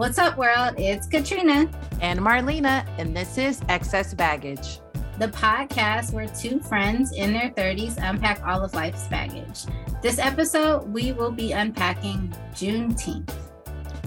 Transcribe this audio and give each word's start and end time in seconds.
What's 0.00 0.16
up, 0.16 0.38
world? 0.38 0.76
It's 0.78 1.06
Katrina 1.06 1.68
and 2.00 2.18
Marlena, 2.20 2.88
and 2.96 3.14
this 3.14 3.36
is 3.36 3.60
Excess 3.68 4.14
Baggage, 4.14 4.78
the 5.18 5.28
podcast 5.28 6.14
where 6.14 6.26
two 6.26 6.58
friends 6.58 7.12
in 7.12 7.34
their 7.34 7.50
30s 7.50 7.98
unpack 7.98 8.42
all 8.42 8.64
of 8.64 8.72
life's 8.72 9.06
baggage. 9.08 9.66
This 10.00 10.18
episode, 10.18 10.90
we 10.90 11.12
will 11.12 11.30
be 11.30 11.52
unpacking 11.52 12.34
Juneteenth. 12.54 13.30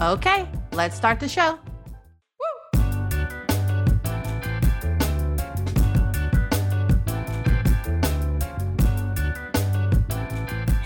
Okay, 0.01 0.49
let's 0.71 0.95
start 0.95 1.19
the 1.19 1.29
show. 1.29 1.59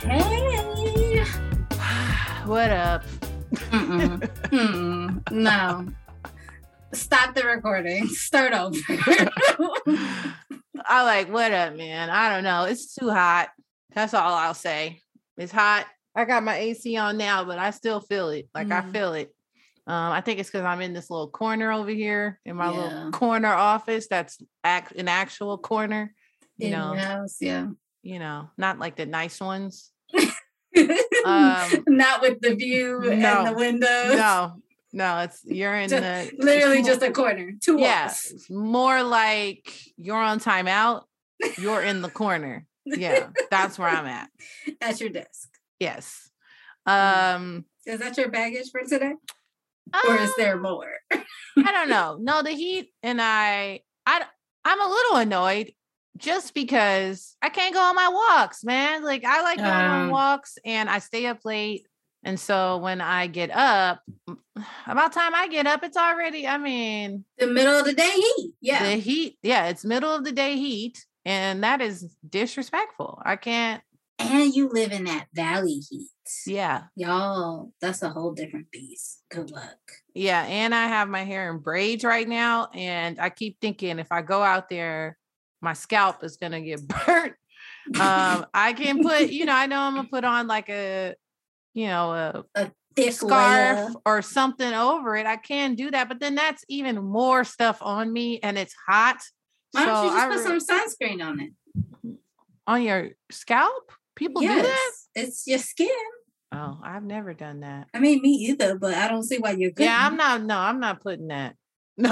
Hey. 0.02 1.24
what 2.46 2.71
up? 2.71 3.04
Mm-mm. 3.88 4.20
Mm-mm. 4.50 5.32
No. 5.32 5.88
Stop 6.94 7.36
the 7.36 7.44
recording. 7.45 8.08
Start 8.08 8.54
over. 8.54 8.78
I 10.86 11.04
like, 11.04 11.32
what 11.32 11.54
up, 11.54 11.76
man? 11.76 12.09
I 12.09 12.30
don't 12.30 12.44
know. 12.44 12.66
It's 12.66 12.95
too 12.95 13.09
hot. 13.09 13.50
That's 13.94 14.14
all 14.14 14.34
I'll 14.34 14.54
say. 14.54 15.02
It's 15.38 15.52
hot. 15.52 15.86
I 16.14 16.26
got 16.26 16.44
my 16.44 16.58
AC 16.58 16.98
on 16.98 17.18
now, 17.18 17.45
but 17.45 17.59
I 17.59 17.72
still 17.72 18.02
feel 18.02 18.30
it. 18.30 18.50
Like 18.54 18.68
mm. 18.68 18.73
I 18.73 18.92
feel 18.92 19.14
it. 19.14 19.34
Um, 19.86 20.12
I 20.12 20.20
think 20.20 20.40
it's 20.40 20.50
because 20.50 20.66
I'm 20.66 20.81
in 20.81 20.94
this 20.94 21.09
little 21.09 21.30
corner 21.30 21.72
over 21.72 21.90
here 21.90 22.42
in 22.45 22.58
my 22.58 22.72
yeah. 22.72 22.78
little 22.78 23.12
corner 23.12 23.54
office. 23.54 24.08
That's 24.09 24.38
act 24.64 24.92
an 24.94 25.08
actual 25.08 25.58
corner. 25.58 26.14
You 26.58 26.67
in 26.67 26.73
know, 26.73 26.94
house, 26.94 27.38
yeah. 27.40 27.67
You 28.04 28.20
know, 28.20 28.50
not 28.58 28.80
like 28.80 28.98
the 28.98 29.06
nice 29.06 29.40
ones. 29.40 29.92
um, 31.26 31.84
not 31.88 32.22
with 32.22 32.41
the 32.41 32.55
view 32.55 32.99
no, 33.02 33.12
and 33.12 33.48
the 33.48 33.54
windows. 33.54 34.16
No, 34.16 34.55
no, 34.94 35.20
it's 35.20 35.41
you're 35.45 35.76
in 35.76 35.90
just, 35.90 36.02
the 36.02 36.44
literally 36.44 36.84
just 36.84 37.02
a 37.02 37.12
corner, 37.12 37.53
two 37.62 37.80
yeah, 37.80 38.06
walls. 38.06 38.31
It's 38.33 38.50
more 38.50 39.03
like 39.03 39.72
you're 39.98 40.16
on 40.16 40.39
timeout. 40.39 41.03
You're 41.58 41.83
in 41.83 42.02
the 42.02 42.09
corner. 42.09 42.66
Yeah, 42.86 43.28
that's 43.52 43.78
where 43.78 43.89
I'm 43.89 44.05
at. 44.05 44.30
At 44.81 45.02
your 45.02 45.09
desk. 45.09 45.50
Yes. 45.80 46.30
Um, 46.86 47.66
is 47.86 48.00
that 48.00 48.17
your 48.17 48.30
baggage 48.30 48.72
for 48.72 48.81
today? 48.81 49.14
or 50.08 50.16
is 50.16 50.33
there 50.36 50.55
um, 50.55 50.61
more? 50.61 50.94
I 51.11 51.72
don't 51.72 51.89
know. 51.89 52.17
No, 52.20 52.42
the 52.42 52.52
heat 52.52 52.89
and 53.03 53.22
I, 53.22 53.81
I, 54.05 54.23
I'm 54.66 54.81
a 54.81 54.89
little 54.89 55.17
annoyed 55.17 55.72
just 56.18 56.54
because 56.54 57.36
I 57.42 57.50
can't 57.50 57.73
go 57.73 57.82
on 57.82 57.96
my 57.96 58.10
walks, 58.10 58.64
man. 58.64 59.04
Like 59.04 59.23
I 59.23 59.42
like 59.42 59.58
going 59.60 59.70
um, 59.70 59.92
on 59.92 60.10
walks 60.12 60.58
and 60.66 60.90
I 60.90 61.00
stay 61.00 61.26
up 61.26 61.46
late. 61.46 61.88
And 62.23 62.40
so 62.40 62.78
when 62.78 63.00
I 63.00 63.28
get 63.28 63.52
up, 63.52 64.02
about 64.88 65.14
time 65.14 65.34
I 65.36 65.48
get 65.48 65.68
up, 65.68 65.84
it's 65.84 65.98
already, 65.98 66.48
I 66.48 66.58
mean, 66.58 67.23
the 67.38 67.48
middle 67.48 67.80
of 67.80 67.86
the 67.86 67.94
day 67.94 68.12
heat. 68.12 68.54
Yeah. 68.62 68.84
The 68.84 68.95
heat. 68.95 69.38
Yeah. 69.44 69.68
It's 69.68 69.86
middle 69.86 70.14
of 70.14 70.23
the 70.23 70.32
day 70.32 70.58
heat. 70.58 71.06
And 71.26 71.64
that 71.64 71.82
is 71.82 72.16
disrespectful. 72.28 73.22
I 73.23 73.36
can't. 73.36 73.82
And 74.20 74.54
you 74.54 74.70
live 74.70 74.92
in 74.92 75.04
that 75.04 75.28
valley 75.34 75.82
heat. 75.90 76.10
Yeah. 76.48 76.84
Y'all, 76.95 77.72
that's 77.80 78.02
a 78.02 78.10
whole 78.10 78.32
different 78.32 78.72
beast. 78.72 79.23
Good 79.30 79.52
luck. 79.52 79.78
Yeah. 80.16 80.44
And 80.44 80.73
I 80.73 80.88
have 80.88 81.08
my 81.08 81.23
hair 81.23 81.52
in 81.52 81.60
braids 81.60 82.04
right 82.04 82.28
now. 82.28 82.70
And 82.73 83.20
I 83.20 83.30
keep 83.30 83.60
thinking 83.62 84.00
if 84.00 84.12
I 84.12 84.22
go 84.22 84.42
out 84.42 84.70
there, 84.70 85.18
my 85.61 85.73
scalp 85.73 86.23
is 86.23 86.38
going 86.38 86.52
to 86.52 86.61
get 86.61 86.88
burnt. 87.05 87.33
um, 88.00 88.45
I 88.53 88.73
can 88.73 89.02
put, 89.02 89.30
you 89.30 89.45
know, 89.45 89.53
I 89.53 89.66
know 89.66 89.80
I'm 89.80 89.94
going 89.94 90.05
to 90.05 90.11
put 90.11 90.23
on 90.23 90.47
like 90.47 90.69
a, 90.69 91.16
you 91.73 91.88
know, 91.88 92.11
a, 92.11 92.44
a 92.55 92.72
thick 92.95 93.14
scarf 93.14 93.77
layer. 93.77 93.89
or 94.05 94.22
something 94.22 94.73
over 94.73 95.16
it. 95.16 95.25
I 95.25 95.38
can 95.38 95.75
do 95.75 95.91
that. 95.91 96.08
But 96.08 96.19
then 96.19 96.36
that's 96.36 96.64
even 96.67 96.97
more 97.03 97.44
stuff 97.44 97.80
on 97.81 98.11
me 98.11 98.39
and 98.41 98.58
it's 98.58 98.75
hot. 98.88 99.17
Why 99.72 99.86
don't 99.86 100.05
you 100.05 100.09
just 100.11 100.25
I 100.25 100.27
put 100.27 100.49
re- 100.49 100.59
some 100.59 100.80
sunscreen 100.80 101.25
on 101.25 101.39
it? 101.41 102.17
On 102.65 102.82
your 102.82 103.09
scalp? 103.32 103.92
People 104.15 104.42
yes, 104.42 104.55
do 104.55 104.61
that? 104.64 104.92
It's 105.15 105.48
your 105.48 105.59
skin. 105.59 105.89
Oh, 106.52 106.80
I've 106.83 107.03
never 107.03 107.33
done 107.33 107.59
that. 107.59 107.87
I 107.93 107.99
mean, 107.99 108.21
me 108.21 108.30
either, 108.30 108.77
but 108.77 108.93
I 108.93 109.08
don't 109.08 109.23
see 109.23 109.37
why 109.37 109.52
you're. 109.52 109.71
Good. 109.71 109.83
Yeah, 109.83 109.98
I'm 109.99 110.17
not. 110.17 110.42
No, 110.42 110.58
I'm 110.58 110.80
not 110.80 111.02
putting 111.02 111.27
that. 111.27 111.55
No, 111.99 112.11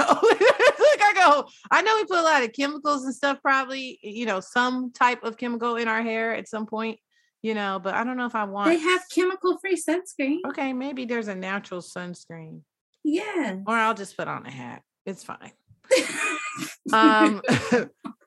go. 1.16 1.48
I 1.70 1.82
know 1.82 1.96
we 1.96 2.04
put 2.04 2.18
a 2.18 2.22
lot 2.22 2.42
of 2.42 2.52
chemicals 2.52 3.04
and 3.04 3.14
stuff. 3.14 3.38
Probably, 3.42 3.98
you 4.02 4.26
know, 4.26 4.40
some 4.40 4.92
type 4.92 5.24
of 5.24 5.36
chemical 5.36 5.76
in 5.76 5.88
our 5.88 6.02
hair 6.02 6.34
at 6.34 6.48
some 6.48 6.66
point. 6.66 6.98
You 7.42 7.54
know, 7.54 7.78
but 7.82 7.94
I 7.94 8.02
don't 8.02 8.16
know 8.16 8.26
if 8.26 8.34
I 8.34 8.44
want. 8.44 8.70
They 8.70 8.78
have 8.78 9.02
chemical-free 9.14 9.80
sunscreen. 9.88 10.38
Okay, 10.48 10.72
maybe 10.72 11.04
there's 11.04 11.28
a 11.28 11.34
natural 11.34 11.80
sunscreen. 11.80 12.62
Yeah. 13.04 13.58
Or 13.66 13.76
I'll 13.76 13.94
just 13.94 14.16
put 14.16 14.26
on 14.26 14.46
a 14.46 14.50
hat. 14.50 14.82
It's 15.04 15.22
fine. 15.22 15.52
um, 16.92 17.40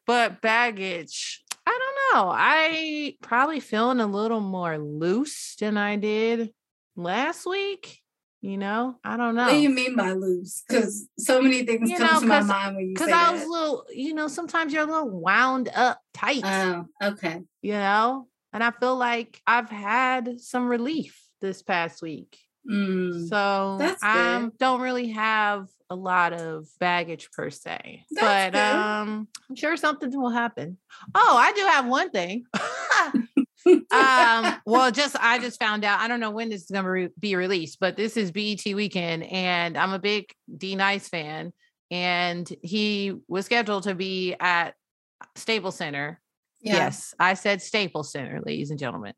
but 0.07 0.41
baggage. 0.41 1.43
I 1.67 1.77
don't 1.77 2.23
know. 2.23 2.31
I 2.33 3.15
probably 3.21 3.59
feeling 3.59 3.99
a 3.99 4.07
little 4.07 4.39
more 4.39 4.77
loose 4.77 5.55
than 5.59 5.75
I 5.75 5.97
did 5.97 6.51
last 6.95 7.45
week. 7.45 7.99
You 8.41 8.57
know, 8.57 8.95
I 9.03 9.17
don't 9.17 9.35
know. 9.35 9.47
What 9.47 9.51
do 9.51 9.59
you 9.59 9.69
mean 9.69 9.95
by 9.97 10.13
loose? 10.13 10.63
Because 10.67 11.07
so 11.17 11.41
many 11.41 11.65
things 11.65 11.89
you 11.89 11.97
come 11.97 12.07
know, 12.07 12.19
to 12.21 12.25
my 12.25 12.41
mind 12.41 12.77
when 12.77 12.89
you 12.89 12.95
say 12.97 13.05
Because 13.05 13.13
I 13.13 13.31
was 13.31 13.41
a 13.41 13.47
little, 13.47 13.85
you 13.93 14.13
know, 14.13 14.29
sometimes 14.29 14.71
you're 14.71 14.83
a 14.83 14.85
little 14.85 15.09
wound 15.09 15.69
up 15.75 15.99
tight. 16.13 16.45
Oh, 16.45 16.85
okay. 17.03 17.41
You 17.61 17.73
know, 17.73 18.27
and 18.53 18.63
I 18.63 18.71
feel 18.71 18.95
like 18.95 19.41
I've 19.45 19.69
had 19.69 20.39
some 20.39 20.69
relief 20.69 21.21
this 21.41 21.61
past 21.61 22.01
week. 22.01 22.37
Mm, 22.69 23.27
so 23.27 23.95
I 24.01 24.49
don't 24.57 24.81
really 24.81 25.09
have 25.09 25.67
a 25.89 25.95
lot 25.95 26.33
of 26.33 26.67
baggage 26.79 27.31
per 27.31 27.49
se, 27.49 28.05
that's 28.11 28.53
but 28.53 28.53
good. 28.53 28.75
um, 28.75 29.27
I'm 29.49 29.55
sure 29.55 29.75
something 29.75 30.11
will 30.13 30.29
happen. 30.29 30.77
Oh, 31.15 31.35
I 31.37 31.51
do 31.53 31.61
have 31.61 31.87
one 31.87 32.09
thing. 32.11 32.45
um, 33.67 34.55
well, 34.65 34.91
just 34.91 35.15
I 35.19 35.39
just 35.39 35.59
found 35.59 35.83
out. 35.83 35.99
I 35.99 36.07
don't 36.07 36.19
know 36.19 36.31
when 36.31 36.49
this 36.49 36.63
is 36.63 36.71
going 36.71 36.85
to 36.85 36.89
re- 36.89 37.09
be 37.19 37.35
released, 37.35 37.79
but 37.79 37.95
this 37.95 38.17
is 38.17 38.31
BET 38.31 38.63
weekend, 38.65 39.23
and 39.23 39.77
I'm 39.77 39.93
a 39.93 39.99
big 39.99 40.31
D-Nice 40.55 41.09
fan, 41.09 41.53
and 41.91 42.51
he 42.61 43.13
was 43.27 43.45
scheduled 43.45 43.83
to 43.83 43.95
be 43.95 44.35
at 44.39 44.75
Staples 45.35 45.75
Center. 45.75 46.19
Yeah. 46.61 46.75
Yes, 46.75 47.13
I 47.19 47.33
said 47.35 47.61
Staples 47.61 48.11
Center, 48.11 48.41
ladies 48.45 48.69
and 48.69 48.79
gentlemen, 48.79 49.13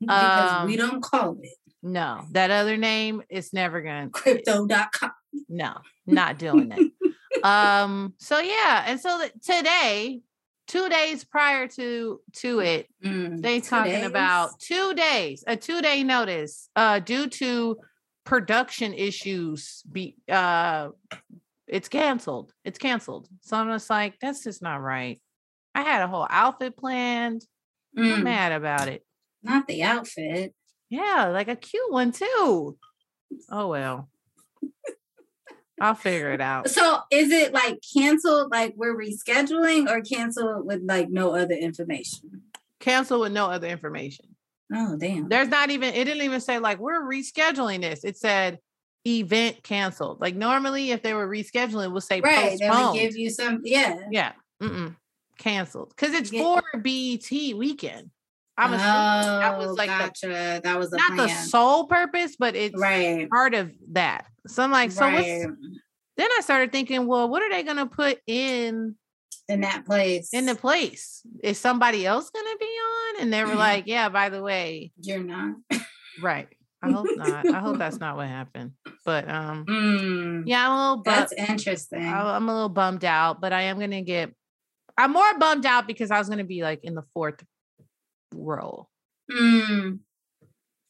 because 0.00 0.52
um, 0.52 0.66
we 0.66 0.76
don't 0.76 1.02
call 1.02 1.36
it. 1.40 1.56
No, 1.82 2.24
that 2.30 2.50
other 2.50 2.76
name 2.76 3.22
is 3.28 3.52
never 3.52 3.82
going 3.82 4.04
to 4.06 4.10
crypto.com. 4.10 5.10
No, 5.48 5.74
not 6.06 6.38
doing 6.38 6.70
it. 6.70 6.92
um, 7.44 8.14
so 8.18 8.38
yeah, 8.38 8.84
and 8.86 9.00
so 9.00 9.26
today, 9.42 10.20
two 10.72 10.88
days 10.88 11.22
prior 11.22 11.68
to 11.68 12.20
to 12.32 12.60
it, 12.60 12.88
mm, 13.04 13.40
they 13.42 13.60
talking 13.60 13.92
days? 13.92 14.06
about 14.06 14.58
two 14.58 14.94
days, 14.94 15.44
a 15.46 15.54
two 15.54 15.82
day 15.82 16.02
notice, 16.02 16.70
uh, 16.74 16.98
due 16.98 17.28
to 17.28 17.76
production 18.24 18.94
issues. 18.94 19.82
Be 19.90 20.16
uh, 20.30 20.88
it's 21.68 21.88
canceled. 21.88 22.52
It's 22.64 22.78
canceled. 22.78 23.28
So 23.42 23.56
I'm 23.56 23.68
just 23.68 23.90
like, 23.90 24.18
that's 24.20 24.44
just 24.44 24.62
not 24.62 24.80
right. 24.80 25.20
I 25.74 25.82
had 25.82 26.02
a 26.02 26.08
whole 26.08 26.26
outfit 26.28 26.76
planned. 26.76 27.44
Mm. 27.96 28.14
I'm 28.14 28.24
mad 28.24 28.52
about 28.52 28.88
it. 28.88 29.04
Not 29.42 29.66
the 29.66 29.82
outfit. 29.82 30.54
Yeah, 30.88 31.28
like 31.28 31.48
a 31.48 31.56
cute 31.56 31.92
one 31.92 32.12
too. 32.12 32.78
Oh 33.50 33.68
well. 33.68 34.08
I'll 35.82 35.96
figure 35.96 36.30
it 36.30 36.40
out. 36.40 36.70
So 36.70 37.00
is 37.10 37.32
it 37.32 37.52
like 37.52 37.80
canceled, 37.94 38.52
like 38.52 38.72
we're 38.76 38.96
rescheduling, 38.96 39.90
or 39.90 40.00
canceled 40.00 40.64
with 40.64 40.80
like 40.84 41.10
no 41.10 41.34
other 41.34 41.56
information? 41.56 42.42
Cancel 42.78 43.18
with 43.18 43.32
no 43.32 43.46
other 43.46 43.66
information. 43.66 44.36
Oh 44.72 44.96
damn. 44.96 45.28
There's 45.28 45.48
not 45.48 45.70
even 45.70 45.92
it 45.92 46.04
didn't 46.04 46.22
even 46.22 46.40
say 46.40 46.60
like 46.60 46.78
we're 46.78 47.02
rescheduling 47.02 47.80
this. 47.80 48.04
It 48.04 48.16
said 48.16 48.60
event 49.04 49.64
canceled. 49.64 50.20
Like 50.20 50.36
normally 50.36 50.92
if 50.92 51.02
they 51.02 51.14
were 51.14 51.26
rescheduling, 51.28 51.86
it 51.86 51.92
would 51.92 52.04
say 52.04 52.20
right. 52.20 52.50
Postponed. 52.50 52.60
They 52.60 52.84
would 52.84 52.94
give 52.94 53.16
you 53.16 53.30
some 53.30 53.62
yeah. 53.64 54.06
Yeah. 54.08 54.32
Mm-mm. 54.62 54.94
Canceled. 55.38 55.88
Because 55.88 56.14
it's 56.14 56.32
yeah. 56.32 56.42
for 56.42 56.78
BET 56.78 57.28
weekend. 57.58 58.10
I'm 58.56 58.72
assuming 58.72 58.86
oh, 58.86 59.38
that 59.40 59.58
was 59.58 59.70
oh, 59.70 59.74
like 59.74 59.88
gotcha. 59.88 60.28
the, 60.28 60.60
that 60.62 60.78
was 60.78 60.92
not 60.92 61.14
plan. 61.14 61.16
the 61.16 61.28
sole 61.28 61.86
purpose, 61.86 62.36
but 62.38 62.54
it's 62.54 62.78
right. 62.78 63.28
part 63.28 63.54
of 63.54 63.72
that. 63.92 64.26
So 64.46 64.62
I'm 64.62 64.70
like, 64.70 64.90
so 64.90 65.06
right. 65.06 65.14
what's 65.14 65.58
then 66.16 66.28
I 66.36 66.40
started 66.42 66.72
thinking, 66.72 67.06
well, 67.06 67.28
what 67.28 67.42
are 67.42 67.50
they 67.50 67.62
gonna 67.62 67.86
put 67.86 68.18
in 68.26 68.96
in 69.48 69.60
that 69.62 69.84
place? 69.86 70.30
In 70.32 70.46
the 70.46 70.54
place. 70.54 71.22
Is 71.42 71.58
somebody 71.58 72.06
else 72.06 72.30
gonna 72.30 72.56
be 72.58 72.64
on? 72.64 73.22
And 73.22 73.32
they 73.32 73.44
were 73.44 73.54
like, 73.54 73.84
Yeah, 73.86 74.08
by 74.08 74.28
the 74.28 74.42
way. 74.42 74.92
You're 75.00 75.22
not. 75.22 75.56
right. 76.20 76.48
I 76.82 76.90
hope 76.90 77.16
not. 77.16 77.46
I 77.48 77.60
hope 77.60 77.78
that's 77.78 78.00
not 78.00 78.16
what 78.16 78.26
happened. 78.26 78.72
But 79.04 79.28
um 79.28 79.64
mm, 79.66 80.42
yeah, 80.46 80.66
I'm 80.66 80.72
a 80.72 80.80
little 80.80 80.96
bu- 80.98 81.10
that's 81.10 81.32
interesting. 81.32 82.02
I, 82.02 82.36
I'm 82.36 82.48
a 82.48 82.52
little 82.52 82.68
bummed 82.68 83.04
out, 83.04 83.40
but 83.40 83.52
I 83.52 83.62
am 83.62 83.78
gonna 83.78 84.02
get 84.02 84.32
I'm 84.98 85.12
more 85.12 85.38
bummed 85.38 85.66
out 85.66 85.86
because 85.86 86.10
I 86.10 86.18
was 86.18 86.28
gonna 86.28 86.44
be 86.44 86.62
like 86.62 86.80
in 86.84 86.94
the 86.94 87.04
fourth 87.14 87.42
row. 88.34 88.88
Mm. 89.30 90.00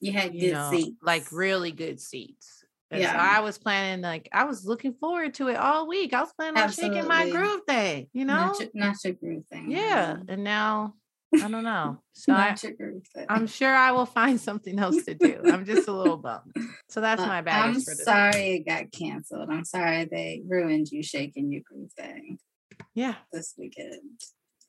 You 0.00 0.12
had 0.12 0.32
good 0.32 0.42
you 0.42 0.52
know, 0.52 0.70
seats. 0.70 0.96
Like 1.02 1.30
really 1.30 1.70
good 1.70 2.00
seats. 2.00 2.61
Yeah. 3.00 3.12
So 3.12 3.18
I 3.18 3.40
was 3.40 3.58
planning 3.58 4.02
like 4.02 4.28
I 4.32 4.44
was 4.44 4.64
looking 4.64 4.94
forward 4.94 5.34
to 5.34 5.48
it 5.48 5.56
all 5.56 5.86
week. 5.88 6.12
I 6.12 6.20
was 6.20 6.32
planning 6.32 6.60
on 6.60 6.70
shaking 6.70 7.06
my 7.06 7.30
groove 7.30 7.62
thing, 7.66 8.08
you 8.12 8.24
know? 8.24 8.48
Not 8.48 8.60
your, 8.60 8.68
not 8.74 8.96
your 9.04 9.14
groove 9.14 9.44
thing. 9.50 9.70
Yeah. 9.70 10.16
And 10.28 10.44
now 10.44 10.94
I 11.34 11.48
don't 11.48 11.64
know. 11.64 11.98
So 12.14 12.34
I, 12.34 12.54
I'm 13.30 13.46
sure 13.46 13.74
I 13.74 13.90
will 13.92 14.06
find 14.06 14.38
something 14.48 14.78
else 14.78 15.04
to 15.06 15.14
do. 15.14 15.40
I'm 15.46 15.64
just 15.64 15.88
a 15.88 15.92
little 15.92 16.16
bummed. 16.18 16.54
So 16.90 17.00
that's 17.00 17.22
uh, 17.22 17.26
my 17.26 17.40
bad. 17.40 17.70
I'm 17.70 17.80
sorry 17.80 18.56
it 18.56 18.66
got 18.66 18.92
canceled. 18.92 19.48
I'm 19.50 19.64
sorry 19.64 20.04
they 20.04 20.42
ruined 20.46 20.92
you 20.92 21.02
shaking 21.02 21.50
your 21.50 21.62
groove 21.64 21.90
thing. 21.94 22.38
Yeah. 22.94 23.14
This 23.32 23.54
weekend. 23.56 24.20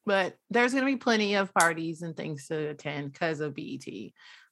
But 0.05 0.37
there's 0.49 0.71
going 0.71 0.85
to 0.85 0.91
be 0.91 0.97
plenty 0.97 1.35
of 1.35 1.53
parties 1.53 2.01
and 2.01 2.15
things 2.15 2.47
to 2.47 2.69
attend 2.69 3.11
because 3.11 3.41
of 3.41 3.53
BET. 3.53 3.85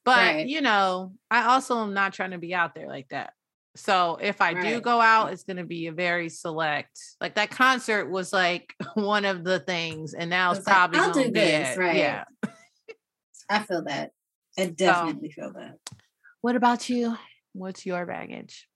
But, 0.04 0.16
right. 0.16 0.46
you 0.46 0.60
know, 0.60 1.14
I 1.30 1.46
also 1.46 1.80
am 1.82 1.94
not 1.94 2.12
trying 2.12 2.32
to 2.32 2.38
be 2.38 2.54
out 2.54 2.74
there 2.74 2.88
like 2.88 3.08
that. 3.08 3.32
So 3.74 4.18
if 4.20 4.40
I 4.40 4.52
right. 4.52 4.74
do 4.74 4.80
go 4.80 5.00
out, 5.00 5.32
it's 5.32 5.44
going 5.44 5.56
to 5.56 5.64
be 5.64 5.86
a 5.86 5.92
very 5.92 6.28
select. 6.28 6.98
Like 7.20 7.36
that 7.36 7.50
concert 7.50 8.10
was 8.10 8.32
like 8.32 8.74
one 8.94 9.24
of 9.24 9.44
the 9.44 9.60
things, 9.60 10.14
and 10.14 10.28
now 10.28 10.50
it's, 10.50 10.58
it's 10.58 10.68
probably 10.68 10.98
like, 10.98 11.08
I'll 11.08 11.14
do 11.14 11.30
this, 11.30 11.76
right? 11.78 11.96
Yeah, 11.96 12.24
I 13.48 13.60
feel 13.60 13.84
that. 13.84 14.10
I 14.58 14.66
definitely 14.76 15.30
so, 15.30 15.42
feel 15.42 15.52
that. 15.54 15.78
What 16.42 16.56
about 16.56 16.88
you? 16.88 17.16
What's 17.54 17.86
your 17.86 18.04
baggage? 18.04 18.68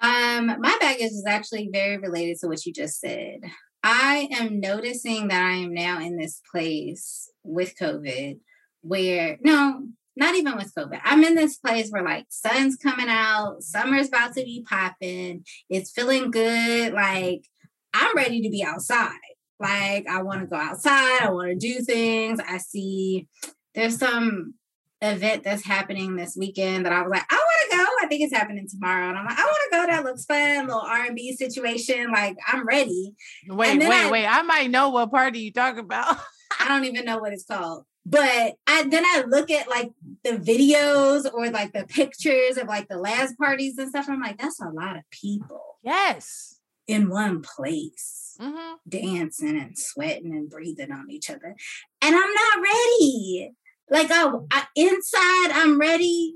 Um, 0.00 0.46
my 0.46 0.76
baggage 0.80 1.12
is 1.12 1.24
actually 1.26 1.68
very 1.72 1.98
related 1.98 2.38
to 2.40 2.48
what 2.48 2.64
you 2.64 2.72
just 2.72 3.00
said. 3.00 3.40
I 3.82 4.28
am 4.32 4.60
noticing 4.60 5.28
that 5.28 5.42
I 5.42 5.56
am 5.56 5.74
now 5.74 6.00
in 6.00 6.16
this 6.16 6.40
place 6.50 7.30
with 7.44 7.74
COVID 7.76 8.38
where 8.82 9.38
no, 9.42 9.88
not 10.20 10.34
even 10.36 10.56
with 10.56 10.72
COVID. 10.74 11.00
I'm 11.02 11.24
in 11.24 11.34
this 11.34 11.56
place 11.56 11.88
where 11.90 12.04
like 12.04 12.26
sun's 12.28 12.76
coming 12.76 13.08
out, 13.08 13.62
summer's 13.62 14.08
about 14.08 14.34
to 14.34 14.44
be 14.44 14.64
popping, 14.68 15.44
it's 15.70 15.90
feeling 15.90 16.30
good. 16.30 16.92
Like 16.92 17.46
I'm 17.94 18.14
ready 18.14 18.42
to 18.42 18.50
be 18.50 18.62
outside. 18.62 19.10
Like 19.58 20.06
I 20.06 20.22
want 20.22 20.42
to 20.42 20.46
go 20.46 20.56
outside, 20.56 21.22
I 21.22 21.30
want 21.30 21.48
to 21.48 21.56
do 21.56 21.80
things. 21.80 22.38
I 22.46 22.58
see 22.58 23.28
there's 23.74 23.98
some 23.98 24.54
event 25.00 25.42
that's 25.42 25.64
happening 25.64 26.16
this 26.16 26.36
weekend 26.36 26.84
that 26.84 26.92
I 26.92 27.00
was 27.00 27.10
like, 27.10 27.24
I 27.30 27.34
want 27.34 27.70
to 27.70 27.76
go. 27.78 27.84
I 28.02 28.06
think 28.06 28.22
it's 28.22 28.34
happening 28.34 28.68
tomorrow. 28.68 29.08
And 29.08 29.16
I'm 29.16 29.24
like, 29.24 29.38
I 29.38 29.42
want 29.42 29.56
to 29.70 29.76
go. 29.76 29.86
That 29.86 30.04
looks 30.04 30.26
fun. 30.26 30.66
Little 30.66 30.82
R&B 30.82 31.34
situation. 31.36 32.10
Like 32.12 32.36
I'm 32.46 32.66
ready. 32.66 33.14
Wait, 33.48 33.78
wait, 33.78 33.88
I, 33.88 34.10
wait. 34.10 34.26
I 34.26 34.42
might 34.42 34.70
know 34.70 34.90
what 34.90 35.10
party 35.10 35.40
you 35.40 35.52
talk 35.52 35.78
about. 35.78 36.18
I 36.60 36.68
don't 36.68 36.84
even 36.84 37.06
know 37.06 37.18
what 37.18 37.32
it's 37.32 37.46
called. 37.46 37.84
But 38.06 38.54
I 38.66 38.84
then 38.88 39.04
I 39.04 39.24
look 39.26 39.50
at 39.50 39.68
like 39.68 39.90
the 40.24 40.32
videos 40.32 41.30
or 41.32 41.50
like 41.50 41.72
the 41.72 41.84
pictures 41.84 42.56
of 42.56 42.66
like 42.66 42.88
the 42.88 42.98
last 42.98 43.36
parties 43.38 43.78
and 43.78 43.90
stuff. 43.90 44.08
I'm 44.08 44.20
like, 44.20 44.38
that's 44.38 44.60
a 44.60 44.68
lot 44.68 44.96
of 44.96 45.02
people. 45.10 45.78
Yes. 45.82 46.56
In 46.86 47.08
one 47.08 47.40
place, 47.42 48.36
mm-hmm. 48.40 48.74
dancing 48.88 49.60
and 49.60 49.78
sweating 49.78 50.32
and 50.32 50.50
breathing 50.50 50.90
on 50.90 51.10
each 51.10 51.30
other. 51.30 51.54
And 52.02 52.16
I'm 52.16 52.32
not 52.34 52.62
ready. 52.62 53.52
Like, 53.88 54.08
oh, 54.10 54.46
I, 54.50 54.64
inside, 54.74 55.50
I'm 55.52 55.78
ready. 55.78 56.34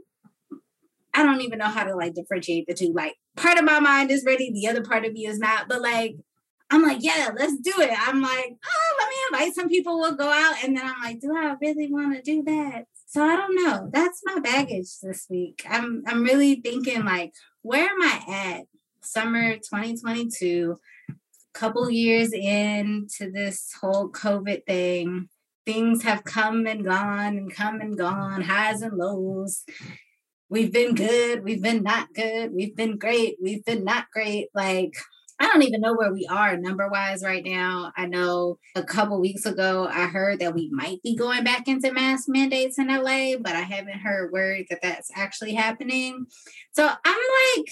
I 1.13 1.25
don't 1.25 1.41
even 1.41 1.59
know 1.59 1.67
how 1.67 1.85
to 1.85 1.97
like 1.97 2.15
differentiate 2.15 2.67
the 2.69 2.75
two. 2.75 2.93
Like, 2.93 3.15
part 3.37 3.59
of 3.59 3.65
my 3.65 3.81
mind 3.81 4.11
is 4.11 4.25
ready, 4.25 4.53
the 4.53 4.69
other 4.69 4.83
part 4.83 5.05
of 5.05 5.13
me 5.13 5.27
is 5.27 5.39
not. 5.39 5.69
But 5.69 5.83
like, 5.83 6.17
I'm 6.75 6.83
like, 6.83 6.99
yeah, 7.03 7.31
let's 7.37 7.57
do 7.59 7.73
it. 7.79 7.97
I'm 7.97 8.21
like, 8.21 8.57
oh, 8.67 8.97
let 8.99 9.09
me 9.09 9.15
invite 9.31 9.55
some 9.55 9.69
people. 9.69 10.01
We'll 10.01 10.17
go 10.17 10.29
out. 10.29 10.57
And 10.65 10.77
then 10.77 10.85
I'm 10.85 11.01
like, 11.01 11.21
do 11.21 11.33
I 11.37 11.55
really 11.61 11.87
want 11.93 12.17
to 12.17 12.23
do 12.23 12.43
that? 12.43 12.87
So 13.07 13.23
I 13.23 13.37
don't 13.37 13.55
know. 13.55 13.89
That's 13.93 14.23
my 14.25 14.41
baggage 14.41 14.99
this 15.01 15.27
week. 15.31 15.65
I'm 15.71 16.03
I'm 16.07 16.25
really 16.25 16.57
thinking 16.57 17.05
like, 17.05 17.33
where 17.63 17.89
am 17.89 18.03
I 18.03 18.23
at? 18.29 18.63
Summer 19.03 19.55
2022, 19.55 20.77
couple 21.53 21.89
years 21.91 22.33
into 22.33 23.31
this 23.31 23.73
whole 23.81 24.11
COVID 24.11 24.67
thing. 24.67 25.29
Things 25.65 26.03
have 26.03 26.25
come 26.25 26.67
and 26.67 26.85
gone 26.85 27.37
and 27.37 27.55
come 27.55 27.81
and 27.81 27.97
gone, 27.97 28.43
highs 28.43 28.83
and 28.83 28.99
lows. 28.99 29.63
We've 30.49 30.73
been 30.73 30.95
good, 30.95 31.45
we've 31.45 31.63
been 31.63 31.85
not 31.85 32.13
good, 32.15 32.53
we've 32.53 32.77
been 32.77 32.99
great, 32.99 33.37
we've 33.41 33.65
been 33.65 33.85
not 33.85 34.07
great. 34.13 34.49
Like 34.55 34.95
I 35.41 35.47
don't 35.47 35.63
even 35.63 35.81
know 35.81 35.95
where 35.95 36.13
we 36.13 36.27
are 36.27 36.57
number 36.57 36.89
wise 36.89 37.23
right 37.23 37.45
now. 37.45 37.93
I 37.97 38.07
know 38.07 38.59
a 38.75 38.83
couple 38.83 39.21
weeks 39.21 39.47
ago 39.47 39.89
I 39.91 40.07
heard 40.07 40.39
that 40.41 40.55
we 40.55 40.71
might 40.71 41.03
be 41.03 41.17
going 41.17 41.45
back 41.45 41.67
into 41.67 41.93
mask 41.93 42.29
mandates 42.29 42.79
in 42.79 42.89
LA, 42.89 43.37
but 43.41 43.57
I 43.57 43.63
haven't 43.63 43.99
heard 43.99 44.33
word 44.33 44.67
that 44.71 44.81
that's 44.83 45.11
actually 45.15 45.55
happening. 45.55 46.27
So 46.73 46.87
I'm 46.87 47.19
like, 47.57 47.69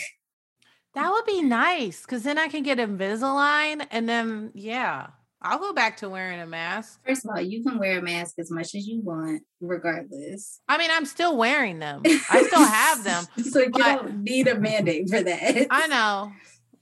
that 0.95 1.11
would 1.11 1.25
be 1.25 1.43
nice 1.43 2.03
because 2.03 2.25
then 2.25 2.39
I 2.39 2.49
can 2.49 2.63
get 2.63 2.79
Invisalign 2.79 3.87
and 3.91 4.09
then, 4.09 4.51
yeah, 4.55 5.09
I'll 5.45 5.59
go 5.59 5.73
back 5.73 5.97
to 5.99 6.09
wearing 6.09 6.41
a 6.41 6.47
mask. 6.47 7.01
First 7.07 7.25
of 7.25 7.31
all, 7.35 7.41
you 7.41 7.65
can 7.65 7.79
wear 7.79 7.99
a 7.99 8.03
mask 8.03 8.39
as 8.39 8.51
much 8.51 8.75
as 8.77 8.87
you 8.87 9.01
want, 9.01 9.43
regardless. 9.61 10.61
I 10.69 10.79
mean, 10.79 10.91
I'm 10.93 11.05
still 11.05 11.37
wearing 11.37 11.81
them. 11.81 12.03
I 12.05 12.45
still 12.47 12.65
have 12.65 13.03
them. 13.03 13.25
so 13.51 13.61
you 13.61 13.71
don't 13.71 14.23
need 14.23 14.47
a 14.47 14.59
mandate 14.59 15.11
for 15.11 15.21
that. 15.21 15.67
I 15.71 15.89
know. 15.89 16.33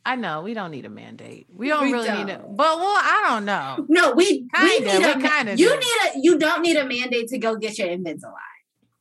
I 0.05 0.17
know 0.17 0.43
we 0.43 0.55
don't 0.55 0.70
need 0.70 0.87
a 0.87 0.91
mandate. 0.91 1.47
We 1.55 1.69
don't 1.69 1.85
we 1.85 1.93
really 1.93 2.06
don't. 2.06 2.26
need 2.26 2.32
it. 2.32 2.41
But 2.41 2.79
well, 2.79 2.97
I 2.97 3.26
don't 3.29 3.44
know. 3.44 3.85
No, 3.88 4.12
we 4.12 4.49
kinda, 4.49 4.49
we 4.62 4.81
need 4.81 5.05
a 5.05 5.29
kind 5.29 5.49
of 5.49 5.61
you 5.61 5.69
do. 5.69 5.76
need 5.76 6.14
a 6.14 6.19
you 6.20 6.38
don't 6.38 6.62
need 6.62 6.76
a 6.76 6.87
mandate 6.87 7.29
to 7.29 7.38
go 7.38 7.56
get 7.56 7.79
your 7.79 7.88
Invisalign. 7.88 8.32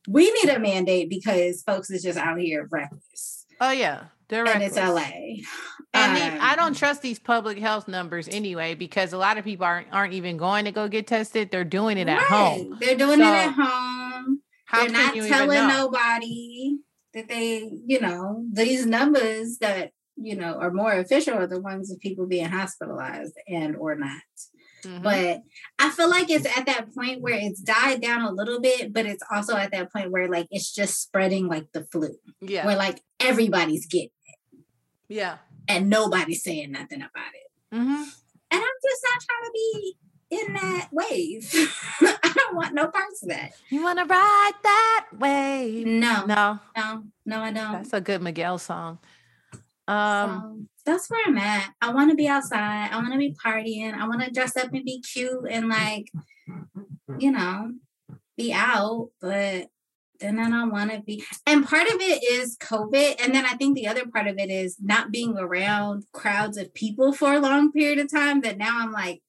We 0.08 0.32
need 0.32 0.50
a 0.50 0.60
mandate 0.60 1.10
because 1.10 1.62
folks 1.64 1.90
is 1.90 2.04
just 2.04 2.18
out 2.18 2.40
here 2.40 2.68
reckless. 2.70 3.46
Oh 3.62 3.72
yeah, 3.72 4.06
they're 4.28 4.48
and 4.48 4.64
it's 4.64 4.76
LA. 4.76 5.44
And 5.92 6.12
um, 6.12 6.38
the, 6.38 6.44
I 6.44 6.56
don't 6.56 6.76
trust 6.76 7.02
these 7.02 7.18
public 7.18 7.58
health 7.58 7.88
numbers 7.88 8.28
anyway 8.30 8.76
because 8.76 9.12
a 9.14 9.18
lot 9.18 9.38
of 9.38 9.44
people 9.44 9.66
aren't 9.66 9.88
aren't 9.92 10.14
even 10.14 10.38
going 10.38 10.66
to 10.66 10.72
go 10.72 10.88
get 10.88 11.08
tested. 11.08 11.50
They're 11.50 11.64
doing 11.64 11.98
it 11.98 12.08
at 12.08 12.18
right. 12.18 12.28
home. 12.28 12.78
They're 12.80 12.96
doing 12.96 13.20
so, 13.20 13.24
it 13.24 13.36
at 13.36 13.54
home. 13.54 14.42
They're 14.72 14.90
not 14.90 15.16
telling 15.16 15.68
nobody 15.68 16.78
that 17.14 17.28
they, 17.28 17.70
you 17.88 18.00
know, 18.00 18.46
these 18.52 18.86
numbers 18.86 19.58
that 19.60 19.92
you 20.22 20.36
know, 20.36 20.56
are 20.56 20.72
more 20.72 20.94
official 20.94 21.36
are 21.36 21.48
the 21.48 21.62
ones 21.62 21.92
of 21.92 22.00
people 22.00 22.26
being 22.28 22.50
hospitalized 22.50 23.34
and 23.48 23.76
or 23.76 23.96
not. 23.96 24.22
Mm-hmm. 24.84 25.04
But 25.04 25.42
I 25.78 25.90
feel 25.90 26.10
like 26.10 26.30
it's 26.30 26.46
at 26.58 26.66
that 26.66 26.94
point 26.94 27.22
where 27.22 27.38
it's 27.38 27.62
died 27.62 28.02
down 28.02 28.22
a 28.22 28.32
little 28.32 28.62
bit, 28.62 28.94
but 28.94 29.06
it's 29.06 29.24
also 29.32 29.56
at 29.56 29.72
that 29.72 29.92
point 29.92 30.12
where 30.12 30.30
like 30.30 30.48
it's 30.52 30.74
just 30.74 31.02
spreading 31.02 31.48
like 31.48 31.72
the 31.74 31.86
flu. 31.92 32.16
Yeah. 32.42 32.66
Where 32.66 32.78
like 32.78 33.02
everybody's 33.20 33.86
getting 33.86 34.10
it. 34.26 34.60
Yeah. 35.08 35.38
And 35.68 35.90
nobody's 35.90 36.44
saying 36.44 36.72
nothing 36.72 37.02
about 37.02 37.34
it. 37.34 37.76
Mm-hmm. 37.76 38.04
And 38.52 38.62
I'm 38.62 38.62
just 38.62 39.04
not 39.04 39.22
trying 39.22 39.46
to 39.46 39.52
be 39.54 39.98
in 40.32 40.54
that 40.54 40.90
wave. 40.92 41.52
I 42.02 42.34
don't 42.34 42.56
want 42.56 42.74
no 42.74 42.88
parts 42.88 43.24
of 43.24 43.30
that. 43.30 43.54
You 43.70 43.84
want 43.84 44.00
to 44.00 44.06
ride 44.06 44.52
that 44.64 45.08
wave? 45.18 45.86
No. 45.86 46.26
No. 46.26 46.60
No. 46.76 47.04
No, 47.26 47.42
I 47.42 47.52
don't. 47.52 47.74
That's 47.74 47.94
a 47.94 48.02
good 48.02 48.22
Miguel 48.22 48.58
song. 48.58 49.00
Um, 49.90 50.70
so 50.78 50.92
that's 50.92 51.10
where 51.10 51.22
I'm 51.26 51.38
at. 51.40 51.74
I 51.82 51.92
want 51.92 52.12
to 52.12 52.16
be 52.16 52.28
outside. 52.28 52.90
I 52.92 52.98
want 52.98 53.12
to 53.12 53.18
be 53.18 53.36
partying. 53.44 53.94
I 53.94 54.08
want 54.08 54.22
to 54.22 54.30
dress 54.30 54.56
up 54.56 54.72
and 54.72 54.86
be 54.86 55.02
cute 55.02 55.48
and 55.50 55.68
like, 55.68 56.12
you 57.18 57.32
know, 57.32 57.74
be 58.38 58.54
out. 58.54 59.10
But 59.20 59.70
then 60.20 60.38
I 60.38 60.48
don't 60.48 60.72
want 60.72 60.92
to 60.92 61.00
be. 61.00 61.24
And 61.48 61.66
part 61.66 61.88
of 61.88 62.00
it 62.00 62.24
is 62.24 62.56
COVID. 62.58 63.16
And 63.20 63.34
then 63.34 63.48
I 63.48 63.54
think 63.54 63.76
the 63.76 63.88
other 63.88 64.06
part 64.06 64.28
of 64.28 64.38
it 64.38 64.52
is 64.52 64.78
not 64.80 65.12
being 65.12 65.36
around 65.38 66.06
crowds 66.14 66.58
of 66.58 66.72
people 66.76 67.12
for 67.12 67.34
a 67.34 67.40
long 67.40 67.72
period 67.72 67.98
of 67.98 68.12
time. 68.12 68.42
That 68.42 68.60
now 68.60 68.80
I'm 68.80 68.92
like, 68.92 69.24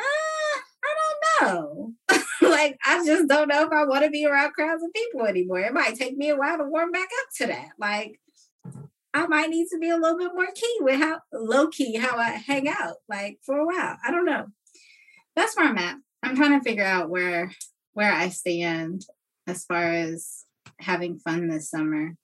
ah, 0.00 0.62
I 0.82 0.94
don't 1.42 1.54
know. 1.54 1.92
like, 2.40 2.78
I 2.86 3.04
just 3.04 3.28
don't 3.28 3.48
know 3.48 3.64
if 3.64 3.72
I 3.72 3.84
want 3.84 4.04
to 4.04 4.10
be 4.10 4.24
around 4.24 4.54
crowds 4.54 4.82
of 4.82 4.94
people 4.94 5.26
anymore. 5.26 5.60
It 5.60 5.74
might 5.74 5.96
take 5.96 6.16
me 6.16 6.30
a 6.30 6.36
while 6.36 6.56
to 6.56 6.64
warm 6.64 6.90
back 6.90 7.08
up 7.20 7.28
to 7.36 7.46
that. 7.48 7.68
Like, 7.78 8.18
I 9.16 9.26
might 9.28 9.48
need 9.48 9.68
to 9.68 9.78
be 9.78 9.88
a 9.88 9.96
little 9.96 10.18
bit 10.18 10.32
more 10.34 10.48
key 10.54 10.76
with 10.80 11.00
how 11.00 11.20
low 11.32 11.68
key 11.68 11.96
how 11.96 12.18
I 12.18 12.32
hang 12.32 12.68
out 12.68 12.96
like 13.08 13.38
for 13.46 13.56
a 13.56 13.64
while. 13.64 13.96
I 14.06 14.10
don't 14.10 14.26
know. 14.26 14.48
That's 15.34 15.56
where 15.56 15.66
I'm 15.66 15.78
at. 15.78 15.96
I'm 16.22 16.36
trying 16.36 16.58
to 16.58 16.62
figure 16.62 16.84
out 16.84 17.08
where 17.08 17.50
where 17.94 18.12
I 18.12 18.28
stand 18.28 19.06
as 19.46 19.64
far 19.64 19.84
as 19.84 20.44
having 20.78 21.18
fun 21.18 21.48
this 21.48 21.70
summer. 21.70 22.14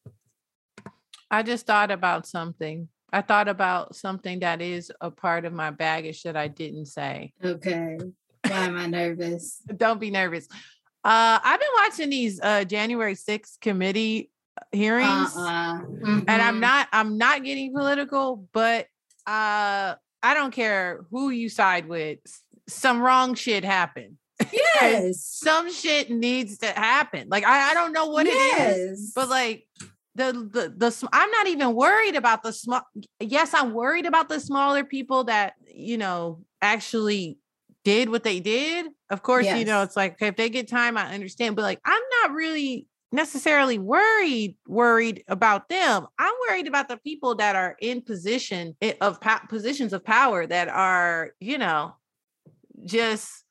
I 1.30 1.42
just 1.42 1.66
thought 1.66 1.90
about 1.90 2.26
something. 2.26 2.88
I 3.10 3.22
thought 3.22 3.48
about 3.48 3.96
something 3.96 4.40
that 4.40 4.60
is 4.60 4.92
a 5.00 5.10
part 5.10 5.46
of 5.46 5.54
my 5.54 5.70
baggage 5.70 6.24
that 6.24 6.36
I 6.36 6.48
didn't 6.48 6.86
say. 6.86 7.32
Okay. 7.42 7.96
Why 8.46 8.64
am 8.66 8.76
I 8.76 8.86
nervous? 8.86 9.62
Don't 9.76 10.00
be 10.00 10.10
nervous. 10.10 10.46
Uh, 11.04 11.40
I've 11.42 11.58
been 11.58 11.68
watching 11.82 12.10
these 12.10 12.38
uh, 12.42 12.64
January 12.64 13.14
6th 13.14 13.60
committee 13.60 14.30
hearings 14.70 15.36
uh-uh. 15.36 15.80
mm-hmm. 15.80 16.20
and 16.28 16.42
i'm 16.42 16.60
not 16.60 16.88
i'm 16.92 17.16
not 17.18 17.44
getting 17.44 17.72
political 17.72 18.48
but 18.52 18.86
uh 19.26 19.94
i 20.22 20.34
don't 20.34 20.52
care 20.52 21.04
who 21.10 21.30
you 21.30 21.48
side 21.48 21.88
with 21.88 22.18
some 22.68 23.00
wrong 23.00 23.34
shit 23.34 23.64
happened 23.64 24.16
yes 24.52 25.24
some 25.24 25.72
shit 25.72 26.10
needs 26.10 26.58
to 26.58 26.66
happen 26.66 27.28
like 27.30 27.44
i, 27.44 27.70
I 27.70 27.74
don't 27.74 27.92
know 27.92 28.06
what 28.06 28.26
yes. 28.26 28.76
it 28.76 28.80
is 28.80 29.12
but 29.14 29.28
like 29.28 29.66
the 30.14 30.32
the 30.32 30.74
the 30.76 31.08
I'm 31.12 31.30
not 31.30 31.46
even 31.46 31.74
worried 31.74 32.16
about 32.16 32.42
the 32.42 32.52
small. 32.52 32.82
Yes, 33.18 33.54
I'm 33.54 33.72
worried 33.72 34.06
about 34.06 34.28
the 34.28 34.40
smaller 34.40 34.84
people 34.84 35.24
that 35.24 35.54
you 35.66 35.96
know 35.96 36.44
actually 36.60 37.38
did 37.84 38.10
what 38.10 38.24
they 38.24 38.40
did. 38.40 38.86
Of 39.10 39.22
course, 39.22 39.46
yes. 39.46 39.58
you 39.58 39.64
know 39.64 39.82
it's 39.82 39.96
like 39.96 40.14
okay, 40.14 40.28
if 40.28 40.36
they 40.36 40.50
get 40.50 40.68
time, 40.68 40.96
I 40.96 41.14
understand. 41.14 41.56
But 41.56 41.62
like, 41.62 41.80
I'm 41.84 42.02
not 42.20 42.32
really 42.32 42.86
necessarily 43.12 43.78
worried 43.78 44.56
worried 44.66 45.24
about 45.28 45.68
them. 45.68 46.06
I'm 46.18 46.34
worried 46.48 46.66
about 46.66 46.88
the 46.88 46.96
people 46.96 47.36
that 47.36 47.54
are 47.56 47.76
in 47.80 48.02
position 48.02 48.76
of 49.00 49.20
po- 49.20 49.46
positions 49.48 49.92
of 49.92 50.04
power 50.04 50.46
that 50.46 50.68
are 50.68 51.32
you 51.40 51.58
know 51.58 51.94
just 52.84 53.44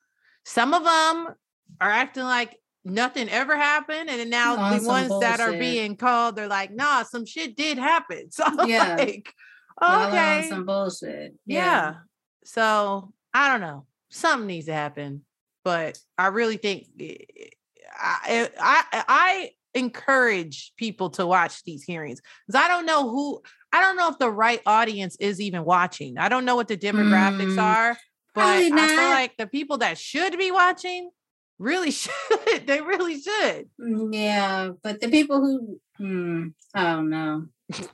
some 0.44 0.74
of 0.74 0.84
them 0.84 1.36
are 1.80 1.90
acting 1.90 2.24
like 2.24 2.58
nothing 2.84 3.30
ever 3.30 3.56
happened. 3.56 4.10
And 4.10 4.30
now 4.30 4.54
oh, 4.54 4.80
the 4.80 4.88
ones 4.88 5.08
bullshit. 5.08 5.30
that 5.30 5.40
are 5.40 5.54
being 5.54 5.96
called, 5.96 6.36
they're 6.36 6.48
like, 6.48 6.72
nah, 6.72 7.04
some 7.04 7.26
shit 7.26 7.56
did 7.56 7.78
happen. 7.78 8.30
So 8.32 8.46
yeah. 8.66 8.96
like, 8.96 9.34
okay. 9.84 10.48
some 10.50 10.66
bullshit. 10.66 11.36
Yeah. 11.46 11.58
yeah. 11.58 11.94
So 12.44 13.14
I 13.34 13.50
don't 13.50 13.62
know. 13.62 13.86
Something 14.10 14.48
needs 14.48 14.66
to 14.66 14.74
happen. 14.74 15.24
But 15.64 16.00
I 16.18 16.28
really 16.28 16.58
think 16.58 16.88
eh, 17.00 17.16
I 18.02 18.50
I 18.60 19.04
I 19.08 19.52
encourage 19.74 20.74
people 20.78 21.10
to 21.12 21.26
watch 21.26 21.64
these 21.64 21.84
hearings 21.84 22.22
because 22.46 22.62
I 22.62 22.68
don't 22.68 22.86
know 22.86 23.10
who 23.10 23.42
I 23.72 23.80
don't 23.80 23.96
know 23.96 24.10
if 24.10 24.20
the 24.20 24.30
right 24.30 24.62
audience 24.66 25.16
is 25.20 25.40
even 25.40 25.64
watching. 25.64 26.18
I 26.18 26.30
don't 26.30 26.46
know 26.46 26.56
what 26.56 26.68
the 26.68 26.78
demographics 26.78 27.56
mm, 27.56 27.62
are, 27.62 27.98
but 28.36 28.44
I 28.44 28.88
feel 28.88 29.10
like 29.10 29.38
the 29.38 29.48
people 29.48 29.78
that 29.78 29.98
should 29.98 30.38
be 30.38 30.52
watching 30.52 31.10
really 31.58 31.92
should. 31.92 32.68
they 32.68 32.82
really 32.82 33.22
should. 33.22 33.70
Mm, 33.80 34.14
yeah, 34.14 34.72
but 34.84 35.00
the 35.00 35.10
people 35.10 35.40
who, 35.40 35.80
hmm, 35.98 36.48
I 36.74 36.84
don't 36.94 37.10
know. 37.10 37.46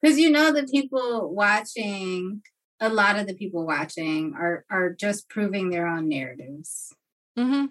Because 0.00 0.18
you 0.18 0.30
know, 0.30 0.52
the 0.52 0.64
people 0.64 1.32
watching, 1.32 2.42
a 2.80 2.88
lot 2.88 3.16
of 3.20 3.28
the 3.28 3.34
people 3.34 3.64
watching 3.64 4.34
are 4.34 4.64
are 4.68 4.90
just 4.90 5.28
proving 5.28 5.70
their 5.70 5.86
own 5.86 6.08
narratives. 6.08 6.92
Mm-hmm. 7.38 7.66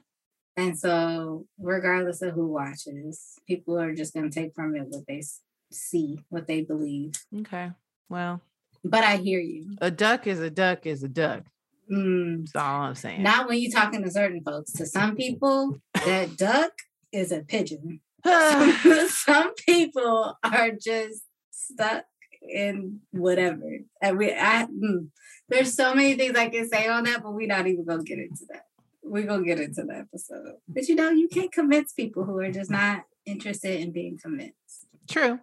And 0.58 0.78
so, 0.78 1.46
regardless 1.60 2.22
of 2.22 2.34
who 2.34 2.48
watches, 2.48 3.40
people 3.48 3.80
are 3.80 3.94
just 3.94 4.14
going 4.14 4.30
to 4.30 4.40
take 4.40 4.54
from 4.54 4.76
it 4.76 4.88
what 4.88 5.08
they 5.08 5.24
see, 5.72 6.20
what 6.30 6.48
they 6.48 6.62
believe. 6.62 7.14
Okay. 7.42 7.72
Well, 8.10 8.42
but 8.84 9.04
I 9.04 9.18
hear 9.18 9.40
you. 9.40 9.76
A 9.82 9.92
duck 9.92 10.28
is 10.28 10.40
a 10.40 10.50
duck 10.50 10.86
is 10.86 11.04
a 11.04 11.08
duck. 11.08 11.44
Mm, 11.92 12.46
That's 12.52 12.56
all 12.56 12.82
I'm 12.82 12.96
saying. 12.96 13.24
Not 13.24 13.48
when 13.48 13.60
you're 13.60 13.72
talking 13.72 14.04
to 14.04 14.12
certain 14.12 14.42
folks. 14.44 14.74
To 14.74 14.86
some 14.86 15.16
people, 15.16 15.82
that 16.06 16.36
duck 16.38 16.72
is 17.12 17.32
a 17.32 17.42
pigeon. 17.42 18.02
some 18.26 19.54
people 19.56 20.38
are 20.44 20.72
just 20.72 21.24
stuck 21.52 22.06
in 22.42 23.02
whatever. 23.12 23.80
And 24.02 24.18
we, 24.18 24.32
I, 24.32 24.66
mm, 24.66 25.08
there's 25.50 25.74
so 25.76 25.94
many 25.94 26.16
things 26.16 26.36
I 26.36 26.50
can 26.50 26.68
say 26.68 26.88
on 26.88 27.04
that, 27.06 27.24
but 27.24 27.34
we're 27.34 27.48
not 27.48 27.68
even 27.68 27.86
gonna 27.86 28.04
get 28.04 28.20
into 28.20 28.46
that. 28.50 28.66
We're 29.04 29.26
gonna 29.26 29.44
get 29.44 29.60
into 29.60 29.84
the 29.84 29.96
episode. 29.96 30.56
But 30.68 30.88
you 30.88 30.96
know, 30.96 31.10
you 31.10 31.28
can't 31.28 31.52
convince 31.52 31.94
people 31.94 32.24
who 32.24 32.40
are 32.40 32.52
just 32.52 32.70
not 32.70 33.04
interested 33.26 33.80
in 33.80 33.92
being 33.92 34.18
convinced. 34.22 34.88
True. 35.10 35.40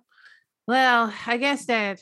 Well, 0.67 1.13
I 1.27 1.37
guess 1.39 1.67
that 1.67 2.01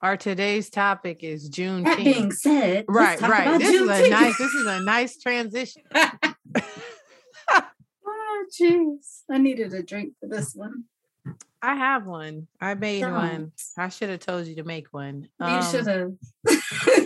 our 0.00 0.16
today's 0.16 0.70
topic 0.70 1.22
is 1.24 1.48
June. 1.48 1.84
That 1.84 1.98
being 1.98 2.30
said, 2.32 2.84
right, 2.88 3.20
right. 3.20 3.58
This 3.58 3.74
is 3.74 3.82
a 3.82 4.08
nice. 4.08 4.38
This 4.38 4.52
is 4.52 4.66
a 4.66 4.80
nice 4.80 5.18
transition. 5.18 5.82
oh, 8.06 8.44
jeez! 8.58 9.22
I 9.30 9.38
needed 9.38 9.72
a 9.74 9.82
drink 9.82 10.14
for 10.20 10.28
this 10.28 10.54
one. 10.54 10.84
I 11.62 11.74
have 11.74 12.06
one. 12.06 12.46
I 12.60 12.74
made 12.74 13.00
Don't. 13.00 13.12
one. 13.12 13.52
I 13.76 13.88
should 13.88 14.10
have 14.10 14.20
told 14.20 14.46
you 14.46 14.54
to 14.56 14.64
make 14.64 14.92
one. 14.92 15.28
You 15.40 15.46
um, 15.46 15.70
should 15.70 15.86
have. 15.86 16.12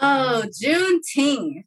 oh, 0.00 0.44
Juneteenth 0.62 1.64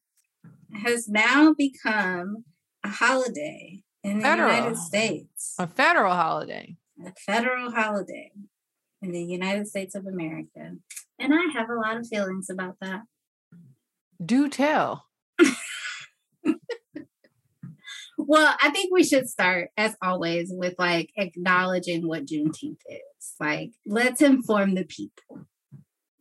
has 0.83 1.07
now 1.07 1.53
become 1.53 2.45
a 2.83 2.89
holiday 2.89 3.83
in 4.03 4.19
the 4.19 4.23
federal. 4.23 4.53
United 4.53 4.77
States. 4.77 5.55
A 5.59 5.67
federal 5.67 6.13
holiday. 6.13 6.75
A 7.05 7.13
federal 7.13 7.71
holiday 7.71 8.31
in 9.01 9.11
the 9.11 9.23
United 9.23 9.67
States 9.67 9.95
of 9.95 10.05
America. 10.05 10.75
And 11.19 11.33
I 11.33 11.51
have 11.53 11.69
a 11.69 11.75
lot 11.75 11.97
of 11.97 12.07
feelings 12.07 12.49
about 12.49 12.77
that. 12.81 13.01
Do 14.23 14.49
tell. 14.49 15.05
well, 18.17 18.55
I 18.61 18.69
think 18.69 18.93
we 18.93 19.03
should 19.03 19.27
start, 19.27 19.69
as 19.77 19.95
always, 20.01 20.51
with 20.53 20.75
like 20.77 21.11
acknowledging 21.17 22.07
what 22.07 22.25
Juneteenth 22.25 22.81
is. 22.87 23.35
Like, 23.39 23.71
let's 23.85 24.21
inform 24.21 24.75
the 24.75 24.85
people 24.85 25.30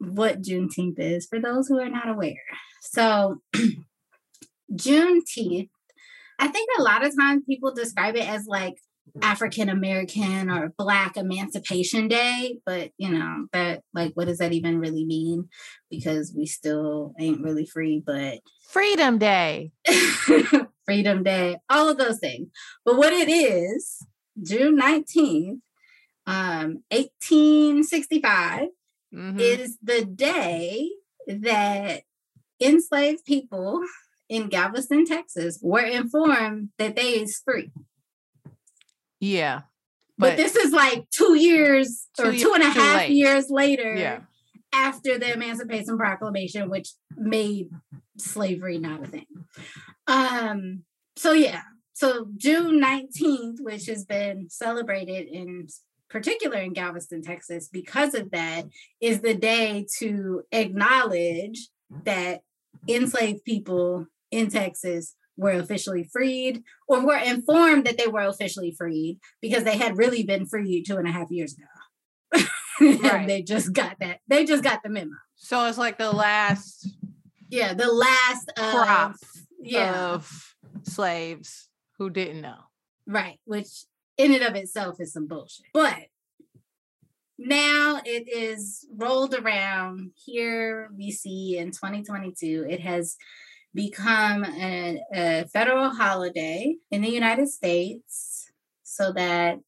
what 0.00 0.42
Juneteenth 0.42 0.98
is 0.98 1.26
for 1.26 1.38
those 1.38 1.68
who 1.68 1.78
are 1.78 1.90
not 1.90 2.08
aware. 2.08 2.34
So, 2.80 3.42
Juneteenth, 4.72 5.68
I 6.38 6.48
think 6.48 6.70
a 6.78 6.82
lot 6.82 7.04
of 7.04 7.14
times 7.16 7.44
people 7.46 7.74
describe 7.74 8.16
it 8.16 8.26
as 8.26 8.46
like 8.46 8.74
African 9.22 9.68
American 9.68 10.50
or 10.50 10.72
Black 10.78 11.16
Emancipation 11.16 12.08
Day, 12.08 12.58
but 12.64 12.90
you 12.96 13.10
know, 13.10 13.46
that 13.52 13.82
like, 13.92 14.12
what 14.14 14.26
does 14.26 14.38
that 14.38 14.52
even 14.52 14.78
really 14.78 15.04
mean? 15.04 15.48
Because 15.90 16.32
we 16.36 16.46
still 16.46 17.12
ain't 17.18 17.42
really 17.42 17.66
free, 17.66 18.02
but 18.04 18.38
Freedom 18.68 19.18
Day, 19.18 19.72
Freedom 20.86 21.22
Day, 21.22 21.58
all 21.68 21.88
of 21.88 21.98
those 21.98 22.18
things. 22.20 22.48
But 22.84 22.96
what 22.96 23.12
it 23.12 23.28
is, 23.28 24.06
June 24.42 24.78
19th, 24.80 25.60
um, 26.26 26.82
1865, 26.90 28.68
mm-hmm. 29.14 29.38
is 29.38 29.78
the 29.82 30.04
day 30.04 30.90
that 31.26 32.02
enslaved 32.60 33.24
people 33.24 33.82
in 34.28 34.48
Galveston, 34.48 35.04
Texas 35.04 35.58
were 35.62 35.84
informed 35.84 36.70
that 36.78 36.96
they 36.96 37.20
is 37.20 37.40
free. 37.44 37.72
Yeah. 39.18 39.62
But, 40.16 40.30
but 40.30 40.36
this 40.36 40.54
is 40.54 40.72
like 40.72 41.08
two 41.10 41.34
years 41.34 42.06
two 42.16 42.28
or 42.28 42.32
two 42.32 42.52
and 42.54 42.62
a 42.62 42.68
half 42.68 42.98
late. 42.98 43.10
years 43.10 43.50
later 43.50 43.94
yeah. 43.94 44.20
after 44.72 45.18
the 45.18 45.32
Emancipation 45.32 45.96
Proclamation, 45.96 46.68
which 46.68 46.90
made 47.16 47.70
slavery 48.18 48.78
not 48.78 49.02
a 49.02 49.06
thing. 49.06 49.26
Um, 50.06 50.84
so 51.16 51.32
yeah. 51.32 51.62
So 51.94 52.28
June 52.36 52.80
19th, 52.80 53.60
which 53.60 53.86
has 53.86 54.04
been 54.04 54.48
celebrated 54.48 55.26
in 55.26 55.68
particular 56.10 56.58
in 56.58 56.72
Galveston, 56.72 57.22
Texas, 57.22 57.68
because 57.72 58.14
of 58.14 58.30
that, 58.32 58.66
is 59.00 59.20
the 59.20 59.34
day 59.34 59.86
to 59.98 60.42
acknowledge 60.52 61.68
that 62.04 62.40
enslaved 62.88 63.44
people 63.44 64.06
in 64.30 64.48
Texas 64.50 65.14
were 65.36 65.52
officially 65.52 66.08
freed 66.12 66.62
or 66.86 67.04
were 67.04 67.16
informed 67.16 67.86
that 67.86 67.96
they 67.96 68.06
were 68.06 68.20
officially 68.20 68.74
freed 68.76 69.18
because 69.40 69.64
they 69.64 69.76
had 69.76 69.96
really 69.96 70.22
been 70.22 70.46
freed 70.46 70.84
two 70.84 70.96
and 70.96 71.08
a 71.08 71.12
half 71.12 71.30
years 71.30 71.54
ago. 71.56 72.44
right. 73.02 73.26
they 73.26 73.42
just 73.42 73.72
got 73.72 73.96
that. 74.00 74.18
They 74.28 74.44
just 74.44 74.62
got 74.62 74.82
the 74.82 74.90
memo. 74.90 75.12
So 75.36 75.64
it's 75.66 75.78
like 75.78 75.98
the 75.98 76.12
last. 76.12 76.88
Yeah, 77.48 77.74
the 77.74 77.92
last 77.92 78.52
crop 78.56 79.12
of, 79.12 79.18
yeah. 79.60 80.12
of 80.12 80.54
slaves 80.84 81.68
who 81.98 82.08
didn't 82.08 82.42
know. 82.42 82.58
Right, 83.06 83.40
which 83.44 83.86
in 84.16 84.34
and 84.34 84.42
of 84.42 84.54
itself 84.54 85.00
is 85.00 85.12
some 85.12 85.26
bullshit. 85.26 85.66
But 85.72 86.06
now 87.38 88.00
it 88.04 88.28
is 88.28 88.86
rolled 88.94 89.34
around 89.34 90.10
here 90.26 90.90
we 90.94 91.10
see 91.10 91.56
in 91.56 91.70
2022 91.70 92.66
it 92.68 92.80
has 92.80 93.16
become 93.74 94.44
a, 94.44 95.00
a 95.14 95.46
federal 95.50 95.90
holiday 95.90 96.76
in 96.90 97.00
the 97.00 97.08
United 97.08 97.48
States 97.48 98.50
so 98.82 99.12
that 99.12 99.58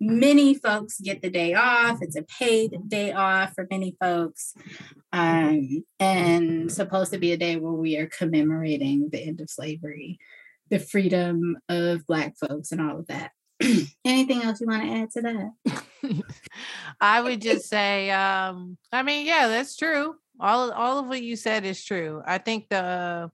many 0.00 0.54
folks 0.54 1.00
get 1.00 1.20
the 1.20 1.30
day 1.30 1.54
off. 1.54 1.98
It's 2.00 2.16
a 2.16 2.22
paid 2.22 2.74
day 2.88 3.12
off 3.12 3.54
for 3.54 3.66
many 3.70 3.96
folks, 4.00 4.54
um, 5.12 5.84
and 5.98 6.72
supposed 6.72 7.12
to 7.12 7.18
be 7.18 7.32
a 7.32 7.36
day 7.36 7.56
where 7.56 7.72
we 7.72 7.98
are 7.98 8.06
commemorating 8.06 9.10
the 9.10 9.22
end 9.22 9.40
of 9.40 9.50
slavery, 9.50 10.18
the 10.70 10.78
freedom 10.78 11.58
of 11.68 12.06
Black 12.06 12.34
folks, 12.38 12.72
and 12.72 12.80
all 12.80 12.98
of 12.98 13.08
that. 13.08 13.32
Anything 14.04 14.42
else 14.42 14.60
you 14.60 14.66
want 14.66 14.82
to 14.82 14.90
add 14.90 15.10
to 15.12 15.22
that? 15.22 16.22
I 17.00 17.20
would 17.20 17.40
just 17.40 17.68
say, 17.68 18.10
um, 18.10 18.76
I 18.92 19.02
mean, 19.02 19.26
yeah, 19.26 19.48
that's 19.48 19.76
true. 19.76 20.16
All 20.38 20.70
all 20.72 20.98
of 20.98 21.06
what 21.06 21.22
you 21.22 21.36
said 21.36 21.64
is 21.66 21.84
true. 21.84 22.22
I 22.24 22.38
think 22.38 22.68
the 22.70 23.30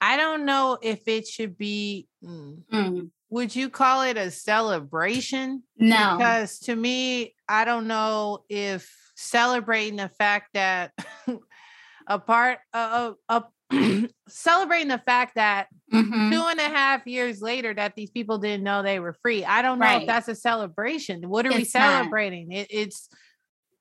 I 0.00 0.16
don't 0.16 0.44
know 0.44 0.78
if 0.80 1.08
it 1.08 1.26
should 1.26 1.56
be. 1.56 2.06
Mm, 2.24 2.62
mm. 2.72 3.10
Would 3.30 3.56
you 3.56 3.70
call 3.70 4.02
it 4.02 4.18
a 4.18 4.30
celebration? 4.30 5.62
No, 5.78 6.16
because 6.18 6.58
to 6.60 6.76
me, 6.76 7.34
I 7.48 7.64
don't 7.64 7.86
know 7.86 8.44
if 8.50 8.94
celebrating 9.16 9.96
the 9.96 10.10
fact 10.10 10.50
that 10.52 10.92
a 12.06 12.18
part 12.18 12.58
of, 12.74 13.16
of 13.28 13.44
celebrating 14.28 14.88
the 14.88 14.98
fact 14.98 15.34
that 15.36 15.68
mm-hmm. 15.92 16.30
two 16.30 16.44
and 16.46 16.60
a 16.60 16.68
half 16.68 17.06
years 17.06 17.40
later 17.40 17.74
that 17.74 17.94
these 17.94 18.10
people 18.10 18.38
didn't 18.38 18.64
know 18.64 18.82
they 18.82 19.00
were 19.00 19.16
free. 19.22 19.44
I 19.44 19.62
don't 19.62 19.78
know 19.78 19.86
right. 19.86 20.02
if 20.02 20.06
that's 20.06 20.28
a 20.28 20.34
celebration. 20.34 21.28
What 21.28 21.46
are 21.46 21.50
it's 21.50 21.58
we 21.58 21.64
celebrating? 21.64 22.52
It, 22.52 22.68
it's 22.70 23.08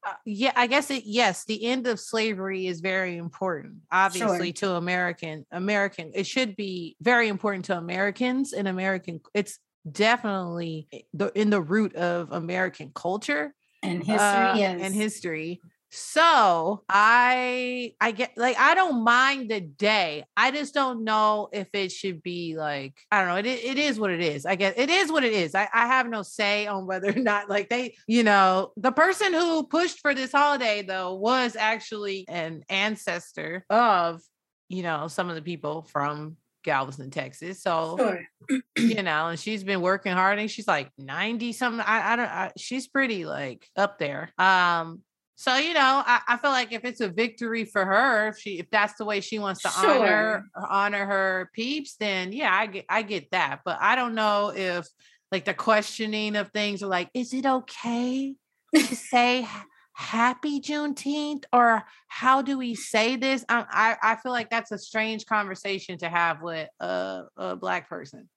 uh, 0.06 0.14
yeah, 0.26 0.52
I 0.56 0.68
guess 0.68 0.90
it 0.90 1.04
yes, 1.06 1.46
the 1.46 1.64
end 1.64 1.86
of 1.86 2.00
slavery 2.00 2.66
is 2.66 2.82
very 2.82 3.18
important, 3.18 3.76
obviously, 3.92 4.48
sure. 4.48 4.70
to 4.70 4.76
American 4.76 5.46
American. 5.52 6.12
It 6.16 6.26
should 6.26 6.56
be 6.56 6.96
very 7.02 7.28
important 7.28 7.66
to 7.66 7.78
Americans 7.78 8.54
and 8.54 8.68
American 8.68 9.22
it's 9.36 9.60
definitely 9.90 10.88
the 11.14 11.32
in 11.40 11.50
the 11.52 11.62
root 11.62 11.96
of 11.96 12.32
American 12.32 12.92
culture 12.96 13.54
and 13.84 14.04
history 14.04 14.16
uh, 14.18 14.56
yes. 14.56 14.80
and 14.82 14.94
history. 14.94 15.62
So 15.94 16.84
I 16.88 17.94
I 18.00 18.12
get 18.12 18.38
like 18.38 18.58
I 18.58 18.76
don't 18.76 19.04
mind 19.04 19.52
the 19.52 19.60
day. 19.60 20.24
I 20.38 20.52
just 20.52 20.74
don't 20.74 21.04
know 21.04 21.50
if 21.52 21.68
it 21.74 21.92
should 21.92 22.24
be 22.24 22.56
like 22.58 22.98
I 23.12 23.20
don't 23.20 23.28
know. 23.28 23.36
It 23.38 23.46
it 23.46 23.78
is 23.78 24.00
what 24.00 24.10
it 24.10 24.22
is. 24.22 24.46
I 24.46 24.56
guess 24.56 24.74
it 24.78 24.90
is 24.90 25.12
what 25.12 25.26
it 25.26 25.34
is. 25.34 25.54
I, 25.54 25.68
I 25.74 25.88
have 25.88 26.10
no 26.10 26.22
say 26.22 26.66
on 26.66 26.88
whether 26.88 27.10
or 27.10 27.20
not 27.20 27.50
like 27.50 27.68
they, 27.68 27.96
you 28.08 28.24
know, 28.24 28.72
the 28.78 28.94
person 28.94 29.34
who 29.34 29.68
pushed 29.68 30.00
for 30.00 30.14
this 30.14 30.32
holiday 30.32 30.82
though 30.82 31.14
was 31.16 31.58
actually 31.58 32.26
an 32.30 32.64
ancestor 32.70 33.66
of, 33.70 34.22
you 34.70 34.84
know, 34.84 35.10
some 35.10 35.30
of 35.30 35.36
the 35.36 35.42
people 35.42 35.82
from 35.92 36.38
Galveston, 36.64 37.10
Texas. 37.10 37.62
So, 37.62 37.98
sure. 37.98 38.62
you 38.78 39.04
know, 39.04 39.28
and 39.28 39.40
she's 39.40 39.64
been 39.64 39.82
working 39.82 40.14
hard 40.14 40.40
and 40.40 40.50
she's 40.50 40.68
like 40.68 40.90
90 40.98 41.54
something. 41.54 41.84
I, 41.86 42.14
I 42.14 42.16
don't, 42.16 42.30
I, 42.30 42.52
she's 42.58 42.88
pretty 42.88 43.26
like 43.26 43.68
up 43.76 44.00
there. 44.00 44.32
Um, 44.38 45.02
so 45.42 45.58
you 45.58 45.74
know, 45.74 46.04
I, 46.06 46.22
I, 46.28 46.38
feel 46.38 46.52
like 46.52 46.72
if 46.72 46.86
it's 46.86 47.02
a 47.02 47.10
victory 47.10 47.66
for 47.66 47.84
her, 47.84 48.28
if 48.28 48.38
she 48.38 48.60
if 48.60 48.70
that's 48.70 48.94
the 48.94 49.06
way 49.06 49.22
she 49.22 49.40
wants 49.40 49.64
to 49.64 49.70
sure. 49.70 49.90
honor 49.90 50.46
honor 50.70 51.06
her 51.08 51.50
peeps, 51.54 51.96
then 51.96 52.32
yeah, 52.32 52.54
I 52.54 52.68
get 52.68 52.86
I 52.88 53.02
get 53.02 53.32
that. 53.32 53.62
But 53.66 53.80
I 53.82 53.96
don't 53.96 54.14
know 54.14 54.54
if 54.56 54.86
like 55.32 55.46
the 55.46 55.56
questioning 55.56 56.36
of 56.36 56.52
things 56.52 56.84
are 56.84 56.88
like, 56.88 57.10
is 57.16 57.34
it 57.34 57.48
okay 57.48 58.36
to 58.76 58.96
say 58.96 59.48
happy 59.94 60.62
Juneteenth 60.62 61.46
or 61.52 61.86
how 62.08 62.44
do 62.44 62.60
we 62.60 62.76
say 62.76 63.16
this? 63.16 63.44
I 63.50 63.66
I, 64.04 64.12
I 64.12 64.16
feel 64.18 64.34
like 64.34 64.52
that's 64.52 64.72
a 64.72 64.78
strange 64.78 65.26
conversation 65.26 65.98
to 65.98 66.10
have 66.10 66.44
with 66.44 66.70
a, 66.80 67.24
a 67.36 67.56
black 67.56 67.90
person. 67.90 68.30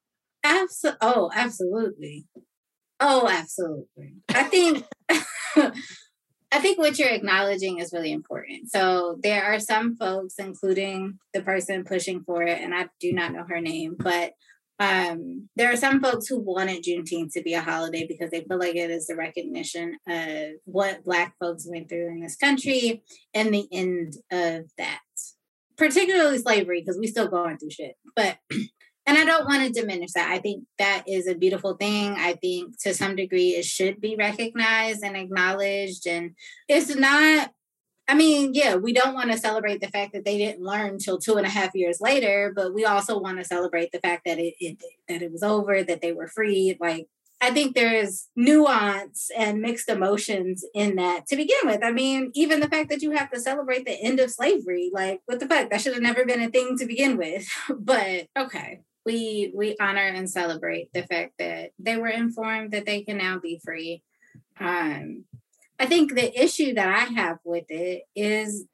Absolutely. 0.42 0.99
Oh, 1.02 1.30
absolutely. 1.34 2.25
Oh, 2.99 3.28
absolutely. 3.28 4.14
I 4.30 4.44
think 4.44 4.87
I 6.54 6.61
think 6.61 6.78
what 6.78 7.00
you're 7.00 7.08
acknowledging 7.08 7.80
is 7.80 7.92
really 7.92 8.12
important. 8.12 8.70
So 8.70 9.18
there 9.20 9.42
are 9.42 9.58
some 9.58 9.96
folks, 9.96 10.34
including 10.38 11.18
the 11.32 11.42
person 11.42 11.82
pushing 11.82 12.23
for 12.23 12.44
it, 12.44 12.61
and 12.61 12.73
I 12.73 12.87
do 13.00 13.12
not 13.12 13.32
know 13.32 13.42
her 13.49 13.61
name, 13.61 13.96
but 13.99 14.34
um, 14.78 15.49
there 15.56 15.73
are 15.73 15.76
some 15.76 16.00
folks 16.00 16.28
who 16.28 16.38
wanted 16.38 16.84
Juneteenth 16.84 17.32
to 17.32 17.42
be 17.42 17.54
a 17.54 17.61
holiday 17.61 18.06
because 18.06 18.30
they 18.30 18.42
feel 18.42 18.61
like 18.61 18.76
it 18.76 18.88
is 18.88 19.08
the 19.08 19.16
recognition 19.16 19.96
of 20.08 20.50
what 20.64 21.02
Black 21.02 21.34
folks 21.40 21.66
went 21.68 21.88
through 21.88 22.06
in 22.06 22.20
this 22.20 22.37
country 22.37 23.02
and 23.34 23.52
the 23.52 23.66
end 23.73 24.14
of 24.30 24.70
that, 24.78 25.00
particularly 25.76 26.38
slavery, 26.38 26.82
because 26.82 27.00
we 27.00 27.08
still 27.08 27.26
going 27.26 27.58
through 27.58 27.70
shit. 27.70 27.96
But 28.14 28.38
and 29.06 29.18
I 29.18 29.25
don't 29.25 29.44
want 29.44 29.62
to 29.62 29.80
diminish 29.80 30.12
that. 30.12 30.30
I 30.30 30.38
think 30.38 30.64
that 30.78 31.04
is 31.06 31.26
a 31.26 31.34
beautiful 31.34 31.75
thing. 31.75 32.12
I 32.12 32.34
think 32.34 32.78
to 32.80 32.94
some 32.94 33.16
degree 33.16 33.50
it 33.50 33.64
should 33.64 34.00
be 34.00 34.16
recognized 34.16 35.04
and 35.04 35.16
acknowledged. 35.16 36.06
And 36.06 36.34
it's 36.68 36.94
not, 36.94 37.52
I 38.08 38.14
mean, 38.14 38.54
yeah, 38.54 38.76
we 38.76 38.94
don't 38.94 39.14
want 39.14 39.30
to 39.30 39.38
celebrate 39.38 39.82
the 39.82 39.88
fact 39.88 40.14
that 40.14 40.25
they 40.25 40.38
didn't 40.38 40.64
learn 40.64 40.90
until 40.90 41.18
two 41.18 41.37
and 41.37 41.46
a 41.46 41.50
half 41.50 41.75
years 41.75 42.00
later, 42.00 42.52
but 42.54 42.73
we 42.73 42.87
also 42.87 43.18
want 43.18 43.38
to 43.38 43.44
celebrate 43.44 43.92
the 43.92 44.00
fact 44.00 44.23
that 44.25 44.38
it, 44.38 44.54
it 44.58 44.78
that 45.08 45.20
it 45.20 45.30
was 45.30 45.42
over, 45.42 45.82
that 45.82 46.00
they 46.00 46.12
were 46.12 46.28
free. 46.28 46.76
Like 46.80 47.06
I 47.42 47.50
think 47.50 47.75
there's 47.75 48.28
nuance 48.34 49.30
and 49.37 49.61
mixed 49.61 49.90
emotions 49.90 50.64
in 50.75 50.96
that 50.96 51.26
to 51.26 51.37
begin 51.37 51.58
with. 51.64 51.84
I 51.84 51.92
mean, 51.92 52.30
even 52.34 52.61
the 52.61 52.68
fact 52.68 52.88
that 52.88 53.02
you 53.02 53.11
have 53.11 53.30
to 53.32 53.40
celebrate 53.40 53.84
the 53.84 54.00
end 54.02 54.19
of 54.19 54.30
slavery, 54.30 54.90
like 54.95 55.21
what 55.26 55.40
the 55.40 55.47
fuck? 55.47 55.69
That 55.69 55.82
should 55.82 55.93
have 55.93 56.02
never 56.02 56.25
been 56.25 56.40
a 56.40 56.49
thing 56.49 56.78
to 56.78 56.86
begin 56.86 57.19
with. 57.19 57.47
but 57.78 58.28
okay 58.38 58.80
we 59.04 59.52
we 59.54 59.76
honor 59.80 60.06
and 60.06 60.28
celebrate 60.28 60.93
the 60.93 61.02
fact 61.02 61.34
that 61.38 61.71
they 61.78 61.97
were 61.97 62.08
informed 62.08 62.73
that 62.73 62.86
they 62.86 63.02
can 63.02 63.19
now 63.19 63.38
be 63.38 63.60
free. 63.64 64.02
Um, 64.58 65.25
I 65.78 65.86
think 65.86 66.14
the 66.14 66.40
issue 66.40 66.75
that 66.75 66.88
I 66.88 67.12
have 67.12 67.38
with 67.45 67.67
it 67.69 68.02
is 68.14 68.67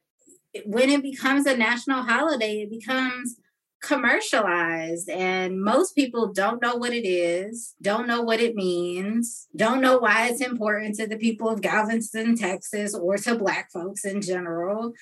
when 0.64 0.90
it 0.90 1.02
becomes 1.02 1.46
a 1.46 1.56
national 1.56 2.02
holiday, 2.02 2.62
it 2.62 2.70
becomes 2.70 3.36
commercialized 3.82 5.08
and 5.08 5.62
most 5.62 5.94
people 5.94 6.32
don't 6.34 6.60
know 6.60 6.76
what 6.76 6.92
it 6.92 7.08
is 7.08 7.74
don't 7.80 8.06
know 8.06 8.20
what 8.20 8.38
it 8.38 8.54
means 8.54 9.48
don't 9.56 9.80
know 9.80 9.96
why 9.96 10.28
it's 10.28 10.42
important 10.42 10.94
to 10.94 11.06
the 11.06 11.16
people 11.16 11.48
of 11.48 11.62
galveston 11.62 12.36
texas 12.36 12.94
or 12.94 13.16
to 13.16 13.34
black 13.34 13.72
folks 13.72 14.04
in 14.04 14.20
general 14.20 14.92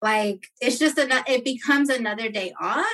like 0.00 0.46
it's 0.60 0.78
just 0.78 0.98
another, 0.98 1.24
it 1.26 1.44
becomes 1.44 1.88
another 1.88 2.28
day 2.28 2.52
off 2.60 2.86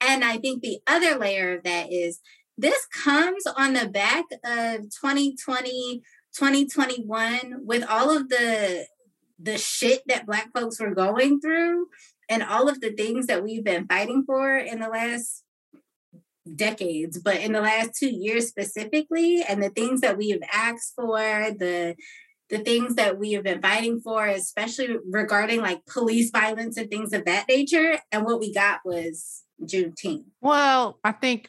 and 0.00 0.24
I 0.24 0.38
think 0.38 0.62
the 0.62 0.78
other 0.86 1.18
layer 1.18 1.56
of 1.56 1.64
that 1.64 1.92
is 1.92 2.20
this 2.58 2.86
comes 2.86 3.46
on 3.46 3.74
the 3.74 3.88
back 3.88 4.24
of 4.44 4.82
2020, 4.90 6.02
2021 6.36 7.60
with 7.64 7.84
all 7.88 8.16
of 8.16 8.28
the 8.28 8.86
the 9.38 9.58
shit 9.58 10.00
that 10.06 10.24
black 10.24 10.48
folks 10.54 10.80
were 10.80 10.94
going 10.94 11.40
through 11.40 11.88
and 12.28 12.42
all 12.42 12.68
of 12.68 12.80
the 12.80 12.90
things 12.92 13.26
that 13.26 13.44
we've 13.44 13.64
been 13.64 13.86
fighting 13.86 14.24
for 14.24 14.56
in 14.56 14.80
the 14.80 14.88
last 14.88 15.44
decades, 16.54 17.18
but 17.18 17.36
in 17.36 17.52
the 17.52 17.60
last 17.60 17.90
two 17.98 18.08
years 18.08 18.48
specifically, 18.48 19.42
and 19.42 19.62
the 19.62 19.70
things 19.70 20.00
that 20.00 20.16
we 20.16 20.30
have 20.30 20.42
asked 20.52 20.94
for, 20.94 21.18
the 21.18 21.96
the 22.48 22.58
things 22.58 22.94
that 22.94 23.18
we 23.18 23.32
have 23.32 23.44
been 23.44 23.60
fighting 23.60 24.00
for, 24.00 24.26
especially 24.26 24.96
regarding 25.10 25.60
like 25.60 25.84
police 25.86 26.30
violence 26.30 26.76
and 26.76 26.90
things 26.90 27.12
of 27.12 27.24
that 27.24 27.46
nature. 27.48 27.98
And 28.12 28.24
what 28.24 28.40
we 28.40 28.52
got 28.52 28.80
was 28.84 29.44
Juneteenth? 29.62 30.24
Well, 30.40 30.98
I 31.02 31.12
think, 31.12 31.48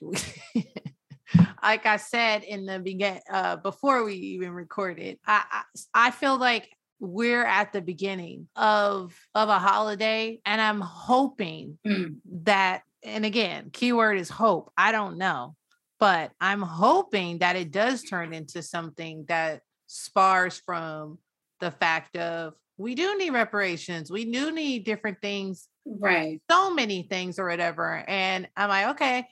like 1.63 1.85
I 1.85 1.97
said 1.97 2.43
in 2.43 2.65
the 2.65 2.79
begin, 2.79 3.19
uh, 3.31 3.57
before 3.57 4.03
we 4.03 4.15
even 4.15 4.51
recorded, 4.51 5.19
I, 5.25 5.43
I 5.51 6.07
I 6.07 6.11
feel 6.11 6.37
like 6.37 6.69
we're 6.99 7.45
at 7.45 7.73
the 7.73 7.81
beginning 7.81 8.47
of 8.55 9.15
of 9.35 9.49
a 9.49 9.59
holiday, 9.59 10.41
and 10.45 10.61
I'm 10.61 10.81
hoping 10.81 11.77
mm. 11.85 12.15
that, 12.43 12.83
and 13.03 13.25
again, 13.25 13.69
keyword 13.71 14.17
is 14.17 14.29
hope. 14.29 14.71
I 14.77 14.91
don't 14.91 15.17
know, 15.17 15.55
but 15.99 16.31
I'm 16.39 16.61
hoping 16.61 17.39
that 17.39 17.55
it 17.55 17.71
does 17.71 18.03
turn 18.03 18.33
into 18.33 18.63
something 18.63 19.25
that 19.27 19.61
spars 19.87 20.61
from 20.65 21.17
the 21.59 21.71
fact 21.71 22.15
of 22.17 22.53
we 22.77 22.93
do 22.93 23.17
need 23.17 23.31
reparations. 23.31 24.11
We 24.11 24.31
do 24.31 24.51
need 24.51 24.85
different 24.85 25.19
things 25.21 25.67
right. 25.85 26.41
so 26.49 26.73
many 26.73 27.03
things 27.03 27.39
or 27.39 27.47
whatever. 27.47 28.03
And 28.07 28.47
i'm 28.55 28.69
like 28.69 28.87
okay 28.89 29.27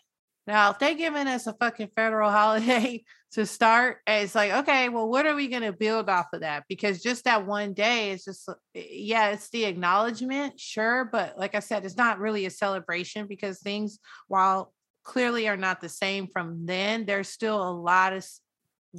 now 0.47 0.71
if 0.71 0.79
they're 0.79 0.95
giving 0.95 1.27
us 1.27 1.47
a 1.47 1.53
fucking 1.53 1.89
federal 1.95 2.31
holiday 2.41 3.03
to 3.33 3.45
start 3.45 3.97
it's 4.07 4.35
like 4.35 4.51
okay 4.51 4.89
well 4.89 5.09
what 5.09 5.25
are 5.25 5.35
we 5.35 5.47
going 5.47 5.61
to 5.61 5.73
build 5.73 6.09
off 6.09 6.27
of 6.33 6.41
that? 6.41 6.63
Because 6.69 7.01
just 7.01 7.25
that 7.25 7.45
one 7.45 7.73
day 7.73 8.11
is 8.11 8.23
just 8.25 8.49
yeah 8.73 9.29
it's 9.29 9.49
the 9.49 9.65
acknowledgement 9.65 10.59
sure 10.59 11.09
but 11.11 11.37
like 11.37 11.55
i 11.55 11.59
said 11.59 11.85
it's 11.85 11.97
not 11.97 12.19
really 12.19 12.45
a 12.45 12.49
celebration 12.51 13.27
because 13.27 13.59
things 13.59 13.99
while 14.27 14.73
clearly 15.03 15.47
are 15.47 15.57
not 15.57 15.81
the 15.81 15.89
same 15.89 16.27
from 16.27 16.65
then 16.65 17.05
there's 17.05 17.29
still 17.29 17.61
a 17.61 17.71
lot 17.71 18.13
of 18.13 18.25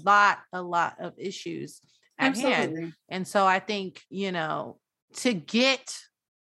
lot 0.04 0.38
a 0.52 0.62
lot 0.62 0.96
of 1.00 1.12
issues 1.18 1.80
at 2.18 2.28
Absolutely. 2.28 2.80
hand 2.82 2.92
and 3.08 3.26
so 3.26 3.46
i 3.46 3.58
think 3.58 4.02
you 4.10 4.32
know 4.32 4.78
to 5.14 5.32
get 5.32 5.96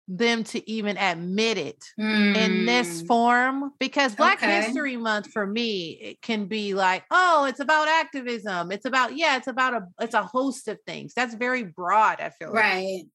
them 0.09 0.43
to 0.43 0.71
even 0.71 0.97
admit 0.97 1.57
it 1.57 1.83
mm. 1.99 2.37
in 2.37 2.67
this 2.67 3.01
hmm. 3.01 3.07
form 3.07 3.73
because 3.79 4.15
black 4.15 4.43
okay. 4.43 4.63
history 4.63 4.97
month 4.97 5.31
for 5.31 5.47
me 5.47 5.91
it 5.93 6.21
can 6.21 6.47
be 6.47 6.75
like 6.75 7.05
oh 7.11 7.45
it's 7.45 7.61
about 7.61 7.87
activism 7.87 8.73
it's 8.73 8.85
about 8.85 9.17
yeah 9.17 9.37
it's 9.37 9.47
about 9.47 9.75
a 9.75 9.87
it's 10.01 10.15
a 10.15 10.23
host 10.23 10.67
of 10.67 10.79
things 10.87 11.15
that's 11.15 11.35
very 11.35 11.63
broad 11.63 12.21
i 12.21 12.31
feel 12.31 12.51
right 12.51 12.97
like. 12.97 13.07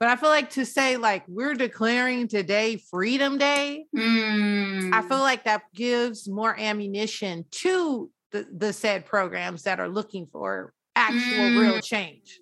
but 0.00 0.08
i 0.08 0.16
feel 0.16 0.30
like 0.30 0.50
to 0.50 0.64
say 0.64 0.96
like 0.96 1.24
we're 1.28 1.54
declaring 1.54 2.26
today 2.26 2.80
freedom 2.90 3.36
day 3.36 3.84
mm. 3.94 4.92
i 4.94 5.02
feel 5.02 5.18
like 5.18 5.44
that 5.44 5.62
gives 5.74 6.26
more 6.26 6.58
ammunition 6.58 7.44
to 7.50 8.10
the, 8.32 8.46
the 8.52 8.72
said 8.72 9.06
programs 9.06 9.64
that 9.64 9.80
are 9.80 9.88
looking 9.88 10.26
for 10.26 10.72
actual 10.96 11.20
mm. 11.20 11.60
real 11.60 11.80
change 11.80 12.40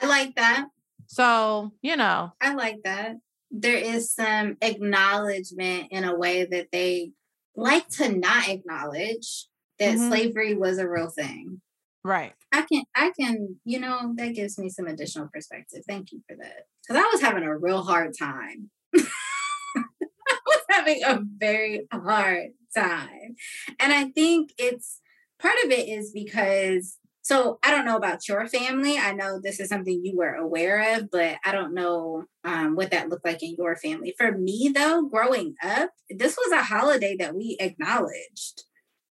i 0.00 0.06
like 0.06 0.34
that 0.36 0.66
so, 1.08 1.72
you 1.82 1.96
know. 1.96 2.32
I 2.40 2.54
like 2.54 2.78
that 2.82 3.14
there 3.50 3.76
is 3.76 4.12
some 4.12 4.56
acknowledgement 4.60 5.88
in 5.90 6.04
a 6.04 6.14
way 6.14 6.44
that 6.44 6.68
they 6.72 7.12
like 7.54 7.88
to 7.88 8.12
not 8.12 8.48
acknowledge 8.48 9.46
that 9.78 9.94
mm-hmm. 9.94 10.08
slavery 10.08 10.54
was 10.54 10.78
a 10.78 10.88
real 10.88 11.08
thing. 11.08 11.60
Right. 12.04 12.34
I 12.52 12.62
can 12.62 12.84
I 12.94 13.12
can, 13.18 13.56
you 13.64 13.80
know, 13.80 14.14
that 14.16 14.34
gives 14.34 14.58
me 14.58 14.68
some 14.68 14.86
additional 14.86 15.28
perspective. 15.32 15.82
Thank 15.88 16.12
you 16.12 16.22
for 16.28 16.36
that. 16.36 16.66
Cuz 16.86 16.96
I 16.96 17.10
was 17.12 17.20
having 17.20 17.42
a 17.42 17.56
real 17.56 17.82
hard 17.82 18.16
time. 18.16 18.70
I 18.96 20.38
was 20.46 20.62
having 20.70 21.02
a 21.04 21.20
very 21.22 21.86
hard 21.92 22.52
time. 22.74 23.36
And 23.80 23.92
I 23.92 24.10
think 24.10 24.52
it's 24.58 25.00
part 25.38 25.56
of 25.64 25.70
it 25.70 25.88
is 25.88 26.12
because 26.12 26.98
so 27.26 27.58
I 27.64 27.72
don't 27.72 27.84
know 27.84 27.96
about 27.96 28.28
your 28.28 28.46
family. 28.46 28.98
I 28.98 29.10
know 29.10 29.40
this 29.42 29.58
is 29.58 29.68
something 29.68 30.00
you 30.04 30.16
were 30.16 30.34
aware 30.34 30.94
of, 30.94 31.10
but 31.10 31.38
I 31.44 31.50
don't 31.50 31.74
know 31.74 32.26
um, 32.44 32.76
what 32.76 32.92
that 32.92 33.08
looked 33.08 33.24
like 33.24 33.42
in 33.42 33.56
your 33.58 33.74
family. 33.74 34.14
For 34.16 34.30
me, 34.30 34.70
though, 34.72 35.02
growing 35.02 35.56
up, 35.60 35.90
this 36.08 36.36
was 36.36 36.52
a 36.52 36.62
holiday 36.62 37.16
that 37.16 37.34
we 37.34 37.56
acknowledged. 37.58 38.62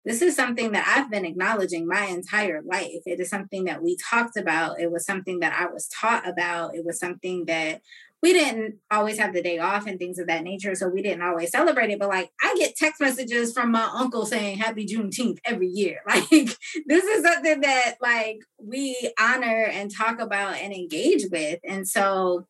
This 0.05 0.23
is 0.23 0.35
something 0.35 0.73
that 0.73 0.89
I've 0.89 1.09
been 1.09 1.25
acknowledging 1.25 1.87
my 1.87 2.07
entire 2.07 2.63
life. 2.63 3.03
It 3.07 3.21
is 3.21 3.31
something 3.31 3.63
that 3.67 3.81
we 3.81 3.97
talked 4.11 4.37
about. 4.37 4.81
It 4.81 4.91
was 4.91 5.07
something 5.07 5.39
that 5.39 5.53
I 5.53 5.67
was 5.67 5.87
taught 5.89 6.29
about. 6.29 6.75
It 6.75 6.85
was 6.85 6.99
something 6.99 7.45
that 7.45 7.81
we 8.23 8.33
didn't 8.35 8.77
always 8.91 9.19
have 9.19 9.33
the 9.33 9.43
day 9.43 9.59
off 9.59 9.87
and 9.87 9.99
things 9.99 10.19
of 10.19 10.27
that 10.27 10.45
nature, 10.45 10.75
so 10.75 10.89
we 10.89 11.03
didn't 11.03 11.23
always 11.23 11.51
celebrate 11.51 11.91
it. 11.91 11.99
But 11.99 12.11
like, 12.11 12.31
I 12.43 12.55
get 12.59 12.77
text 12.77 13.01
messages 13.01 13.53
from 13.53 13.71
my 13.71 13.89
uncle 13.95 14.27
saying 14.27 14.59
Happy 14.59 14.87
Juneteenth 14.87 15.39
every 15.45 15.69
year. 15.69 16.01
Like, 16.11 16.57
this 16.87 17.05
is 17.05 17.25
something 17.25 17.61
that 17.61 17.95
like 18.01 18.41
we 18.63 19.13
honor 19.19 19.65
and 19.65 19.95
talk 19.95 20.21
about 20.21 20.57
and 20.57 20.73
engage 20.73 21.25
with, 21.31 21.61
and 21.67 21.89
so 21.89 22.47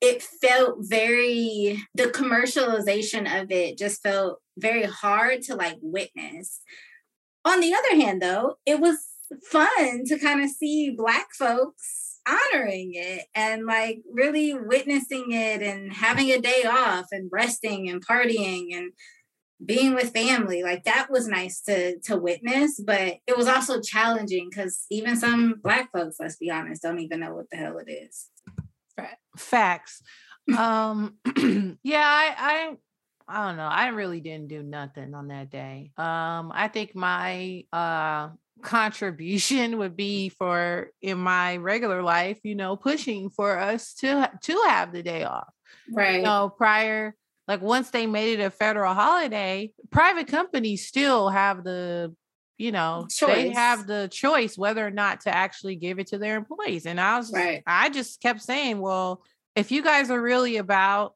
it 0.00 0.22
felt 0.22 0.76
very 0.80 1.82
the 1.94 2.04
commercialization 2.04 3.42
of 3.42 3.50
it 3.50 3.78
just 3.78 4.02
felt 4.02 4.40
very 4.58 4.84
hard 4.84 5.42
to 5.42 5.56
like 5.56 5.78
witness. 5.80 6.60
On 7.44 7.60
the 7.60 7.74
other 7.74 7.96
hand, 7.96 8.22
though, 8.22 8.58
it 8.64 8.80
was 8.80 8.98
fun 9.50 10.04
to 10.06 10.18
kind 10.18 10.42
of 10.42 10.50
see 10.50 10.90
black 10.90 11.28
folks 11.34 12.03
honoring 12.26 12.92
it 12.94 13.26
and 13.34 13.66
like 13.66 14.00
really 14.10 14.54
witnessing 14.54 15.32
it 15.32 15.62
and 15.62 15.92
having 15.92 16.30
a 16.30 16.40
day 16.40 16.64
off 16.64 17.06
and 17.12 17.30
resting 17.32 17.88
and 17.88 18.06
partying 18.06 18.68
and 18.72 18.92
being 19.64 19.94
with 19.94 20.12
family 20.12 20.62
like 20.62 20.84
that 20.84 21.08
was 21.10 21.28
nice 21.28 21.60
to 21.60 21.98
to 22.00 22.16
witness 22.16 22.80
but 22.84 23.16
it 23.26 23.36
was 23.36 23.46
also 23.46 23.80
challenging 23.80 24.48
because 24.50 24.84
even 24.90 25.16
some 25.16 25.54
black 25.62 25.90
folks 25.92 26.16
let's 26.18 26.36
be 26.36 26.50
honest 26.50 26.82
don't 26.82 26.98
even 26.98 27.20
know 27.20 27.34
what 27.34 27.48
the 27.50 27.56
hell 27.56 27.78
it 27.78 27.90
is 27.90 28.30
facts 29.36 30.02
um 30.58 31.14
yeah 31.82 32.04
i 32.04 32.34
i 32.38 32.76
I 33.26 33.46
don't 33.46 33.56
know. 33.56 33.62
I 33.62 33.88
really 33.88 34.20
didn't 34.20 34.48
do 34.48 34.62
nothing 34.62 35.14
on 35.14 35.28
that 35.28 35.50
day. 35.50 35.92
Um, 35.96 36.52
I 36.54 36.68
think 36.68 36.94
my 36.94 37.64
uh 37.72 38.28
contribution 38.64 39.78
would 39.78 39.96
be 39.96 40.28
for 40.30 40.90
in 41.00 41.18
my 41.18 41.56
regular 41.58 42.02
life, 42.02 42.40
you 42.42 42.54
know, 42.54 42.76
pushing 42.76 43.30
for 43.30 43.58
us 43.58 43.94
to 43.94 44.30
to 44.42 44.62
have 44.68 44.92
the 44.92 45.02
day 45.02 45.24
off. 45.24 45.52
Right. 45.90 46.16
You 46.16 46.22
know, 46.22 46.52
prior 46.56 47.14
like 47.46 47.60
once 47.60 47.90
they 47.90 48.06
made 48.06 48.38
it 48.38 48.42
a 48.42 48.50
federal 48.50 48.94
holiday, 48.94 49.72
private 49.90 50.28
companies 50.28 50.86
still 50.86 51.28
have 51.28 51.62
the 51.62 52.14
you 52.56 52.72
know 52.72 53.06
choice. 53.10 53.34
they 53.34 53.50
have 53.50 53.86
the 53.86 54.08
choice 54.12 54.56
whether 54.56 54.86
or 54.86 54.90
not 54.90 55.22
to 55.22 55.34
actually 55.34 55.76
give 55.76 55.98
it 55.98 56.06
to 56.06 56.18
their 56.18 56.36
employees 56.36 56.86
and 56.86 57.00
i 57.00 57.18
was 57.18 57.32
right. 57.32 57.64
i 57.66 57.88
just 57.88 58.20
kept 58.20 58.40
saying 58.40 58.78
well 58.78 59.24
if 59.56 59.72
you 59.72 59.82
guys 59.82 60.08
are 60.08 60.22
really 60.22 60.56
about 60.56 61.14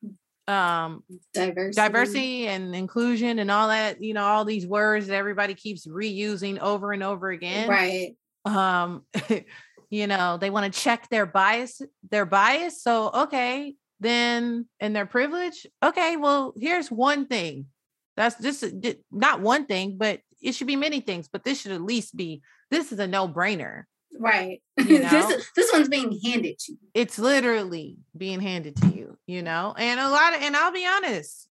um 0.48 1.04
diversity. 1.34 1.74
diversity 1.74 2.48
and 2.48 2.74
inclusion 2.74 3.38
and 3.38 3.50
all 3.50 3.68
that 3.68 4.02
you 4.02 4.14
know 4.14 4.24
all 4.24 4.44
these 4.44 4.66
words 4.66 5.06
that 5.06 5.14
everybody 5.14 5.54
keeps 5.54 5.86
reusing 5.86 6.58
over 6.58 6.92
and 6.92 7.02
over 7.02 7.28
again. 7.28 7.68
Right. 7.68 8.16
Um 8.44 9.04
you 9.90 10.06
know 10.06 10.38
they 10.38 10.50
want 10.50 10.72
to 10.72 10.80
check 10.80 11.08
their 11.10 11.26
bias 11.26 11.80
their 12.10 12.26
bias 12.26 12.82
so 12.82 13.10
okay 13.14 13.74
then 14.00 14.66
and 14.80 14.96
their 14.96 15.06
privilege? 15.06 15.66
Okay 15.84 16.16
well 16.16 16.54
here's 16.58 16.90
one 16.90 17.26
thing. 17.26 17.66
That's 18.16 18.40
just 18.40 18.64
not 19.12 19.40
one 19.40 19.66
thing 19.66 19.96
but 19.98 20.20
it 20.42 20.52
should 20.54 20.66
be 20.66 20.76
many 20.76 21.00
things 21.00 21.28
but 21.30 21.44
this 21.44 21.60
should 21.60 21.72
at 21.72 21.82
least 21.82 22.16
be 22.16 22.40
this 22.70 22.90
is 22.90 22.98
a 22.98 23.06
no-brainer 23.06 23.84
Right. 24.18 24.62
You 24.78 25.00
know? 25.00 25.10
this 25.10 25.50
this 25.56 25.72
one's 25.72 25.88
being 25.88 26.18
handed 26.24 26.58
to 26.60 26.72
you. 26.72 26.78
It's 26.94 27.18
literally 27.18 27.96
being 28.16 28.40
handed 28.40 28.76
to 28.76 28.86
you, 28.86 29.18
you 29.26 29.42
know? 29.42 29.74
And 29.76 29.98
a 29.98 30.08
lot 30.08 30.34
of 30.34 30.42
and 30.42 30.56
I'll 30.56 30.72
be 30.72 30.86
honest, 30.86 31.48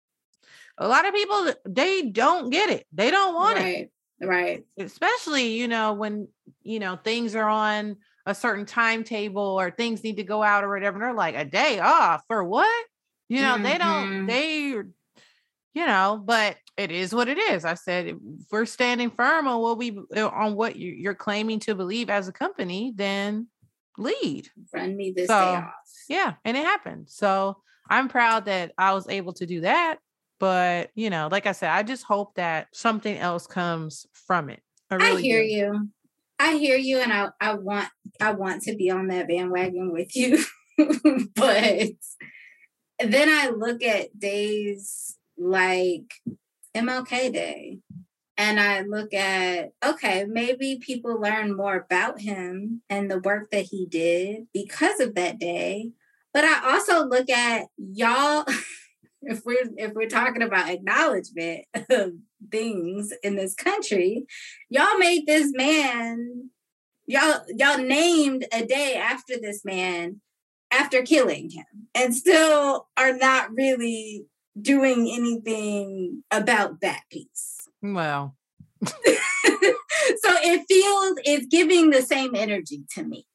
a 0.78 0.88
lot 0.88 1.08
of 1.08 1.14
people 1.14 1.52
they 1.66 2.04
don't 2.04 2.52
get 2.52 2.70
it. 2.70 2.86
They 2.94 3.10
don't 3.10 3.34
want 3.34 3.58
right. 3.58 3.90
it. 4.22 4.26
Right. 4.26 4.64
Especially, 4.78 5.58
you 5.58 5.68
know, 5.68 5.94
when 5.94 6.28
you 6.62 6.80
know 6.80 6.98
things 6.98 7.36
are 7.36 7.50
on 7.50 7.98
a 8.26 8.36
certain 8.36 8.66
timetable 8.66 9.42
or 9.42 9.72
things 9.72 10.04
need 10.04 10.18
to 10.18 10.24
go 10.24 10.42
out 10.42 10.64
or 10.64 10.70
whatever. 10.70 11.00
they're 11.00 11.14
like, 11.14 11.36
a 11.36 11.46
day 11.46 11.80
off 11.80 12.24
for 12.28 12.44
what? 12.44 12.86
You 13.30 13.42
know, 13.42 13.56
mm-hmm. 13.56 13.64
they 13.64 13.78
don't, 13.78 14.26
they 14.28 14.82
you 15.76 15.86
know, 15.86 16.22
but 16.24 16.56
it 16.78 16.90
is 16.90 17.14
what 17.14 17.28
it 17.28 17.38
is. 17.38 17.66
I 17.66 17.74
said 17.74 18.08
if 18.08 18.16
we're 18.50 18.66
standing 18.66 19.12
firm 19.12 19.46
on 19.48 19.62
what 19.62 19.78
we 19.78 20.00
uh, 20.16 20.28
on 20.30 20.56
what 20.56 20.78
you're 20.78 21.14
claiming 21.14 21.60
to 21.60 21.76
believe 21.76 22.10
as 22.10 22.30
a 22.30 22.32
company, 22.32 22.94
then 22.96 23.48
lead. 23.98 24.50
Run 24.74 24.96
me 24.96 25.14
this 25.16 25.28
so, 25.28 25.34
day 25.34 25.56
off. 25.58 25.74
Yeah, 26.08 26.34
and 26.46 26.56
it 26.56 26.66
happened. 26.66 27.10
So 27.10 27.58
I'm 27.90 28.08
proud 28.08 28.46
that 28.46 28.72
I 28.78 28.94
was 28.94 29.08
able 29.10 29.34
to 29.34 29.46
do 29.46 29.62
that. 29.62 29.98
But 30.40 30.92
you 30.96 31.10
know, 31.10 31.28
like 31.30 31.46
I 31.46 31.52
said, 31.52 31.70
I 31.70 31.84
just 31.84 32.04
hope 32.04 32.36
that 32.36 32.68
something 32.74 33.18
else 33.18 33.46
comes 33.46 34.06
from 34.14 34.50
it. 34.50 34.62
I, 34.90 34.96
really 34.96 35.18
I 35.18 35.22
hear 35.22 35.42
do. 35.42 35.48
you. 35.48 35.90
I 36.40 36.56
hear 36.56 36.78
you, 36.78 37.00
and 37.00 37.12
I 37.12 37.28
I 37.42 37.56
want 37.56 37.90
I 38.22 38.32
want 38.32 38.64
to 38.64 38.76
be 38.78 38.92
on 38.92 39.08
that 39.08 39.28
bandwagon 39.28 39.92
with 39.92 40.16
you. 40.16 40.42
but 41.36 41.90
then 43.00 43.30
I 43.30 43.50
look 43.50 43.84
at 43.84 44.18
days 44.18 45.18
like 45.38 46.14
MLK 46.76 47.32
Day. 47.32 47.80
And 48.38 48.60
I 48.60 48.82
look 48.82 49.14
at, 49.14 49.72
okay, 49.84 50.26
maybe 50.28 50.78
people 50.82 51.20
learn 51.22 51.56
more 51.56 51.78
about 51.78 52.20
him 52.20 52.82
and 52.90 53.10
the 53.10 53.20
work 53.20 53.50
that 53.52 53.66
he 53.66 53.86
did 53.86 54.48
because 54.54 55.00
of 55.00 55.16
that 55.16 55.40
day. 55.40 55.92
But 56.34 56.44
I 56.44 56.74
also 56.74 57.06
look 57.06 57.30
at 57.30 57.68
y'all, 57.78 58.46
if 59.22 59.46
we're 59.46 59.70
if 59.78 59.94
we're 59.94 60.10
talking 60.10 60.42
about 60.42 60.70
acknowledgement 60.70 61.66
of 61.90 62.12
things 62.52 63.14
in 63.24 63.38
this 63.38 63.56
country, 63.56 64.26
y'all 64.70 64.98
made 64.98 65.26
this 65.26 65.52
man, 65.54 66.50
y'all 67.06 67.42
y'all 67.56 67.78
named 67.78 68.46
a 68.52 68.66
day 68.66 68.96
after 68.96 69.36
this 69.40 69.64
man 69.64 70.20
after 70.72 71.04
killing 71.04 71.50
him 71.50 71.88
and 71.94 72.14
still 72.14 72.90
are 72.98 73.16
not 73.16 73.52
really 73.54 74.26
doing 74.60 75.10
anything 75.12 76.24
about 76.32 76.82
that 76.82 77.02
piece. 77.12 77.68
Well, 77.82 78.36
so 78.86 78.92
it 79.14 80.66
feels 80.68 81.20
it's 81.24 81.48
giving 81.48 81.90
the 81.90 82.02
same 82.02 82.36
energy 82.36 82.84
to 82.96 83.04
me. 83.04 83.26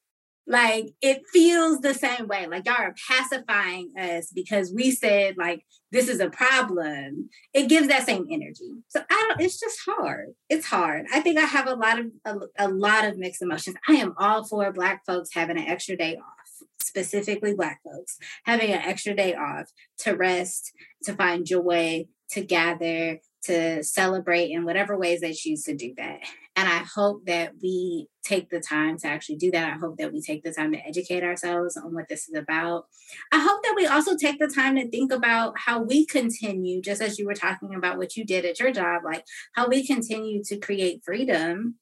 Like 0.47 0.93
it 1.01 1.21
feels 1.31 1.79
the 1.79 1.93
same 1.93 2.27
way. 2.27 2.47
Like 2.47 2.65
y'all 2.65 2.75
are 2.75 2.95
pacifying 3.07 3.91
us 3.97 4.31
because 4.33 4.73
we 4.73 4.91
said 4.91 5.37
like 5.37 5.63
this 5.91 6.07
is 6.07 6.19
a 6.19 6.29
problem. 6.29 7.29
It 7.53 7.69
gives 7.69 7.87
that 7.87 8.05
same 8.05 8.27
energy. 8.29 8.71
So 8.87 9.01
I 9.09 9.25
don't. 9.27 9.41
It's 9.41 9.59
just 9.59 9.79
hard. 9.85 10.29
It's 10.49 10.65
hard. 10.65 11.05
I 11.13 11.21
think 11.21 11.37
I 11.37 11.45
have 11.45 11.67
a 11.67 11.75
lot 11.75 11.99
of 11.99 12.07
a, 12.25 12.65
a 12.65 12.67
lot 12.69 13.05
of 13.05 13.17
mixed 13.17 13.41
emotions. 13.41 13.77
I 13.87 13.93
am 13.93 14.13
all 14.17 14.43
for 14.43 14.71
Black 14.71 15.05
folks 15.05 15.29
having 15.33 15.57
an 15.57 15.67
extra 15.67 15.95
day 15.95 16.17
off 16.17 16.40
specifically 16.81 17.53
Black 17.53 17.81
folks, 17.83 18.17
having 18.45 18.71
an 18.71 18.81
extra 18.81 19.15
day 19.15 19.33
off 19.33 19.69
to 19.99 20.13
rest, 20.13 20.71
to 21.03 21.13
find 21.13 21.45
joy, 21.45 22.05
to 22.31 22.41
gather, 22.41 23.19
to 23.43 23.83
celebrate 23.83 24.51
in 24.51 24.65
whatever 24.65 24.97
ways 24.97 25.21
they 25.21 25.33
choose 25.33 25.63
to 25.63 25.75
do 25.75 25.93
that. 25.97 26.19
And 26.55 26.67
I 26.67 26.83
hope 26.95 27.25
that 27.25 27.53
we 27.61 28.07
take 28.23 28.49
the 28.49 28.59
time 28.59 28.97
to 28.99 29.07
actually 29.07 29.37
do 29.37 29.51
that. 29.51 29.73
I 29.73 29.77
hope 29.77 29.97
that 29.97 30.11
we 30.11 30.21
take 30.21 30.43
the 30.43 30.53
time 30.53 30.73
to 30.73 30.85
educate 30.85 31.23
ourselves 31.23 31.75
on 31.77 31.93
what 31.93 32.07
this 32.07 32.27
is 32.27 32.35
about. 32.35 32.85
I 33.31 33.39
hope 33.39 33.63
that 33.63 33.73
we 33.75 33.87
also 33.87 34.15
take 34.15 34.37
the 34.37 34.51
time 34.53 34.75
to 34.75 34.89
think 34.89 35.11
about 35.11 35.53
how 35.57 35.81
we 35.81 36.05
continue, 36.05 36.81
just 36.81 37.01
as 37.01 37.17
you 37.17 37.25
were 37.25 37.33
talking 37.33 37.73
about 37.73 37.97
what 37.97 38.15
you 38.15 38.25
did 38.25 38.45
at 38.45 38.59
your 38.59 38.71
job, 38.71 39.03
like 39.03 39.23
how 39.53 39.67
we 39.67 39.85
continue 39.85 40.43
to 40.45 40.57
create 40.57 41.01
freedom 41.03 41.75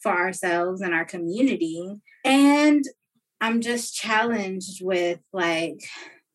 for 0.00 0.12
ourselves 0.12 0.80
and 0.80 0.94
our 0.94 1.04
community. 1.04 1.96
And 2.24 2.84
I'm 3.42 3.60
just 3.60 3.96
challenged 3.96 4.84
with 4.84 5.18
like 5.32 5.80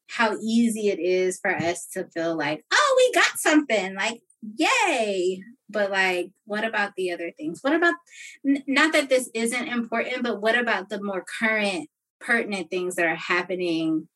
how 0.10 0.38
easy 0.44 0.90
it 0.90 1.00
is 1.00 1.40
for 1.42 1.56
us 1.56 1.88
to 1.94 2.06
feel 2.14 2.38
like, 2.38 2.66
oh, 2.72 2.96
we 2.98 3.20
got 3.20 3.40
something, 3.40 3.96
like, 3.96 4.20
yay. 4.42 5.42
But 5.70 5.90
like, 5.90 6.32
what 6.46 6.66
about 6.66 6.92
the 6.98 7.12
other 7.12 7.32
things? 7.38 7.60
What 7.62 7.74
about, 7.74 7.94
n- 8.46 8.64
not 8.68 8.92
that 8.92 9.08
this 9.08 9.30
isn't 9.34 9.70
important, 9.70 10.22
but 10.22 10.42
what 10.42 10.58
about 10.58 10.90
the 10.90 11.02
more 11.02 11.24
current, 11.40 11.90
pertinent 12.20 12.70
things 12.70 12.96
that 12.96 13.06
are 13.06 13.16
happening 13.16 14.10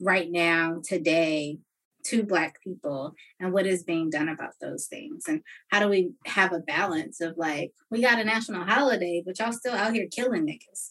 right 0.00 0.30
now, 0.30 0.80
today, 0.84 1.58
to 2.04 2.22
Black 2.22 2.62
people, 2.62 3.14
and 3.40 3.52
what 3.52 3.66
is 3.66 3.82
being 3.82 4.08
done 4.08 4.28
about 4.28 4.52
those 4.60 4.86
things? 4.86 5.24
And 5.26 5.42
how 5.72 5.80
do 5.80 5.88
we 5.88 6.12
have 6.26 6.52
a 6.52 6.60
balance 6.60 7.20
of 7.20 7.36
like, 7.36 7.72
we 7.90 8.02
got 8.02 8.20
a 8.20 8.24
national 8.24 8.64
holiday, 8.64 9.20
but 9.26 9.36
y'all 9.40 9.50
still 9.50 9.74
out 9.74 9.94
here 9.94 10.06
killing 10.08 10.46
niggas? 10.46 10.90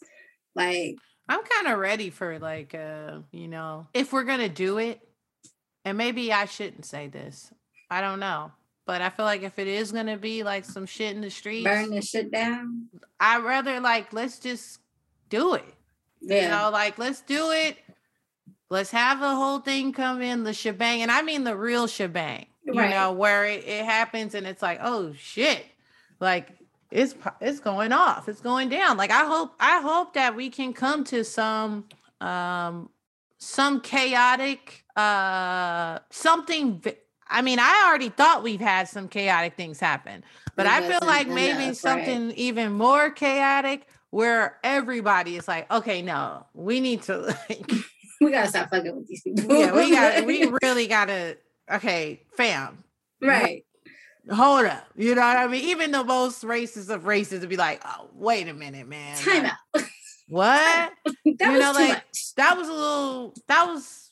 Like, 0.54 0.96
I'm 1.28 1.42
kind 1.44 1.68
of 1.68 1.80
ready 1.80 2.10
for 2.10 2.40
like 2.40 2.76
uh, 2.76 3.20
you 3.32 3.48
know, 3.48 3.88
if 3.94 4.14
we're 4.14 4.24
gonna 4.24 4.50
do 4.50 4.78
it, 4.78 5.00
and 5.84 5.98
maybe 5.98 6.32
I 6.32 6.46
shouldn't 6.46 6.86
say 6.86 7.08
this. 7.08 7.52
I 7.90 8.02
don't 8.02 8.20
know. 8.20 8.52
But 8.86 9.02
I 9.02 9.10
feel 9.10 9.26
like 9.26 9.42
if 9.42 9.58
it 9.58 9.68
is 9.68 9.92
gonna 9.92 10.18
be 10.18 10.44
like 10.44 10.66
some 10.66 10.86
shit 10.86 11.16
in 11.16 11.22
the 11.22 11.32
streets, 11.32 11.64
burn 11.64 11.90
the 11.90 12.02
shit 12.02 12.32
down. 12.32 12.88
I'd 13.20 13.44
rather 13.44 13.80
like 13.80 14.14
let's 14.14 14.40
just 14.40 14.80
do 15.30 15.56
it. 15.56 15.66
Yeah. 16.22 16.44
You 16.44 16.50
know, 16.50 16.70
like 16.72 17.00
let's 17.00 17.22
do 17.22 17.52
it. 17.52 17.78
Let's 18.70 18.92
have 18.92 19.20
the 19.20 19.36
whole 19.36 19.60
thing 19.60 19.94
come 19.94 20.22
in 20.22 20.44
the 20.44 20.54
shebang, 20.54 21.02
and 21.02 21.12
I 21.12 21.24
mean 21.24 21.44
the 21.44 21.56
real 21.56 21.88
shebang. 21.88 22.48
Right. 22.68 22.90
You 22.90 22.96
know, 22.96 23.12
where 23.12 23.46
it, 23.46 23.64
it 23.64 23.86
happens 23.86 24.34
and 24.34 24.48
it's 24.48 24.62
like, 24.62 24.80
oh 24.82 25.14
shit, 25.14 25.64
like 26.20 26.50
it's 26.96 27.14
it's 27.42 27.60
going 27.60 27.92
off, 27.92 28.30
it's 28.30 28.42
going 28.42 28.70
down. 28.70 28.98
Like 28.98 29.12
I 29.12 29.26
hope 29.26 29.54
I 29.60 29.82
hope 29.82 30.14
that 30.14 30.36
we 30.36 30.50
can 30.50 30.74
come 30.74 31.04
to 31.06 31.24
some 31.24 31.86
um 32.22 32.90
some 33.38 33.82
chaotic 33.82 34.84
uh 34.96 36.00
something 36.10 36.82
I 37.28 37.42
mean, 37.42 37.60
I 37.60 37.86
already 37.88 38.10
thought 38.10 38.44
we've 38.44 38.62
had 38.62 38.88
some 38.88 39.08
chaotic 39.08 39.56
things 39.58 39.80
happen, 39.80 40.24
but 40.56 40.68
I 40.68 40.88
feel 40.88 41.00
like 41.02 41.28
maybe 41.28 41.66
enough, 41.66 41.78
something 41.78 42.28
right. 42.28 42.38
even 42.38 42.72
more 42.72 43.10
chaotic 43.10 43.88
where 44.12 44.58
everybody 44.64 45.36
is 45.36 45.48
like, 45.48 45.70
okay, 45.72 46.02
no, 46.02 46.46
we 46.54 46.80
need 46.80 47.02
to 47.04 47.18
like 47.18 47.72
we 48.22 48.32
gotta 48.32 48.48
stop 48.48 48.70
fucking 48.70 48.96
with 48.96 49.08
these 49.08 49.22
people. 49.22 49.54
yeah, 49.58 49.74
we 49.74 49.92
got 49.92 50.26
we 50.26 50.52
really 50.64 50.88
gotta 50.88 51.38
okay, 51.72 52.22
fam. 52.38 52.78
Right. 53.22 53.66
Hold 54.32 54.66
up. 54.66 54.88
You 54.96 55.16
know 55.16 55.22
what 55.22 55.38
I 55.38 55.48
mean? 55.48 55.70
Even 55.70 55.92
the 55.92 56.04
most 56.04 56.44
racist 56.44 56.90
of 56.90 57.06
races 57.06 57.42
to 57.42 57.48
be 57.48 57.58
like, 57.58 57.82
oh, 57.86 58.10
wait 58.14 58.48
a 58.48 58.54
minute, 58.54 58.88
man. 58.88 59.18
Time 59.18 59.46
out. 59.46 59.86
What? 60.28 60.92
that 61.06 61.16
you 61.26 61.36
know, 61.36 61.72
like 61.74 61.90
much. 61.90 62.36
that 62.38 62.58
was 62.58 62.68
a 62.68 62.74
little 62.74 63.34
that 63.48 63.68
was 63.68 64.12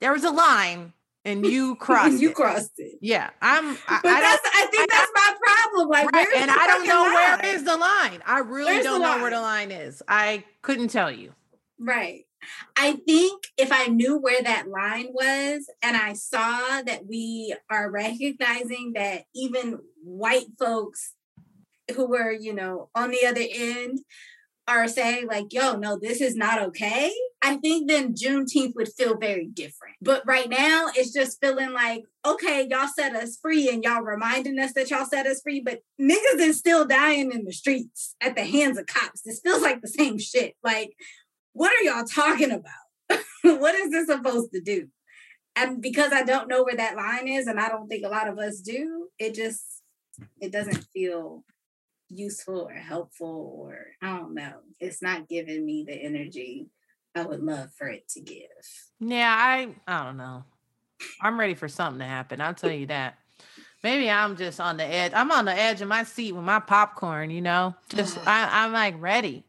there 0.00 0.12
was 0.12 0.24
a 0.24 0.30
line 0.30 0.92
and 1.24 1.44
you 1.46 1.74
crossed 1.76 2.20
you 2.20 2.30
it. 2.30 2.34
crossed 2.34 2.72
it. 2.78 2.98
Yeah, 3.00 3.30
I'm. 3.42 3.76
I, 3.88 4.00
but 4.02 4.12
I 4.12 4.20
that's 4.20 4.42
I 4.44 4.66
think 4.70 4.92
I, 4.92 4.96
that's 4.96 5.12
my 5.14 5.34
problem. 5.42 5.88
Like, 5.88 6.12
right, 6.12 6.28
and 6.36 6.50
I 6.50 6.66
don't 6.66 6.86
know 6.86 7.02
line? 7.02 7.12
where 7.12 7.54
is 7.54 7.64
the 7.64 7.76
line. 7.76 8.22
I 8.26 8.38
really 8.40 8.72
Where's 8.72 8.84
don't 8.84 9.02
know 9.02 9.20
where 9.20 9.30
the 9.30 9.40
line 9.40 9.70
is. 9.70 10.02
I 10.08 10.44
couldn't 10.62 10.88
tell 10.88 11.10
you. 11.10 11.34
Right. 11.78 12.24
I 12.76 12.92
think 13.06 13.44
if 13.56 13.72
I 13.72 13.86
knew 13.86 14.18
where 14.18 14.42
that 14.42 14.68
line 14.68 15.08
was 15.12 15.70
and 15.82 15.96
I 15.96 16.14
saw 16.14 16.82
that 16.82 17.06
we 17.06 17.54
are 17.70 17.90
recognizing 17.90 18.92
that 18.94 19.24
even 19.34 19.78
white 20.02 20.46
folks 20.58 21.14
who 21.94 22.06
were, 22.06 22.32
you 22.32 22.54
know, 22.54 22.88
on 22.94 23.10
the 23.10 23.26
other 23.26 23.44
end 23.52 24.00
are 24.68 24.88
saying 24.88 25.26
like, 25.26 25.52
yo, 25.52 25.76
no, 25.76 25.98
this 26.00 26.20
is 26.20 26.36
not 26.36 26.62
okay, 26.62 27.12
I 27.42 27.56
think 27.56 27.88
then 27.88 28.14
Juneteenth 28.14 28.74
would 28.76 28.92
feel 28.92 29.16
very 29.16 29.46
different. 29.46 29.96
But 30.00 30.22
right 30.26 30.48
now, 30.48 30.86
it's 30.94 31.12
just 31.12 31.40
feeling 31.40 31.72
like, 31.72 32.04
okay, 32.26 32.68
y'all 32.70 32.86
set 32.86 33.16
us 33.16 33.38
free 33.40 33.68
and 33.68 33.82
y'all 33.82 34.02
reminding 34.02 34.58
us 34.58 34.72
that 34.74 34.90
y'all 34.90 35.06
set 35.06 35.26
us 35.26 35.40
free, 35.42 35.60
but 35.60 35.80
niggas 36.00 36.38
is 36.38 36.58
still 36.58 36.86
dying 36.86 37.32
in 37.32 37.44
the 37.44 37.52
streets 37.52 38.14
at 38.20 38.36
the 38.36 38.44
hands 38.44 38.78
of 38.78 38.86
cops. 38.86 39.22
This 39.22 39.40
feels 39.40 39.62
like 39.62 39.80
the 39.80 39.88
same 39.88 40.18
shit. 40.18 40.54
Like, 40.62 40.94
what 41.52 41.72
are 41.72 41.84
y'all 41.84 42.04
talking 42.04 42.50
about? 42.50 43.20
what 43.42 43.74
is 43.74 43.90
this 43.90 44.06
supposed 44.06 44.52
to 44.52 44.60
do? 44.60 44.88
And 45.56 45.82
because 45.82 46.12
I 46.12 46.22
don't 46.22 46.48
know 46.48 46.62
where 46.62 46.76
that 46.76 46.96
line 46.96 47.28
is, 47.28 47.46
and 47.46 47.58
I 47.58 47.68
don't 47.68 47.88
think 47.88 48.04
a 48.04 48.08
lot 48.08 48.28
of 48.28 48.38
us 48.38 48.60
do, 48.60 49.08
it 49.18 49.34
just 49.34 49.62
it 50.40 50.52
doesn't 50.52 50.84
feel 50.92 51.44
useful 52.08 52.68
or 52.68 52.74
helpful 52.74 53.54
or 53.58 53.86
I 54.02 54.16
don't 54.16 54.34
know. 54.34 54.60
It's 54.78 55.02
not 55.02 55.28
giving 55.28 55.64
me 55.64 55.84
the 55.86 55.94
energy 55.94 56.68
I 57.14 57.22
would 57.22 57.40
love 57.42 57.70
for 57.76 57.88
it 57.88 58.08
to 58.10 58.20
give. 58.20 58.46
Yeah, 59.00 59.34
I 59.36 59.74
I 59.86 60.04
don't 60.04 60.16
know. 60.16 60.44
I'm 61.20 61.40
ready 61.40 61.54
for 61.54 61.68
something 61.68 62.00
to 62.00 62.06
happen. 62.06 62.40
I'll 62.40 62.54
tell 62.54 62.72
you 62.72 62.86
that. 62.86 63.16
Maybe 63.82 64.10
I'm 64.10 64.36
just 64.36 64.60
on 64.60 64.76
the 64.76 64.84
edge. 64.84 65.12
I'm 65.14 65.32
on 65.32 65.46
the 65.46 65.54
edge 65.54 65.80
of 65.80 65.88
my 65.88 66.04
seat 66.04 66.32
with 66.32 66.44
my 66.44 66.60
popcorn, 66.60 67.30
you 67.30 67.40
know. 67.40 67.74
Just 67.88 68.18
I, 68.26 68.64
I'm 68.64 68.72
like 68.72 68.94
ready 69.00 69.44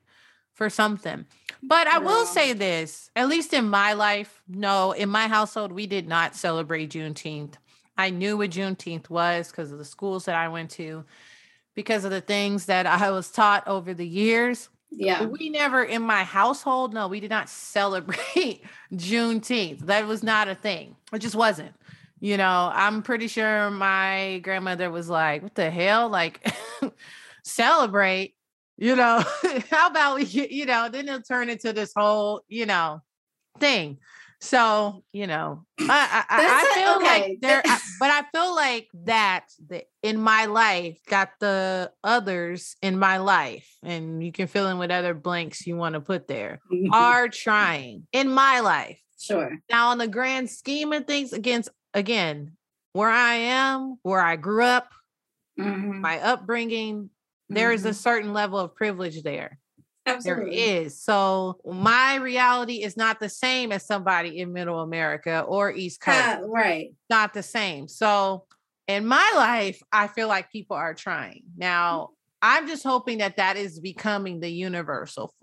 for 0.54 0.70
something. 0.70 1.26
But 1.63 1.88
I 1.88 2.00
will 2.00 2.26
say 2.26 2.54
this, 2.54 3.12
at 3.15 3.30
least 3.30 3.54
in 3.54 3.69
my 3.69 3.93
life, 3.93 4.41
no, 4.47 4.93
in 4.93 5.10
my 5.10 5.28
household, 5.28 5.71
we 5.71 5.86
did 5.86 6.08
not 6.08 6.36
celebrate 6.36 6.91
Juneteenth. 6.91 7.54
I 7.97 8.10
knew 8.10 8.38
what 8.38 8.50
Juneteenth 8.50 9.10
was 9.10 9.52
because 9.52 9.71
of 9.71 9.78
the 9.78 9.86
schools 9.86 10.26
that 10.26 10.36
I 10.36 10.47
went 10.47 10.71
to 10.71 11.06
because 11.76 12.04
of 12.04 12.12
the 12.12 12.21
things 12.21 12.65
that 12.65 12.86
I 12.86 13.12
was 13.12 13.32
taught 13.32 13.67
over 13.67 13.93
the 13.93 14.08
years. 14.08 14.69
Yeah. 14.89 15.26
We 15.26 15.50
never 15.50 15.84
in 15.84 16.02
my 16.02 16.24
household, 16.24 16.93
no, 16.93 17.08
we 17.08 17.19
did 17.19 17.30
not 17.30 17.50
celebrate 17.50 18.63
Juneteenth. 18.93 19.82
That 19.82 20.08
was 20.08 20.24
not 20.24 20.47
a 20.47 20.56
thing. 20.56 20.95
It 21.13 21.19
just 21.19 21.36
wasn't. 21.36 21.74
You 22.19 22.38
know, 22.38 22.71
I'm 22.74 23.02
pretty 23.02 23.28
sure 23.28 23.71
my 23.71 24.39
grandmother 24.43 24.91
was 24.91 25.10
like, 25.10 25.41
what 25.41 25.56
the 25.56 25.71
hell? 25.71 26.10
Like, 26.10 26.54
celebrate, 27.43 28.36
you 28.82 28.96
know, 28.96 29.24
how 29.70 29.88
about 29.88 30.15
we, 30.15 30.26
you 30.26 30.65
know, 30.65 30.89
then 30.89 31.08
it'll 31.08 31.22
turn 31.22 31.50
into 31.50 31.72
this 31.72 31.94
whole, 31.96 32.41
you 32.48 32.65
know, 32.65 33.02
thing. 33.60 34.00
So, 34.39 35.04
you 35.13 35.28
know, 35.28 35.65
I 35.80 36.26
I, 36.28 36.65
I 36.67 36.74
feel 36.74 36.96
okay. 36.96 37.30
like 37.30 37.41
there, 37.41 37.62
I, 37.63 37.80
but 38.00 38.10
I 38.10 38.24
feel 38.34 38.56
like 38.56 38.88
that 39.06 39.46
the, 39.70 39.84
in 40.02 40.20
my 40.20 40.48
life 40.48 41.00
got 41.08 41.30
the 41.39 41.91
others 42.04 42.76
in 42.82 42.98
my 42.98 43.17
life, 43.17 43.72
and 43.84 44.24
you 44.24 44.32
can 44.32 44.48
fill 44.48 44.67
in 44.67 44.80
what 44.80 44.89
other 44.89 45.13
blanks 45.13 45.67
you 45.67 45.78
want 45.78 45.94
to 45.94 46.02
put 46.02 46.28
there, 46.28 46.60
are 46.91 47.30
trying 47.30 48.08
in 48.12 48.30
my 48.30 48.62
life. 48.62 49.00
Sure. 49.20 49.60
Now, 49.70 49.89
on 49.89 50.00
the 50.00 50.08
grand 50.08 50.50
scheme 50.50 50.91
of 50.91 51.06
things, 51.06 51.34
against 51.34 51.70
again, 51.94 52.54
where 52.94 53.12
I 53.12 53.36
am, 53.36 54.00
where 54.02 54.22
I 54.22 54.38
grew 54.38 54.63
up, 54.63 54.89
mm-hmm. 55.60 56.02
my 56.02 56.20
upbringing. 56.20 57.12
There 57.56 57.72
is 57.72 57.86
a 57.86 57.90
mm-hmm. 57.90 57.96
certain 57.96 58.34
level 58.34 58.60
of 58.60 58.76
privilege 58.76 59.22
there. 59.24 59.58
Absolutely. 60.06 60.56
There 60.56 60.84
is. 60.84 61.00
So 61.02 61.60
my 61.66 62.16
reality 62.16 62.84
is 62.84 62.98
not 62.98 63.20
the 63.20 63.30
same 63.30 63.72
as 63.72 63.86
somebody 63.86 64.40
in 64.40 64.52
middle 64.52 64.80
America 64.80 65.42
or 65.42 65.72
East 65.72 66.02
Coast. 66.02 66.18
Uh, 66.18 66.48
right. 66.48 66.94
Not 67.10 67.34
the 67.34 67.44
same. 67.44 67.88
So 67.88 68.46
in 68.88 69.06
my 69.06 69.32
life, 69.36 69.82
I 69.92 70.08
feel 70.08 70.28
like 70.28 70.52
people 70.52 70.76
are 70.76 70.94
trying. 70.94 71.44
Now, 71.56 72.10
I'm 72.42 72.68
just 72.68 72.84
hoping 72.84 73.20
that 73.20 73.38
that 73.38 73.58
is 73.58 73.80
becoming 73.80 74.40
the 74.40 74.50
universal 74.50 75.34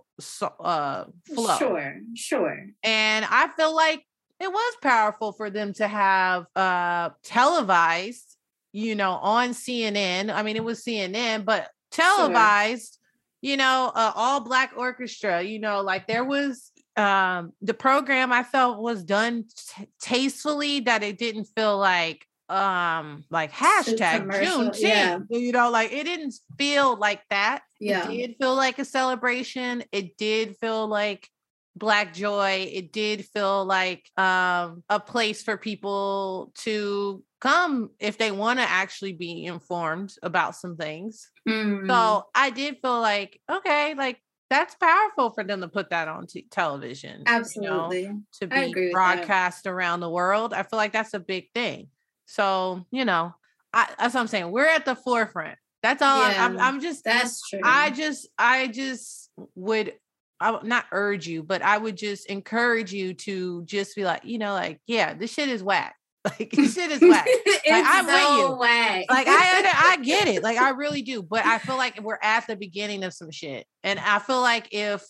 uh, 0.60 1.04
flow. 1.26 1.56
Sure, 1.58 1.96
sure. 2.14 2.66
And 2.82 3.24
I 3.24 3.48
feel 3.56 3.74
like 3.74 4.02
it 4.40 4.50
was 4.50 4.76
powerful 4.82 5.32
for 5.32 5.50
them 5.50 5.72
to 5.74 5.86
have 5.86 6.46
uh, 6.56 7.10
televised, 7.22 8.36
you 8.72 8.94
know, 8.96 9.12
on 9.12 9.50
CNN. 9.50 10.32
I 10.32 10.42
mean, 10.42 10.56
it 10.56 10.64
was 10.64 10.84
CNN, 10.84 11.44
but 11.44 11.70
televised 11.90 12.98
you 13.40 13.56
know, 13.56 13.92
uh, 13.94 14.12
all 14.14 14.40
black 14.40 14.72
orchestra, 14.76 15.42
you 15.42 15.60
know, 15.60 15.80
like 15.80 16.06
there 16.06 16.24
was 16.24 16.72
um 16.96 17.52
the 17.62 17.74
program 17.74 18.32
I 18.32 18.42
felt 18.42 18.82
was 18.82 19.04
done 19.04 19.44
t- 19.76 19.88
tastefully 20.00 20.80
that 20.80 21.04
it 21.04 21.16
didn't 21.16 21.44
feel 21.44 21.78
like 21.78 22.26
um 22.48 23.24
like 23.30 23.52
hashtag 23.52 24.26
Juneteenth. 24.26 24.80
Yeah. 24.80 25.18
You 25.30 25.52
know, 25.52 25.70
like 25.70 25.92
it 25.92 26.04
didn't 26.04 26.34
feel 26.58 26.96
like 26.96 27.22
that. 27.30 27.62
Yeah. 27.78 28.10
It 28.10 28.16
did 28.16 28.36
feel 28.40 28.56
like 28.56 28.78
a 28.78 28.84
celebration. 28.84 29.84
It 29.92 30.16
did 30.16 30.56
feel 30.56 30.88
like 30.88 31.28
black 31.76 32.12
joy. 32.12 32.68
It 32.72 32.90
did 32.90 33.24
feel 33.26 33.64
like 33.64 34.10
um 34.16 34.82
a 34.88 34.98
place 34.98 35.42
for 35.42 35.56
people 35.56 36.50
to 36.62 37.22
come 37.40 37.90
if 38.00 38.18
they 38.18 38.30
want 38.30 38.58
to 38.58 38.68
actually 38.68 39.12
be 39.12 39.44
informed 39.44 40.14
about 40.22 40.56
some 40.56 40.76
things. 40.76 41.30
Mm-hmm. 41.48 41.88
So 41.88 42.26
I 42.34 42.50
did 42.50 42.78
feel 42.82 43.00
like, 43.00 43.40
okay, 43.50 43.94
like 43.94 44.20
that's 44.50 44.74
powerful 44.74 45.30
for 45.30 45.44
them 45.44 45.60
to 45.60 45.68
put 45.68 45.90
that 45.90 46.08
on 46.08 46.26
t- 46.26 46.46
television. 46.50 47.22
Absolutely. 47.26 48.02
You 48.02 48.08
know, 48.08 48.22
to 48.40 48.46
be 48.46 48.90
broadcast 48.92 49.66
around 49.66 50.00
the 50.00 50.10
world. 50.10 50.54
I 50.54 50.62
feel 50.62 50.78
like 50.78 50.92
that's 50.92 51.14
a 51.14 51.20
big 51.20 51.52
thing. 51.54 51.88
So, 52.26 52.86
you 52.90 53.04
know, 53.04 53.34
I, 53.72 53.88
that's 53.98 54.14
what 54.14 54.20
I'm 54.20 54.26
saying. 54.26 54.50
We're 54.50 54.66
at 54.66 54.84
the 54.84 54.96
forefront. 54.96 55.58
That's 55.82 56.02
all 56.02 56.18
yeah, 56.18 56.44
I'm, 56.44 56.58
I'm, 56.58 56.60
I'm 56.60 56.80
just, 56.80 57.04
that's 57.04 57.46
true. 57.48 57.60
I 57.62 57.90
just, 57.90 58.28
I 58.36 58.66
just 58.66 59.30
would 59.54 59.92
I 60.40 60.52
would 60.52 60.64
not 60.64 60.86
urge 60.92 61.26
you, 61.26 61.42
but 61.42 61.62
I 61.62 61.78
would 61.78 61.96
just 61.96 62.26
encourage 62.26 62.92
you 62.92 63.14
to 63.14 63.64
just 63.64 63.96
be 63.96 64.04
like, 64.04 64.24
you 64.24 64.38
know, 64.38 64.52
like, 64.52 64.80
yeah, 64.86 65.14
this 65.14 65.32
shit 65.32 65.48
is 65.48 65.62
whack. 65.62 65.96
Like 66.38 66.52
shit 66.54 66.90
is 66.90 67.00
whack. 67.02 67.26
like, 67.46 67.62
I'm 67.66 68.06
so 68.06 68.56
with 68.56 68.68
you. 68.68 69.06
Like 69.08 69.26
I 69.28 69.70
I 69.92 69.96
get 70.02 70.28
it. 70.28 70.42
Like 70.42 70.58
I 70.58 70.70
really 70.70 71.02
do. 71.02 71.22
But 71.22 71.44
I 71.44 71.58
feel 71.58 71.76
like 71.76 72.00
we're 72.02 72.18
at 72.22 72.46
the 72.46 72.56
beginning 72.56 73.04
of 73.04 73.12
some 73.12 73.30
shit. 73.30 73.66
And 73.82 73.98
I 73.98 74.18
feel 74.18 74.40
like 74.40 74.68
if, 74.72 75.04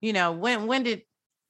you 0.00 0.12
know, 0.12 0.32
when 0.32 0.66
when 0.66 0.82
did 0.82 1.02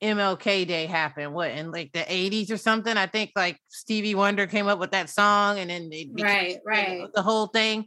MLK 0.02 0.66
Day 0.66 0.86
happen? 0.86 1.32
What 1.32 1.50
in 1.50 1.70
like 1.70 1.92
the 1.92 2.00
80s 2.00 2.50
or 2.50 2.56
something? 2.56 2.96
I 2.96 3.06
think 3.06 3.32
like 3.36 3.58
Stevie 3.68 4.14
Wonder 4.14 4.46
came 4.46 4.66
up 4.66 4.78
with 4.78 4.90
that 4.92 5.10
song 5.10 5.58
and 5.58 5.70
then 5.70 5.90
it 5.92 6.14
became, 6.14 6.26
right, 6.26 6.58
right. 6.66 7.08
the 7.14 7.22
whole 7.22 7.46
thing 7.46 7.86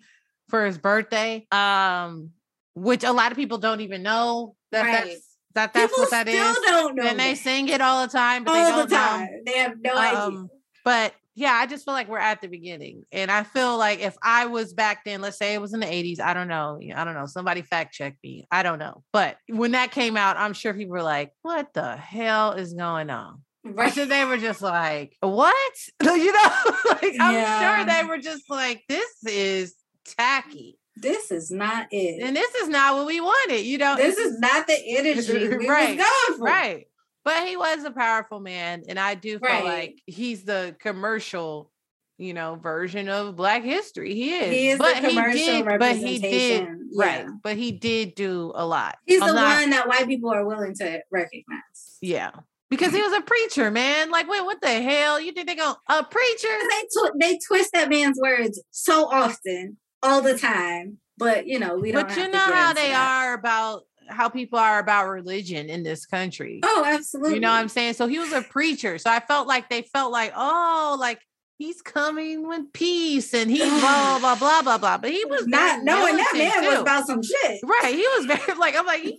for 0.49 0.65
his 0.65 0.77
birthday. 0.77 1.45
Um, 1.51 2.31
which 2.75 3.03
a 3.03 3.11
lot 3.11 3.31
of 3.31 3.37
people 3.37 3.57
don't 3.57 3.81
even 3.81 4.03
know 4.03 4.55
that 4.71 4.83
right. 4.83 5.05
that's 5.05 5.29
that 5.55 5.73
that's 5.73 5.91
people 5.91 6.03
what 6.03 6.11
that 6.11 6.27
is. 6.27 6.35
Don't 6.35 6.95
know 6.95 7.03
and 7.03 7.19
they 7.19 7.35
sing 7.35 7.67
it 7.67 7.81
all 7.81 8.05
the 8.05 8.11
time, 8.11 8.43
but 8.43 8.55
all 8.55 8.63
they 8.63 8.71
don't 8.71 8.89
the 8.89 8.95
time. 8.95 9.21
Know. 9.25 9.41
They 9.45 9.57
have 9.57 9.73
no 9.81 9.95
um, 9.95 9.99
idea 9.99 10.47
but 10.83 11.13
yeah, 11.35 11.53
I 11.53 11.67
just 11.67 11.85
feel 11.85 11.93
like 11.93 12.09
we're 12.09 12.17
at 12.17 12.41
the 12.41 12.49
beginning. 12.49 13.05
And 13.13 13.31
I 13.31 13.43
feel 13.43 13.77
like 13.77 14.01
if 14.01 14.17
I 14.21 14.47
was 14.47 14.73
back 14.73 15.05
then, 15.05 15.21
let's 15.21 15.37
say 15.37 15.53
it 15.53 15.61
was 15.61 15.73
in 15.73 15.79
the 15.79 15.85
80s, 15.85 16.19
I 16.19 16.33
don't 16.33 16.49
know. 16.49 16.79
I 16.93 17.05
don't 17.05 17.13
know. 17.13 17.27
Somebody 17.27 17.61
fact 17.61 17.93
check 17.93 18.17
me. 18.21 18.45
I 18.51 18.61
don't 18.61 18.77
know. 18.77 19.03
But 19.13 19.37
when 19.47 19.71
that 19.71 19.91
came 19.91 20.17
out, 20.17 20.35
I'm 20.35 20.51
sure 20.51 20.73
people 20.73 20.91
were 20.91 21.01
like, 21.01 21.31
what 21.41 21.73
the 21.73 21.95
hell 21.95 22.53
is 22.53 22.73
going 22.73 23.09
on? 23.09 23.41
Right. 23.63 23.93
So 23.93 24.05
they 24.05 24.25
were 24.25 24.37
just 24.37 24.61
like, 24.61 25.15
what? 25.21 25.73
you 26.03 26.33
know, 26.33 26.51
like 26.89 27.15
I'm 27.19 27.33
yeah. 27.33 27.77
sure 27.77 27.85
they 27.85 28.09
were 28.09 28.17
just 28.17 28.49
like, 28.49 28.83
this 28.89 29.23
is 29.25 29.75
tacky. 30.17 30.77
This 30.95 31.31
is 31.31 31.51
not 31.51 31.87
it. 31.91 32.21
And 32.21 32.35
this 32.35 32.53
is 32.55 32.67
not 32.67 32.95
what 32.95 33.05
we 33.05 33.21
wanted. 33.21 33.61
You 33.61 33.77
know, 33.77 33.95
this 33.95 34.17
is 34.17 34.39
not 34.39 34.67
the 34.67 34.77
energy 34.97 35.57
we 35.57 35.67
right. 35.67 35.97
was 35.97 36.05
going 36.05 36.37
for. 36.37 36.43
Right. 36.43 36.87
But 37.29 37.47
he 37.47 37.55
was 37.55 37.83
a 37.83 37.91
powerful 37.91 38.39
man. 38.39 38.81
And 38.89 38.99
I 38.99 39.13
do 39.13 39.37
feel 39.37 39.49
right. 39.49 39.63
like 39.63 40.01
he's 40.07 40.45
the 40.45 40.75
commercial, 40.79 41.71
you 42.17 42.33
know, 42.33 42.55
version 42.55 43.07
of 43.07 43.35
Black 43.35 43.63
history. 43.63 44.15
He 44.15 44.33
is. 44.33 44.51
He 44.51 44.69
is 44.69 44.79
but 44.79 44.95
the 44.95 45.09
commercial 45.09 45.39
he 45.39 45.61
did. 45.61 45.79
But 45.79 45.95
he 45.95 46.17
did, 46.17 46.67
yeah. 46.91 47.05
right. 47.05 47.27
But 47.43 47.55
he 47.55 47.71
did 47.71 48.15
do 48.15 48.51
a 48.55 48.65
lot. 48.65 48.97
He's 49.05 49.21
I'm 49.21 49.27
the 49.27 49.33
not, 49.35 49.59
one 49.59 49.69
that 49.69 49.87
white 49.87 50.07
people 50.07 50.31
are 50.31 50.43
willing 50.43 50.73
to 50.77 51.03
recognize. 51.11 51.97
Yeah 52.01 52.31
because 52.71 52.93
he 52.93 53.01
was 53.01 53.13
a 53.13 53.21
preacher, 53.21 53.71
man. 53.71 54.11
Like, 54.11 54.29
wait, 54.29 54.43
what 54.45 54.61
the 54.61 54.81
hell? 54.81 55.19
You 55.19 55.31
think 55.31 55.47
they 55.47 55.55
go 55.55 55.75
a 55.87 56.03
preacher? 56.03 56.47
They 56.47 56.81
tw- 56.81 57.19
they 57.19 57.39
twist 57.47 57.71
that 57.73 57.89
man's 57.89 58.19
words 58.19 58.61
so 58.71 59.07
often, 59.07 59.77
all 60.01 60.21
the 60.21 60.37
time. 60.37 60.97
But 61.17 61.47
you 61.47 61.59
know, 61.59 61.77
we 61.77 61.91
don't. 61.91 62.07
But 62.07 62.17
you 62.17 62.27
know 62.27 62.37
how 62.39 62.73
they 62.73 62.89
that. 62.89 63.25
are 63.27 63.33
about 63.33 63.83
how 64.09 64.29
people 64.29 64.59
are 64.59 64.79
about 64.79 65.07
religion 65.07 65.69
in 65.69 65.83
this 65.83 66.05
country. 66.05 66.59
Oh, 66.63 66.83
absolutely. 66.85 67.35
You 67.35 67.39
know 67.39 67.49
what 67.49 67.59
I'm 67.59 67.69
saying? 67.69 67.93
So 67.93 68.07
he 68.07 68.19
was 68.19 68.31
a 68.33 68.41
preacher. 68.41 68.97
So 68.97 69.09
I 69.09 69.19
felt 69.19 69.47
like 69.47 69.69
they 69.69 69.83
felt 69.83 70.11
like, 70.11 70.33
oh, 70.35 70.97
like 70.99 71.19
he's 71.57 71.81
coming 71.81 72.47
with 72.47 72.73
peace 72.73 73.33
and 73.33 73.51
he 73.51 73.59
blah 73.59 74.19
blah 74.19 74.35
blah 74.39 74.61
blah 74.61 74.77
blah. 74.77 74.97
But 74.97 75.11
he 75.11 75.25
was 75.25 75.45
not 75.47 75.83
knowing 75.83 76.15
that 76.15 76.33
man 76.35 76.63
too. 76.63 76.69
was 76.69 76.79
about 76.79 77.05
some 77.05 77.21
shit. 77.21 77.59
Right. 77.63 77.93
He 77.93 78.07
was 78.17 78.25
very 78.25 78.57
like 78.57 78.75
I'm 78.75 78.85
like 78.85 79.03
he 79.03 79.17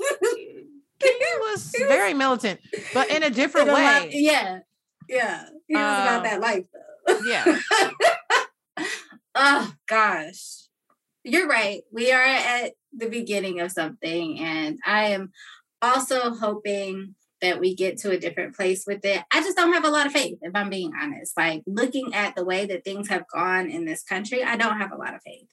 was 1.41 1.75
very 1.79 2.15
militant, 2.15 2.61
but 2.93 3.11
in 3.11 3.23
a 3.23 3.31
different 3.31 3.69
in 3.69 3.75
a 3.75 3.77
way. 3.77 3.85
Lot, 3.85 4.09
yeah, 4.13 4.59
yeah. 5.09 5.47
He 5.69 5.75
was 5.75 5.83
um, 5.83 6.03
about 6.03 6.23
that 6.25 6.41
life, 6.41 6.65
though. 7.07 7.21
Yeah. 7.25 7.59
oh 9.35 9.73
gosh, 9.87 10.69
you're 11.25 11.49
right. 11.49 11.83
We 11.93 12.13
are 12.13 12.23
at 12.23 12.73
the 12.93 13.09
beginning 13.09 13.61
of 13.61 13.73
something, 13.73 14.39
and 14.39 14.79
I 14.85 15.09
am 15.09 15.33
also 15.83 16.35
hoping 16.35 17.15
that 17.41 17.59
we 17.59 17.75
get 17.75 17.99
to 17.99 18.11
a 18.11 18.19
different 18.19 18.55
place 18.55 18.85
with 18.87 19.05
it. 19.05 19.23
I 19.33 19.41
just 19.41 19.57
don't 19.57 19.73
have 19.73 19.85
a 19.85 19.91
lot 19.91 20.07
of 20.07 20.13
faith, 20.13 20.39
if 20.43 20.55
I'm 20.55 20.71
being 20.71 20.93
honest. 21.01 21.37
Like 21.37 21.63
looking 21.67 22.15
at 22.15 22.37
the 22.37 22.45
way 22.45 22.67
that 22.67 22.85
things 22.85 23.09
have 23.09 23.25
gone 23.33 23.71
in 23.71 23.85
this 23.85 24.03
country, 24.03 24.43
I 24.45 24.57
don't 24.57 24.79
have 24.79 24.93
a 24.93 24.97
lot 24.97 25.15
of 25.15 25.23
faith. 25.25 25.47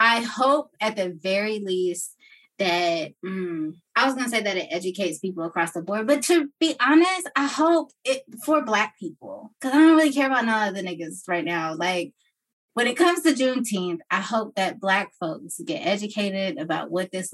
I 0.00 0.20
hope 0.22 0.70
at 0.80 0.96
the 0.96 1.16
very 1.22 1.58
least 1.58 2.14
that 2.58 3.12
mm, 3.24 3.74
I 3.94 4.06
was 4.06 4.14
gonna 4.14 4.30
say 4.30 4.42
that 4.42 4.56
it 4.56 4.68
educates 4.70 5.18
people 5.18 5.44
across 5.44 5.72
the 5.72 5.82
board, 5.82 6.06
but 6.06 6.22
to 6.24 6.48
be 6.58 6.74
honest, 6.80 7.28
I 7.36 7.46
hope 7.46 7.90
it 8.04 8.22
for 8.44 8.62
black 8.64 8.98
people 8.98 9.50
because 9.60 9.74
I 9.74 9.78
don't 9.78 9.96
really 9.96 10.12
care 10.12 10.26
about 10.26 10.46
none 10.46 10.68
of 10.68 10.74
the 10.74 10.82
niggas 10.82 11.28
right 11.28 11.44
now. 11.44 11.74
Like 11.74 12.12
when 12.76 12.86
it 12.86 12.98
comes 12.98 13.22
to 13.22 13.32
Juneteenth, 13.32 14.00
I 14.10 14.20
hope 14.20 14.54
that 14.56 14.78
black 14.78 15.10
folks 15.18 15.58
get 15.64 15.78
educated 15.78 16.58
about 16.58 16.90
what 16.90 17.10
this 17.10 17.32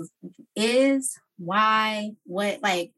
is, 0.54 1.18
why, 1.36 2.12
what 2.22 2.62
like. 2.62 2.92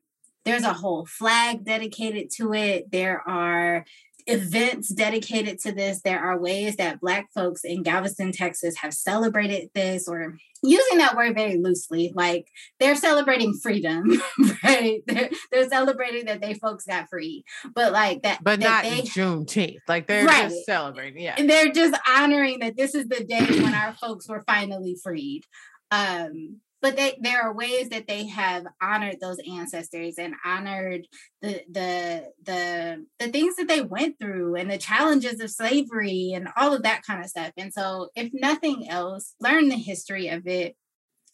There's 0.44 0.64
a 0.64 0.74
whole 0.74 1.06
flag 1.06 1.64
dedicated 1.64 2.28
to 2.36 2.52
it. 2.52 2.92
There 2.92 3.26
are 3.26 3.86
events 4.26 4.88
dedicated 4.88 5.58
to 5.60 5.72
this. 5.72 6.00
There 6.00 6.20
are 6.20 6.38
ways 6.38 6.76
that 6.76 7.00
Black 7.00 7.28
folks 7.34 7.64
in 7.64 7.82
Galveston, 7.82 8.32
Texas 8.32 8.76
have 8.78 8.94
celebrated 8.94 9.70
this, 9.74 10.08
or 10.08 10.36
using 10.62 10.98
that 10.98 11.16
word 11.16 11.34
very 11.34 11.56
loosely, 11.56 12.12
like 12.14 12.48
they're 12.80 12.96
celebrating 12.96 13.52
freedom, 13.54 14.22
right? 14.64 15.02
They're, 15.06 15.30
they're 15.52 15.68
celebrating 15.68 16.24
that 16.26 16.40
they 16.40 16.54
folks 16.54 16.86
got 16.86 17.08
free, 17.10 17.44
but 17.74 17.92
like 17.92 18.22
that, 18.22 18.42
but 18.42 18.60
that 18.60 18.66
not 18.66 18.82
they, 18.84 19.02
Juneteenth. 19.02 19.78
Like 19.86 20.06
they're 20.06 20.24
right. 20.24 20.48
just 20.48 20.64
celebrating, 20.64 21.22
yeah. 21.22 21.34
And 21.36 21.48
they're 21.48 21.72
just 21.72 21.98
honoring 22.08 22.60
that 22.60 22.76
this 22.76 22.94
is 22.94 23.06
the 23.08 23.24
day 23.24 23.46
when 23.62 23.74
our 23.74 23.92
folks 23.94 24.28
were 24.28 24.42
finally 24.46 24.96
freed. 25.02 25.42
Um, 25.90 26.60
but 26.84 26.96
they, 26.96 27.16
there 27.18 27.40
are 27.40 27.54
ways 27.54 27.88
that 27.88 28.06
they 28.06 28.26
have 28.26 28.66
honored 28.82 29.16
those 29.18 29.38
ancestors 29.50 30.18
and 30.18 30.34
honored 30.44 31.06
the 31.40 31.62
the 31.70 32.26
the 32.44 33.06
the 33.18 33.28
things 33.28 33.56
that 33.56 33.68
they 33.68 33.80
went 33.80 34.18
through 34.20 34.54
and 34.56 34.70
the 34.70 34.76
challenges 34.76 35.40
of 35.40 35.50
slavery 35.50 36.32
and 36.34 36.46
all 36.58 36.74
of 36.74 36.82
that 36.82 37.00
kind 37.02 37.24
of 37.24 37.30
stuff. 37.30 37.52
And 37.56 37.72
so, 37.72 38.10
if 38.14 38.32
nothing 38.34 38.86
else, 38.90 39.34
learn 39.40 39.70
the 39.70 39.76
history 39.76 40.28
of 40.28 40.46
it. 40.46 40.76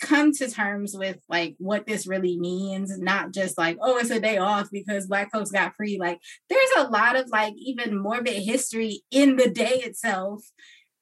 Come 0.00 0.32
to 0.34 0.48
terms 0.48 0.94
with 0.96 1.18
like 1.28 1.56
what 1.58 1.84
this 1.84 2.06
really 2.06 2.38
means, 2.38 2.96
not 2.96 3.34
just 3.34 3.58
like, 3.58 3.76
oh, 3.82 3.98
it's 3.98 4.10
a 4.10 4.20
day 4.20 4.38
off 4.38 4.68
because 4.70 5.08
black 5.08 5.32
folks 5.32 5.50
got 5.50 5.74
free. 5.74 5.98
Like, 5.98 6.20
there's 6.48 6.70
a 6.78 6.88
lot 6.88 7.16
of 7.16 7.28
like 7.28 7.54
even 7.56 7.98
morbid 7.98 8.40
history 8.40 9.02
in 9.10 9.34
the 9.34 9.50
day 9.50 9.80
itself 9.82 10.44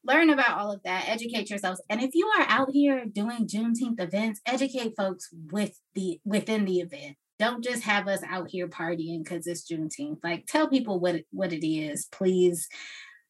learn 0.08 0.30
about 0.30 0.58
all 0.58 0.72
of 0.72 0.82
that, 0.84 1.08
educate 1.08 1.50
yourselves. 1.50 1.82
And 1.88 2.02
if 2.02 2.14
you 2.14 2.26
are 2.38 2.46
out 2.48 2.70
here 2.72 3.04
doing 3.04 3.46
Juneteenth 3.46 4.00
events, 4.00 4.40
educate 4.46 4.94
folks 4.96 5.28
with 5.52 5.78
the 5.94 6.18
within 6.24 6.64
the 6.64 6.80
event. 6.80 7.16
Don't 7.38 7.62
just 7.62 7.84
have 7.84 8.08
us 8.08 8.22
out 8.28 8.48
here 8.50 8.66
partying 8.66 9.22
because 9.22 9.46
it's 9.46 9.70
Juneteenth. 9.70 10.18
Like 10.24 10.46
tell 10.46 10.68
people 10.68 10.98
what 10.98 11.16
it, 11.16 11.26
what 11.30 11.52
it 11.52 11.66
is, 11.66 12.08
please, 12.10 12.66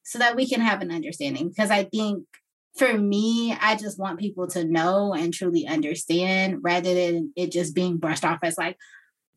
so 0.05 0.19
that 0.19 0.37
we 0.37 0.49
can 0.49 0.61
have 0.61 0.81
an 0.81 0.91
understanding. 0.91 1.49
Because 1.49 1.71
I 1.71 1.85
think 1.85 2.25
for 2.79 2.97
me, 2.97 3.55
I 3.61 3.75
just 3.77 3.99
want 3.99 4.21
people 4.21 4.47
to 4.49 4.65
know 4.65 5.13
and 5.13 5.35
truly 5.35 5.67
understand 5.67 6.59
rather 6.63 6.95
than 6.95 7.33
it 7.37 7.51
just 7.51 7.75
being 7.75 7.99
brushed 7.99 8.25
off 8.25 8.39
as 8.43 8.57
like, 8.57 8.77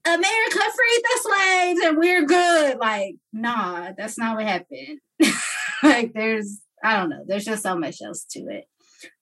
America 0.06 0.60
freed 0.60 1.04
the 1.04 1.20
slaves 1.22 1.80
and 1.84 1.98
we're 1.98 2.26
good. 2.26 2.78
Like, 2.80 3.16
nah, 3.34 3.92
that's 3.98 4.18
not 4.18 4.36
what 4.36 4.46
happened. 4.46 5.00
like, 5.84 6.14
there's 6.14 6.62
I 6.84 6.98
don't 6.98 7.10
know. 7.10 7.24
There's 7.26 7.46
just 7.46 7.64
so 7.64 7.78
much 7.78 8.02
else 8.02 8.26
to 8.32 8.40
it. 8.48 8.66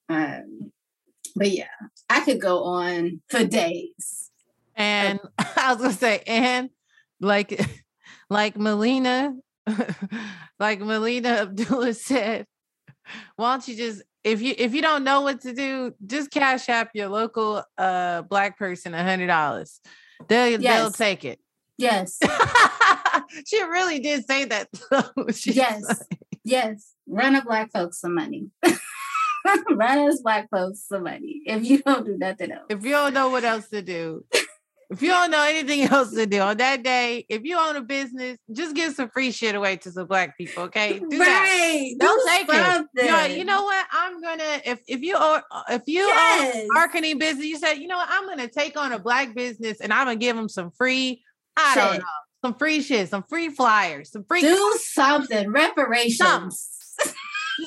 Um, 0.07 0.71
but 1.35 1.51
yeah, 1.51 1.65
I 2.09 2.21
could 2.21 2.41
go 2.41 2.63
on 2.63 3.21
for 3.29 3.43
days. 3.45 4.31
And 4.75 5.19
I 5.37 5.73
was 5.73 5.81
gonna 5.81 5.93
say, 5.93 6.23
and 6.25 6.69
like, 7.19 7.59
like 8.29 8.57
Melina, 8.57 9.35
like 10.59 10.79
Melina 10.79 11.29
Abdullah 11.29 11.93
said, 11.93 12.45
why 13.35 13.53
don't 13.53 13.67
you 13.67 13.75
just 13.75 14.03
if 14.23 14.41
you 14.41 14.53
if 14.57 14.73
you 14.73 14.81
don't 14.81 15.03
know 15.03 15.21
what 15.21 15.41
to 15.41 15.53
do, 15.53 15.93
just 16.05 16.31
cash 16.31 16.69
app 16.69 16.91
your 16.93 17.09
local 17.09 17.63
uh 17.77 18.21
black 18.23 18.57
person 18.57 18.93
a 18.93 19.03
hundred 19.03 19.27
dollars. 19.27 19.79
They'll 20.27 20.61
yes. 20.61 20.61
they'll 20.61 20.91
take 20.91 21.25
it. 21.25 21.39
Yes. 21.77 22.19
she 23.45 23.61
really 23.63 23.99
did 23.99 24.25
say 24.25 24.45
that. 24.45 24.67
yes. 25.45 25.87
Like, 25.87 26.19
yes. 26.49 26.93
Run 27.07 27.35
a 27.35 27.43
black 27.43 27.71
folks 27.71 27.99
some 27.99 28.15
money. 28.15 28.49
Run 29.69 30.09
us 30.09 30.21
black 30.21 30.49
folks 30.49 30.85
some 30.87 31.03
money. 31.03 31.41
If 31.45 31.65
you 31.65 31.81
don't 31.81 32.05
do 32.05 32.17
nothing 32.17 32.51
else. 32.51 32.65
If 32.69 32.83
you 32.83 32.91
don't 32.91 33.13
know 33.13 33.29
what 33.29 33.43
else 33.43 33.69
to 33.69 33.81
do. 33.81 34.25
If 34.91 35.03
you 35.03 35.09
don't 35.09 35.29
know 35.29 35.43
anything 35.43 35.81
else 35.91 36.11
to 36.13 36.25
do 36.25 36.39
on 36.39 36.57
that 36.57 36.81
day, 36.81 37.25
if 37.29 37.43
you 37.43 37.59
own 37.59 37.75
a 37.75 37.81
business, 37.81 38.39
just 38.51 38.75
give 38.75 38.93
some 38.95 39.09
free 39.09 39.31
shit 39.31 39.53
away 39.53 39.77
to 39.77 39.91
some 39.91 40.07
black 40.07 40.35
people. 40.35 40.63
Okay, 40.63 40.97
do 40.97 41.19
right. 41.19 41.95
That. 41.99 42.05
Don't 42.05 42.25
do 42.25 42.31
take 42.31 42.51
something. 42.51 42.87
it. 42.95 43.05
You 43.05 43.11
know, 43.11 43.25
you 43.25 43.43
know, 43.45 43.63
what? 43.63 43.85
I'm 43.91 44.19
gonna 44.19 44.61
if 44.65 44.79
if 44.87 45.01
you 45.01 45.15
are 45.15 45.43
uh, 45.51 45.63
if 45.69 45.83
you 45.85 46.07
yes. 46.07 46.55
own 46.55 46.67
marketing 46.71 47.19
business, 47.19 47.45
you 47.45 47.57
said, 47.57 47.75
you 47.75 47.87
know 47.87 47.97
what? 47.97 48.09
I'm 48.09 48.27
gonna 48.27 48.47
take 48.47 48.77
on 48.77 48.91
a 48.91 48.97
black 48.97 49.35
business 49.35 49.79
and 49.79 49.93
I'm 49.93 50.07
gonna 50.07 50.15
give 50.15 50.35
them 50.35 50.49
some 50.49 50.71
free. 50.71 51.21
I 51.55 51.73
shit. 51.75 51.83
don't 51.83 51.99
know 51.99 52.05
some 52.43 52.55
free 52.55 52.81
shit, 52.81 53.09
some 53.09 53.23
free 53.23 53.49
flyers, 53.49 54.11
some 54.11 54.23
free. 54.23 54.41
Do 54.41 54.77
something. 54.81 55.51
Reparations. 55.51 56.69
Just 56.99 57.15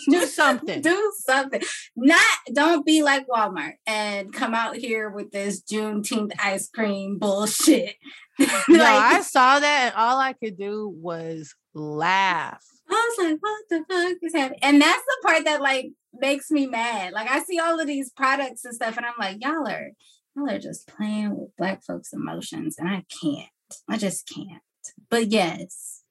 do 0.09 0.27
something. 0.27 0.81
do 0.83 1.13
something. 1.19 1.63
Not 1.97 2.39
don't 2.53 2.87
be 2.87 3.03
like 3.03 3.27
Walmart 3.27 3.75
and 3.87 4.33
come 4.33 4.55
out 4.55 4.77
here 4.77 5.11
with 5.11 5.31
this 5.31 5.63
Juneteenth 5.63 6.33
ice 6.43 6.69
cream 6.69 7.19
bullshit. 7.19 7.97
like, 8.39 8.69
no, 8.69 8.85
I 8.85 9.21
saw 9.21 9.59
that 9.59 9.93
and 9.93 9.95
all 9.97 10.19
I 10.19 10.33
could 10.33 10.57
do 10.57 10.89
was 10.89 11.55
laugh. 11.75 12.65
I 12.91 13.15
was 13.17 13.27
like, 13.27 13.39
what 13.41 13.63
the 13.71 13.85
fuck 13.89 14.17
is 14.23 14.35
happening? 14.35 14.59
And 14.63 14.81
that's 14.81 15.03
the 15.03 15.29
part 15.29 15.45
that 15.45 15.63
like 15.63 15.93
makes 16.15 16.51
me 16.51 16.67
mad. 16.67 17.13
Like 17.13 17.31
I 17.31 17.43
see 17.43 17.59
all 17.59 17.79
of 17.81 17.87
these 17.87 18.11
products 18.11 18.65
and 18.65 18.75
stuff, 18.75 18.97
and 18.97 19.07
I'm 19.07 19.15
like, 19.19 19.39
y'all 19.41 19.69
are 19.69 19.91
y'all 20.37 20.51
are 20.51 20.59
just 20.59 20.89
playing 20.89 21.37
with 21.37 21.57
black 21.57 21.83
folks' 21.85 22.13
emotions, 22.13 22.77
and 22.79 22.89
I 22.89 23.05
can't. 23.23 23.49
I 23.89 23.97
just 23.97 24.29
can't. 24.29 24.63
But 25.11 25.29
yes, 25.29 26.03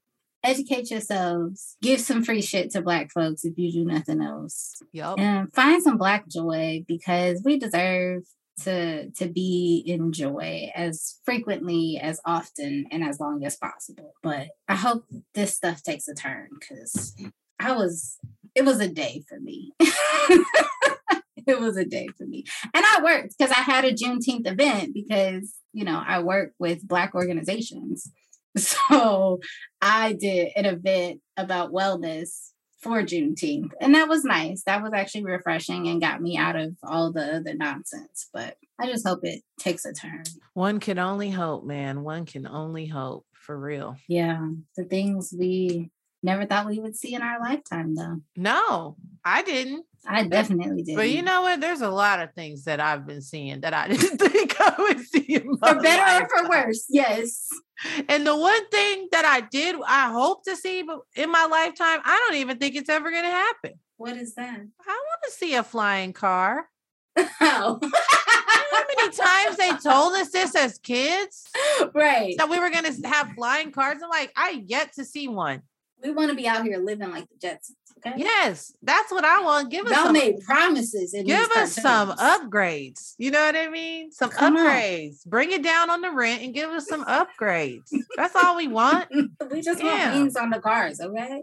educate 0.44 0.92
yourselves. 0.92 1.78
Give 1.82 2.00
some 2.00 2.24
free 2.24 2.42
shit 2.42 2.72
to 2.72 2.82
black 2.82 3.12
folks 3.12 3.44
if 3.44 3.58
you 3.58 3.72
do 3.72 3.86
nothing 3.86 4.22
else. 4.22 4.82
Yep. 4.94 5.16
And 5.18 5.54
find 5.54 5.82
some 5.82 5.98
black 5.98 6.28
joy 6.28 6.84
because 6.88 7.42
we 7.44 7.60
deserve 7.60 8.24
to 8.64 9.10
to 9.12 9.28
be 9.28 9.82
in 9.88 10.12
joy 10.12 10.70
as 10.76 11.20
frequently 11.26 12.00
as 12.02 12.20
often 12.26 12.86
and 12.92 13.04
as 13.04 13.18
long 13.18 13.44
as 13.46 13.56
possible 13.56 14.14
but 14.22 14.50
i 14.68 14.76
hope 14.76 15.06
this 15.34 15.56
stuff 15.56 15.82
takes 15.82 16.06
a 16.10 16.14
turn 16.14 16.50
because 16.60 17.16
I 17.62 17.74
was, 17.74 18.18
it 18.56 18.66
was 18.66 18.80
a 18.80 18.88
day 18.88 19.24
for 19.30 19.40
me. 19.40 19.74
it 19.80 21.60
was 21.60 21.78
a 21.78 21.86
day 21.86 22.08
for 22.18 22.26
me. 22.26 22.44
And 22.74 22.84
I 22.86 23.02
worked 23.04 23.36
because 23.38 23.52
I 23.52 23.62
had 23.62 23.86
a 23.86 23.94
Juneteenth 23.94 24.50
event 24.50 24.94
because, 24.94 25.54
you 25.74 25.84
know, 25.84 26.02
I 26.06 26.20
work 26.22 26.54
with 26.60 26.88
Black 26.88 27.16
organizations. 27.16 28.10
So 28.58 29.40
I 29.82 30.12
did 30.12 30.50
an 30.58 30.66
event 30.66 31.22
about 31.38 31.72
wellness 31.72 32.52
for 32.82 33.02
Juneteenth. 33.02 33.72
And 33.80 33.96
that 33.96 34.10
was 34.10 34.26
nice. 34.26 34.64
That 34.64 34.82
was 34.82 34.92
actually 34.94 35.24
refreshing 35.24 35.88
and 35.88 36.02
got 36.02 36.22
me 36.22 36.36
out 36.36 36.56
of 36.56 36.76
all 36.84 37.14
the 37.14 37.38
other 37.38 37.54
nonsense. 37.54 38.28
But 38.34 38.58
I 38.80 38.88
just 38.88 39.08
hope 39.08 39.24
it 39.24 39.44
takes 39.60 39.86
a 39.86 39.94
turn. 39.94 40.24
One 40.54 40.80
can 40.80 41.00
only 41.00 41.30
hope, 41.30 41.64
man. 41.64 42.04
One 42.04 42.26
can 42.26 42.48
only 42.48 42.88
hope 42.88 43.26
for 43.32 43.58
real. 43.58 43.98
Yeah. 44.08 44.50
The 44.76 44.84
things 44.84 45.34
we 45.38 45.92
never 46.24 46.46
thought 46.46 46.68
we 46.68 46.80
would 46.80 46.96
see 46.96 47.14
in 47.14 47.22
our 47.22 47.40
lifetime, 47.40 47.96
though. 47.96 48.22
No, 48.36 48.98
I 49.24 49.44
didn't. 49.44 49.86
I 50.08 50.24
definitely 50.24 50.84
did. 50.84 50.96
But 50.96 51.10
you 51.10 51.22
know 51.22 51.44
what? 51.44 51.62
There's 51.62 51.82
a 51.82 51.90
lot 51.90 52.22
of 52.22 52.34
things 52.34 52.64
that 52.64 52.80
I've 52.80 53.06
been 53.06 53.22
seeing 53.22 53.62
that 53.62 53.74
I 53.74 53.88
didn't 53.94 54.18
think 54.18 54.56
I 54.60 54.76
would 54.80 55.00
see. 55.00 55.38
for 55.38 55.82
better 55.82 56.26
or 56.26 56.30
for 56.30 56.50
worse, 56.50 56.86
yes. 56.90 57.48
And 58.08 58.28
the 58.28 58.36
one 58.38 58.70
thing 58.70 59.08
that 59.12 59.26
I 59.26 59.42
did, 59.42 59.76
I 59.88 60.12
hope 60.12 60.44
to 60.44 60.56
see 60.56 60.86
in 61.16 61.32
my 61.32 61.46
lifetime, 61.46 62.00
I 62.06 62.24
don't 62.28 62.38
even 62.38 62.60
think 62.60 62.76
it's 62.76 62.90
ever 62.90 63.10
going 63.10 63.24
to 63.24 63.30
happen. 63.30 63.72
What 63.98 64.18
is 64.18 64.36
that? 64.36 64.60
I 64.60 64.88
want 64.88 65.22
to 65.26 65.32
see 65.32 65.56
a 65.56 65.64
flying 65.64 66.14
car. 66.14 66.68
Oh. 67.44 67.80
how 67.82 68.84
many 68.98 69.12
times 69.12 69.58
they 69.58 69.72
told 69.90 70.14
us 70.14 70.30
this 70.32 70.56
as 70.56 70.78
kids? 70.78 71.48
Right. 71.94 72.36
That 72.38 72.50
we 72.50 72.60
were 72.60 72.70
going 72.70 72.86
to 72.86 73.08
have 73.08 73.32
flying 73.32 73.72
cars. 73.72 73.98
I'm 74.04 74.10
like, 74.10 74.32
I 74.36 74.64
yet 74.66 74.94
to 74.94 75.04
see 75.04 75.28
one. 75.28 75.64
We 76.04 76.12
want 76.12 76.30
to 76.30 76.36
be 76.36 76.48
out 76.48 76.64
here 76.64 76.78
living 76.78 77.10
like 77.12 77.26
the 77.30 77.48
Jetsons. 77.48 77.76
Okay. 78.06 78.16
Yes, 78.18 78.74
that's 78.82 79.12
what 79.12 79.24
I 79.24 79.42
want. 79.44 79.70
Give 79.70 79.86
us 79.86 79.94
some, 79.94 80.16
promises. 80.44 81.16
give 81.24 81.52
us 81.52 81.76
some 81.76 82.12
upgrades. 82.14 83.14
You 83.20 83.30
know 83.30 83.44
what 83.46 83.56
I 83.56 83.70
mean? 83.70 84.12
Some 84.12 84.32
Come 84.32 84.58
upgrades. 84.58 85.26
On. 85.26 85.30
Bring 85.30 85.52
it 85.52 85.64
down 85.64 85.92
on 85.92 86.02
the 86.02 86.10
rent 86.12 86.42
and 86.42 86.54
give 86.54 86.70
us 86.72 86.88
some 86.88 87.06
upgrades. 87.06 87.94
that's 88.16 88.36
all 88.36 88.58
we 88.58 88.68
want. 88.68 89.08
we 89.52 89.62
just 89.62 89.84
want 89.84 90.16
wings 90.16 90.36
on 90.36 90.50
the 90.50 90.60
cars. 90.60 91.00
Okay. 91.00 91.42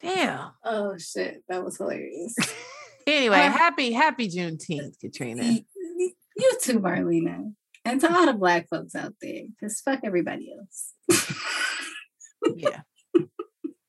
Damn. 0.00 0.50
Oh 0.64 0.96
shit, 0.98 1.42
that 1.48 1.64
was 1.64 1.78
hilarious. 1.78 2.34
anyway, 3.06 3.38
uh, 3.40 3.50
happy 3.50 3.92
happy 3.92 4.28
Juneteenth, 4.28 5.00
Katrina. 5.00 5.44
You 5.44 6.58
too, 6.60 6.80
Marlena, 6.80 7.54
and 7.84 8.00
to 8.02 8.14
all 8.14 8.26
the 8.26 8.34
black 8.34 8.68
folks 8.68 8.94
out 8.94 9.14
there, 9.22 9.44
just 9.60 9.82
fuck 9.84 10.00
everybody 10.04 10.52
else. 10.52 10.92
yeah. 12.56 12.80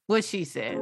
What 0.05 0.23
she 0.23 0.45
said. 0.45 0.79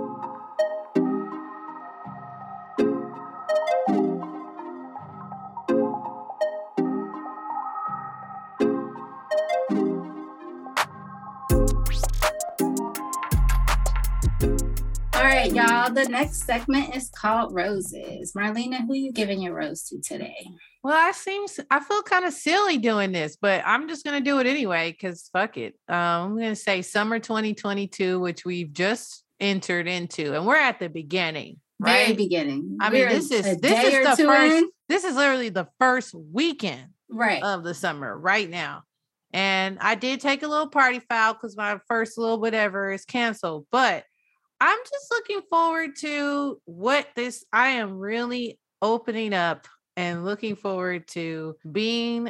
Right, 15.36 15.54
y'all. 15.54 15.94
The 15.94 16.06
next 16.06 16.44
segment 16.46 16.96
is 16.96 17.10
called 17.10 17.54
Roses. 17.54 18.34
Marlena, 18.34 18.86
who 18.86 18.94
you 18.94 19.12
giving 19.12 19.42
your 19.42 19.54
rose 19.54 19.84
to 19.90 20.00
today? 20.00 20.48
Well, 20.84 20.96
I 20.96 21.12
seem 21.12 21.46
I 21.72 21.80
feel 21.80 22.04
kind 22.04 22.26
of 22.26 22.34
silly 22.34 22.78
doing 22.78 23.12
this, 23.12 23.38
but 23.40 23.64
I'm 23.66 23.88
just 23.88 24.06
gonna 24.06 24.22
do 24.22 24.40
it 24.40 24.48
anyway 24.48 24.92
because 24.92 25.30
fuck 25.34 25.58
it. 25.58 25.74
Um, 25.90 25.98
I'm 25.98 26.36
gonna 26.36 26.56
say 26.56 26.82
summer 26.82 27.20
2022, 27.20 28.20
which 28.20 28.46
we've 28.46 28.72
just 28.72 29.24
entered 29.40 29.88
into, 29.88 30.34
and 30.34 30.46
we're 30.46 30.56
at 30.56 30.80
the 30.80 30.90
beginning. 30.90 31.60
Right? 31.80 32.06
Very 32.06 32.14
beginning. 32.14 32.78
I 32.80 32.90
mean, 32.90 33.10
this 33.10 33.32
is 33.32 33.58
this 33.58 33.94
is 33.94 34.18
the 34.18 34.24
first. 34.24 34.56
In. 34.56 34.70
This 34.88 35.04
is 35.04 35.16
literally 35.16 35.50
the 35.50 35.68
first 35.80 36.14
weekend 36.14 36.90
right 37.10 37.44
of 37.44 37.64
the 37.64 37.74
summer 37.74 38.18
right 38.18 38.50
now. 38.50 38.84
And 39.34 39.80
I 39.82 39.96
did 39.96 40.22
take 40.22 40.44
a 40.44 40.48
little 40.48 40.70
party 40.70 41.02
foul 41.10 41.34
because 41.34 41.58
my 41.58 41.80
first 41.90 42.18
little 42.18 42.40
whatever 42.40 42.92
is 42.92 43.04
canceled, 43.04 43.66
but 43.70 44.06
I'm 44.62 44.80
just 44.80 45.12
looking 45.12 45.42
forward 45.50 45.96
to 45.98 46.62
what 46.66 47.08
this, 47.16 47.46
I 47.52 47.70
am 47.70 47.98
really 47.98 48.60
opening 48.82 49.34
up 49.34 49.68
and 49.98 50.26
looking 50.26 50.56
forward 50.56 51.08
to 51.10 51.56
being 51.72 52.30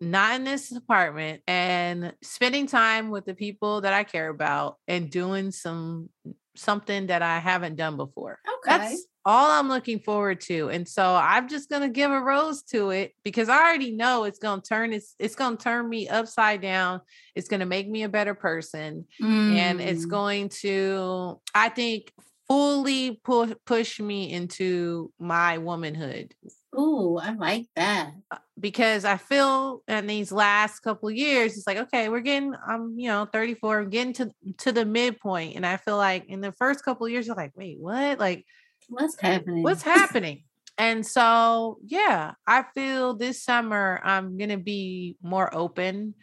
not 0.00 0.36
in 0.36 0.44
this 0.44 0.72
apartment 0.72 1.42
and 1.46 2.12
spending 2.22 2.66
time 2.66 3.10
with 3.10 3.24
the 3.24 3.34
people 3.34 3.80
that 3.80 3.94
I 3.94 4.04
care 4.04 4.28
about 4.28 4.76
and 4.86 5.10
doing 5.10 5.50
some 5.50 6.10
something 6.56 7.06
that 7.08 7.22
I 7.22 7.38
haven't 7.38 7.76
done 7.76 7.96
before. 7.96 8.38
Okay. 8.48 8.78
That's 8.78 9.06
all 9.24 9.50
I'm 9.50 9.68
looking 9.68 9.98
forward 9.98 10.40
to. 10.42 10.68
And 10.70 10.88
so 10.88 11.14
I'm 11.14 11.48
just 11.48 11.68
gonna 11.68 11.88
give 11.88 12.10
a 12.10 12.20
rose 12.20 12.62
to 12.64 12.90
it 12.90 13.12
because 13.24 13.48
I 13.48 13.58
already 13.58 13.90
know 13.90 14.24
it's 14.24 14.38
gonna 14.38 14.62
turn 14.62 14.92
it's 14.92 15.14
it's 15.18 15.34
gonna 15.34 15.56
turn 15.56 15.88
me 15.88 16.08
upside 16.08 16.60
down. 16.60 17.00
It's 17.34 17.48
gonna 17.48 17.66
make 17.66 17.88
me 17.88 18.04
a 18.04 18.08
better 18.08 18.34
person. 18.34 19.06
Mm. 19.20 19.56
And 19.56 19.80
it's 19.80 20.06
mm. 20.06 20.10
going 20.10 20.48
to, 20.60 21.40
I 21.54 21.68
think, 21.70 22.12
fully 22.48 23.20
pu- 23.24 23.56
push 23.64 24.00
me 24.00 24.32
into 24.32 25.12
my 25.18 25.58
womanhood. 25.58 26.34
Ooh, 26.78 27.16
I 27.16 27.32
like 27.32 27.66
that. 27.76 28.12
Uh, 28.30 28.36
because 28.60 29.04
I 29.04 29.16
feel 29.16 29.82
in 29.88 30.06
these 30.06 30.30
last 30.30 30.80
couple 30.80 31.10
years, 31.10 31.56
it's 31.56 31.66
like, 31.66 31.78
okay, 31.78 32.08
we're 32.08 32.20
getting, 32.20 32.54
I'm, 32.66 32.98
you 32.98 33.08
know, 33.08 33.26
34, 33.32 33.80
I'm 33.80 33.90
getting 33.90 34.12
to 34.14 34.30
to 34.58 34.72
the 34.72 34.84
midpoint. 34.84 35.56
And 35.56 35.64
I 35.64 35.78
feel 35.78 35.96
like 35.96 36.26
in 36.26 36.40
the 36.40 36.52
first 36.52 36.84
couple 36.84 37.08
years, 37.08 37.26
you're 37.26 37.36
like, 37.36 37.52
wait, 37.56 37.78
what? 37.78 38.18
Like 38.18 38.44
what's 38.88 39.20
happening? 39.20 39.62
What's 39.62 39.82
happening? 39.96 40.42
and 40.78 41.06
so, 41.06 41.78
yeah, 41.86 42.32
I 42.46 42.64
feel 42.74 43.14
this 43.14 43.42
summer 43.42 44.00
I'm 44.04 44.36
going 44.36 44.50
to 44.50 44.58
be 44.58 45.16
more 45.22 45.54
open. 45.54 46.14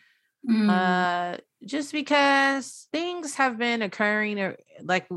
Mm. 0.50 0.70
Uh, 0.70 1.38
just 1.66 1.91
because 1.91 2.88
things 2.91 3.36
have 3.36 3.58
been 3.58 3.82
occurring, 3.82 4.39
uh, 4.39 4.54
like 4.82 5.08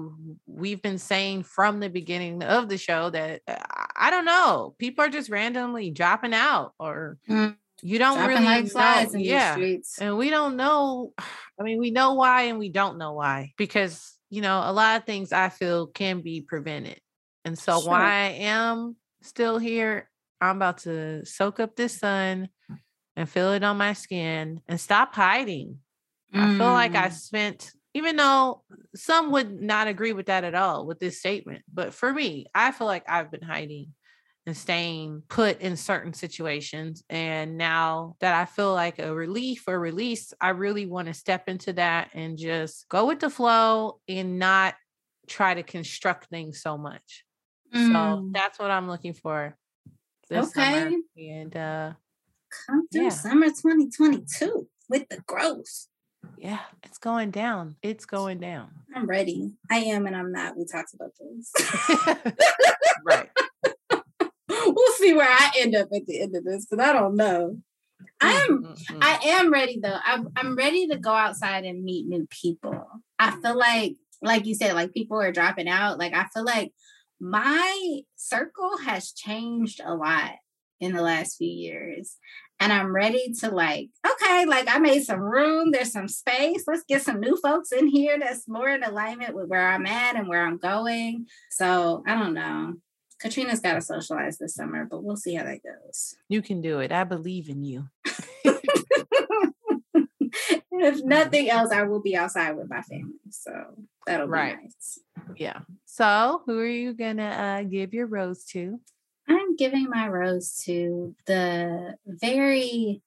we've 0.47 0.81
been 0.81 0.99
saying 0.99 1.43
from 1.43 1.81
the 1.81 1.89
beginning 1.89 2.43
of 2.43 2.69
the 2.69 2.79
show, 2.79 3.11
that 3.11 3.43
uh, 3.49 3.57
I 3.97 4.11
don't 4.11 4.25
know, 4.25 4.75
people 4.79 5.05
are 5.05 5.09
just 5.09 5.31
randomly 5.31 5.91
dropping 5.91 6.35
out, 6.35 6.75
or 6.79 7.19
mm. 7.29 7.57
you 7.83 7.99
don't 7.99 8.19
dropping 8.19 8.37
really 8.37 8.71
like 8.71 8.75
know. 8.75 9.19
yeah, 9.19 9.57
and 10.01 10.17
we 10.17 10.31
don't 10.31 10.57
know. 10.57 11.13
I 11.59 11.63
mean, 11.63 11.79
we 11.81 11.91
know 11.91 12.15
why, 12.15 12.43
and 12.43 12.59
we 12.59 12.69
don't 12.69 12.99
know 12.99 13.13
why 13.13 13.53
because 13.57 14.17
you 14.31 14.43
know 14.43 14.63
a 14.65 14.73
lot 14.73 15.01
of 15.01 15.07
things 15.07 15.33
I 15.33 15.49
feel 15.49 15.89
can 15.89 16.21
be 16.21 16.41
prevented. 16.41 17.01
And 17.45 17.59
so 17.59 17.81
sure. 17.81 17.91
while 17.91 18.03
I 18.03 18.37
am 18.41 18.97
still 19.23 19.59
here, 19.59 20.09
I'm 20.41 20.57
about 20.57 20.79
to 20.79 21.25
soak 21.25 21.61
up 21.61 21.77
this 21.77 21.99
sun 21.99 22.49
and 23.17 23.29
feel 23.29 23.53
it 23.53 23.65
on 23.65 23.79
my 23.79 23.95
skin 23.95 24.61
and 24.69 24.81
stop 24.81 25.15
hiding. 25.15 25.79
Mm. 26.35 26.41
I 26.41 26.59
feel 26.59 26.73
like 26.73 26.95
I 26.95 27.09
mm. 27.09 27.13
spent, 27.13 27.73
even 27.95 28.17
though 28.17 28.63
some 28.95 29.33
would 29.33 29.61
not 29.61 29.89
agree 29.89 30.13
with 30.13 30.27
that 30.27 30.45
at 30.45 30.55
all 30.55 30.87
with 30.87 31.01
this 31.01 31.19
statement, 31.19 31.65
but 31.73 31.95
for 31.95 32.13
me, 32.13 32.47
I 32.55 32.73
feel 32.73 32.87
like 32.87 33.05
I've 33.09 33.31
been 33.31 33.43
hiding 33.43 33.95
and 34.45 34.57
staying 34.57 35.23
put 35.29 35.61
in 35.61 35.77
certain 35.77 36.13
situations. 36.13 37.03
And 37.11 37.57
now 37.57 38.17
that 38.21 38.35
I 38.35 38.45
feel 38.45 38.73
like 38.73 39.01
a 39.01 39.13
relief 39.13 39.65
or 39.67 39.81
release, 39.81 40.33
I 40.41 40.51
really 40.51 40.87
want 40.87 41.09
to 41.09 41.15
step 41.15 41.49
into 41.49 41.73
that 41.73 42.11
and 42.15 42.39
just 42.39 42.89
go 42.89 43.07
with 43.07 43.19
the 43.19 43.31
flow 43.31 43.99
and 44.07 44.39
not 44.39 44.75
try 45.27 45.55
to 45.55 45.65
construct 45.65 46.29
things 46.29 46.63
so 46.63 46.79
much. 46.79 47.25
Mm. 47.75 47.93
So 47.93 48.29
that's 48.33 48.59
what 48.59 48.71
I'm 48.71 48.89
looking 48.89 49.15
for 49.15 49.57
this 50.29 50.49
okay. 50.49 50.85
summer. 50.85 50.97
And 51.17 51.57
uh 51.57 51.93
come 52.67 52.87
through 52.89 53.05
yeah. 53.05 53.09
summer 53.11 53.47
2022 53.47 54.69
with 54.89 55.09
the 55.09 55.19
growth. 55.27 55.89
Yeah, 56.39 56.61
it's 56.83 56.99
going 56.99 57.31
down. 57.31 57.77
It's 57.83 58.05
going 58.05 58.41
down. 58.41 58.69
I'm 58.95 59.07
ready. 59.07 59.53
I 59.71 59.79
am 59.79 60.07
and 60.07 60.17
I'm 60.17 60.33
not. 60.33 60.57
We 60.57 60.65
talked 60.65 60.95
about 60.95 61.11
this. 61.21 61.53
right. 63.05 63.31
we'll 64.49 64.93
see 64.97 65.15
where 65.15 65.29
I 65.29 65.53
end 65.59 65.75
up 65.75 65.89
at 65.95 66.07
the 66.07 66.21
end 66.21 66.37
of 66.37 66.45
this 66.45 66.67
because 66.67 66.85
I 66.85 66.93
don't 66.93 67.17
know. 67.17 67.59
I 68.21 68.33
am 68.33 68.63
mm-hmm. 68.63 68.99
I 69.01 69.19
am 69.25 69.53
ready 69.53 69.79
though. 69.83 69.99
I'm 70.05 70.29
I'm 70.37 70.57
ready 70.57 70.87
to 70.89 70.99
go 70.99 71.13
outside 71.13 71.65
and 71.65 71.85
meet 71.85 72.07
new 72.07 72.27
people. 72.31 72.87
I 73.19 73.31
feel 73.41 73.57
like 73.57 73.97
like 74.23 74.47
you 74.47 74.55
said, 74.55 74.75
like 74.75 74.93
people 74.93 75.21
are 75.21 75.33
dropping 75.33 75.69
out. 75.69 75.99
Like 75.99 76.15
I 76.15 76.27
feel 76.35 76.45
like 76.45 76.73
my 77.21 78.01
circle 78.17 78.79
has 78.85 79.13
changed 79.13 79.81
a 79.85 79.95
lot 79.95 80.33
in 80.81 80.93
the 80.93 81.03
last 81.03 81.37
few 81.37 81.49
years. 81.49 82.17
And 82.59 82.73
I'm 82.73 82.95
ready 82.95 83.33
to 83.41 83.51
like, 83.51 83.91
okay, 84.07 84.47
like 84.47 84.67
I 84.69 84.79
made 84.79 85.03
some 85.03 85.21
room, 85.21 85.71
there's 85.71 85.93
some 85.93 86.09
space. 86.09 86.65
Let's 86.67 86.85
get 86.89 87.03
some 87.03 87.21
new 87.21 87.37
folks 87.37 87.71
in 87.71 87.87
here 87.87 88.19
that's 88.19 88.49
more 88.49 88.69
in 88.69 88.83
alignment 88.83 89.35
with 89.35 89.49
where 89.49 89.69
I'm 89.69 89.87
at 89.87 90.17
and 90.17 90.27
where 90.29 90.45
I'm 90.45 90.57
going. 90.57 91.27
So 91.51 92.03
I 92.07 92.15
don't 92.15 92.35
know. 92.35 92.75
Katrina's 93.21 93.61
got 93.61 93.75
to 93.75 93.81
socialize 93.81 94.39
this 94.39 94.55
summer, 94.55 94.87
but 94.91 95.03
we'll 95.03 95.17
see 95.17 95.35
how 95.35 95.45
that 95.45 95.61
goes. 95.63 96.17
You 96.29 96.43
can 96.43 96.61
do 96.61 96.81
it. 96.81 96.93
I 96.93 97.05
believe 97.05 97.49
in 97.49 97.65
you. 97.65 97.89
if 100.85 101.05
nothing 101.05 101.51
else, 101.51 101.73
I 101.73 101.85
will 101.85 102.03
be 102.03 102.17
outside 102.17 102.53
with 102.53 102.69
my 102.69 102.83
family. 102.83 103.15
So 103.31 103.53
that'll 104.07 104.27
be 104.27 104.33
right. 104.33 104.59
nice. 104.63 104.99
Yeah. 105.37 105.61
So, 105.87 106.43
who 106.47 106.59
are 106.59 106.67
you 106.67 106.93
gonna 106.93 107.25
uh, 107.25 107.63
give 107.63 107.95
your 107.95 108.07
rose 108.07 108.45
to? 108.47 108.81
I'm 109.29 109.57
giving 109.57 109.89
my 109.91 110.09
rose 110.09 110.63
to 110.65 111.15
the 111.27 111.97
very 112.07 113.03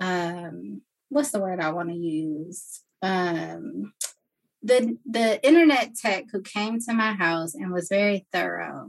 um 0.00 0.82
what's 1.08 1.30
the 1.30 1.40
word 1.40 1.60
I 1.60 1.70
want 1.70 1.90
to 1.90 1.96
use? 1.96 2.82
Um 3.02 3.92
the 4.62 4.98
the 5.04 5.44
internet 5.46 5.94
tech 5.94 6.24
who 6.32 6.42
came 6.42 6.80
to 6.80 6.92
my 6.92 7.12
house 7.12 7.54
and 7.54 7.72
was 7.72 7.88
very 7.88 8.26
thorough 8.32 8.88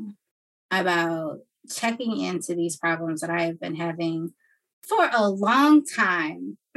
about 0.72 1.40
checking 1.70 2.20
into 2.20 2.56
these 2.56 2.78
problems 2.78 3.22
that 3.22 3.30
I 3.30 3.44
have 3.44 3.60
been 3.60 3.76
having 3.76 4.34
for 4.82 5.10
a 5.14 5.30
long 5.30 5.84
time 5.84 6.58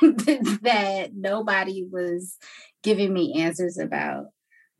that 0.00 1.10
nobody 1.14 1.86
was 1.90 2.36
giving 2.82 3.12
me 3.12 3.40
answers 3.42 3.78
about. 3.78 4.26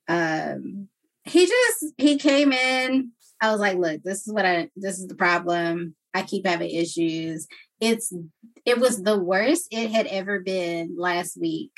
Um, 0.09 0.89
he 1.25 1.47
just 1.47 1.95
he 1.97 2.19
came 2.19 2.53
in. 2.53 3.13
I 3.41 3.51
was 3.51 3.61
like, 3.61 3.78
look, 3.78 4.03
this 4.03 4.26
is 4.26 4.32
what 4.32 4.47
I 4.47 4.70
this 4.76 4.99
is 4.99 5.07
the 5.07 5.14
problem. 5.14 5.95
I 6.14 6.22
keep 6.22 6.47
having 6.47 6.70
issues. 6.70 7.47
It's 7.80 8.12
it 8.64 8.78
was 8.78 9.03
the 9.03 9.18
worst 9.18 9.68
it 9.70 9.91
had 9.91 10.07
ever 10.07 10.41
been 10.41 10.97
last 10.99 11.39
week. 11.41 11.72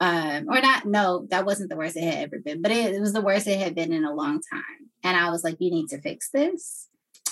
Um, 0.00 0.48
or 0.48 0.60
not, 0.62 0.86
no, 0.86 1.26
that 1.30 1.44
wasn't 1.44 1.68
the 1.68 1.76
worst 1.76 1.96
it 1.96 2.04
had 2.04 2.24
ever 2.24 2.38
been, 2.42 2.62
but 2.62 2.72
it, 2.72 2.94
it 2.94 3.00
was 3.00 3.12
the 3.12 3.20
worst 3.20 3.46
it 3.46 3.58
had 3.58 3.74
been 3.74 3.92
in 3.92 4.04
a 4.04 4.14
long 4.14 4.40
time. 4.50 4.90
And 5.04 5.14
I 5.14 5.30
was 5.30 5.44
like, 5.44 5.56
you 5.60 5.70
need 5.70 5.88
to 5.88 6.00
fix 6.00 6.30
this. 6.32 6.88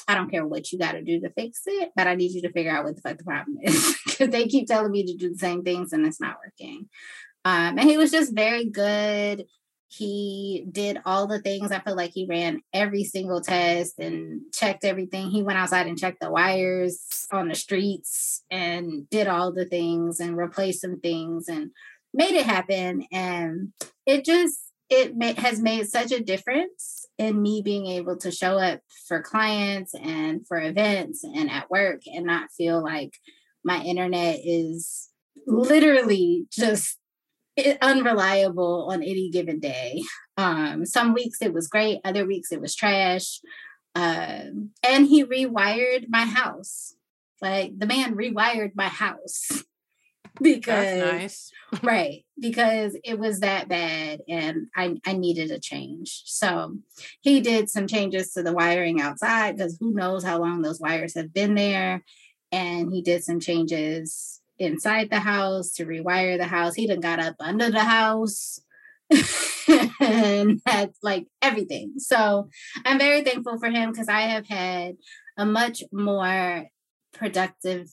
I 0.07 0.15
don't 0.15 0.31
care 0.31 0.47
what 0.47 0.71
you 0.71 0.79
got 0.79 0.93
to 0.93 1.03
do 1.03 1.21
to 1.21 1.31
fix 1.31 1.63
it, 1.67 1.91
but 1.97 2.07
I 2.07 2.15
need 2.15 2.33
you 2.33 2.43
to 2.43 2.53
figure 2.53 2.71
out 2.71 2.85
what 2.85 2.95
the 2.97 3.03
fuck 3.03 3.19
the 3.19 3.25
problem 3.25 3.59
is 3.63 3.97
because 4.05 4.29
they 4.29 4.47
keep 4.47 4.67
telling 4.69 4.93
me 4.93 5.05
to 5.05 5.17
do 5.17 5.33
the 5.33 5.39
same 5.39 5.63
things 5.63 5.93
and 5.93 6.07
it's 6.07 6.21
not 6.21 6.37
working. 6.45 6.89
Um, 7.45 7.79
and 7.79 7.89
he 7.89 7.97
was 7.97 8.11
just 8.11 8.35
very 8.35 8.67
good. 8.67 9.45
He 9.91 10.67
did 10.71 11.01
all 11.07 11.27
the 11.27 11.41
things. 11.41 11.73
I 11.73 11.81
feel 11.81 11.97
like 11.97 12.13
he 12.13 12.27
ran 12.27 12.61
every 12.75 13.05
single 13.05 13.41
test 13.41 13.99
and 13.99 14.43
checked 14.53 14.85
everything. 14.85 15.31
He 15.31 15.43
went 15.43 15.59
outside 15.59 15.87
and 15.87 15.99
checked 15.99 16.21
the 16.21 16.31
wires 16.31 17.27
on 17.33 17.49
the 17.49 17.55
streets 17.55 18.45
and 18.51 19.09
did 19.09 19.27
all 19.27 19.53
the 19.53 19.65
things 19.65 20.21
and 20.21 20.37
replaced 20.37 20.83
some 20.83 21.01
things 21.01 21.49
and 21.49 21.71
made 22.13 22.35
it 22.35 22.45
happen. 22.45 23.07
And 23.11 23.73
it 24.05 24.27
just, 24.27 24.59
it 24.91 25.39
has 25.39 25.61
made 25.61 25.89
such 25.89 26.13
a 26.13 26.23
difference 26.23 27.07
in 27.17 27.41
me 27.41 27.63
being 27.63 27.87
able 27.87 28.17
to 28.19 28.31
show 28.31 28.59
up 28.59 28.81
for 29.07 29.23
clients 29.23 29.95
and 29.95 30.47
for 30.47 30.61
events 30.61 31.25
and 31.25 31.51
at 31.51 31.71
work 31.71 32.03
and 32.07 32.27
not 32.27 32.53
feel 32.53 32.83
like 32.83 33.15
my 33.65 33.83
internet 33.83 34.41
is 34.45 35.09
literally 35.47 36.47
just 36.53 36.99
unreliable 37.81 38.89
on 38.91 39.03
any 39.03 39.31
given 39.31 39.61
day. 39.61 40.03
Um, 40.37 40.87
some 40.87 41.15
weeks 41.15 41.43
it 41.43 41.53
was 41.53 41.69
great, 41.69 42.01
other 42.05 42.27
weeks 42.27 42.53
it 42.53 42.61
was 42.61 42.75
trash. 42.75 43.41
Um, 43.95 44.71
and 44.87 45.07
he 45.07 45.25
rewired 45.25 46.07
my 46.09 46.25
house. 46.25 46.95
Like 47.41 47.79
the 47.79 47.87
man 47.87 48.17
rewired 48.17 48.73
my 48.75 48.89
house 48.89 49.65
because 50.43 51.01
nice. 51.01 51.53
right 51.83 52.25
because 52.39 52.97
it 53.05 53.19
was 53.19 53.41
that 53.41 53.69
bad 53.69 54.21
and 54.29 54.69
I, 54.77 54.97
I 55.05 55.13
needed 55.15 55.51
a 55.51 55.59
change 55.59 56.23
so 56.27 56.79
he 57.21 57.41
did 57.41 57.69
some 57.69 57.87
changes 57.87 58.33
to 58.33 58.43
the 58.43 58.53
wiring 58.53 59.01
outside 59.01 59.57
because 59.57 59.77
who 59.81 59.93
knows 59.93 60.23
how 60.25 60.39
long 60.39 60.63
those 60.63 60.81
wires 60.81 61.15
have 61.15 61.33
been 61.33 61.55
there 61.55 62.05
and 62.53 62.93
he 62.93 63.03
did 63.03 63.25
some 63.25 63.41
changes 63.41 64.38
inside 64.59 65.11
the 65.11 65.21
house 65.21 65.73
to 65.75 65.87
rewire 65.87 66.39
the 66.39 66.47
house. 66.47 66.75
He 66.75 66.87
done 66.87 67.01
got 67.01 67.21
up 67.21 67.37
under 67.41 67.71
the 67.71 67.85
house. 67.85 68.61
And 70.01 70.63
that's 70.65 70.99
like 71.03 71.27
everything. 71.43 71.95
So 71.99 72.49
i'm 72.85 72.99
very 72.99 73.23
thankful 73.23 73.59
for 73.59 73.69
him 73.69 73.91
because 73.91 74.09
i 74.09 74.23
have 74.23 74.47
had 74.47 74.97
a 75.37 75.45
much 75.45 75.83
more 75.93 76.67
productive 77.13 77.89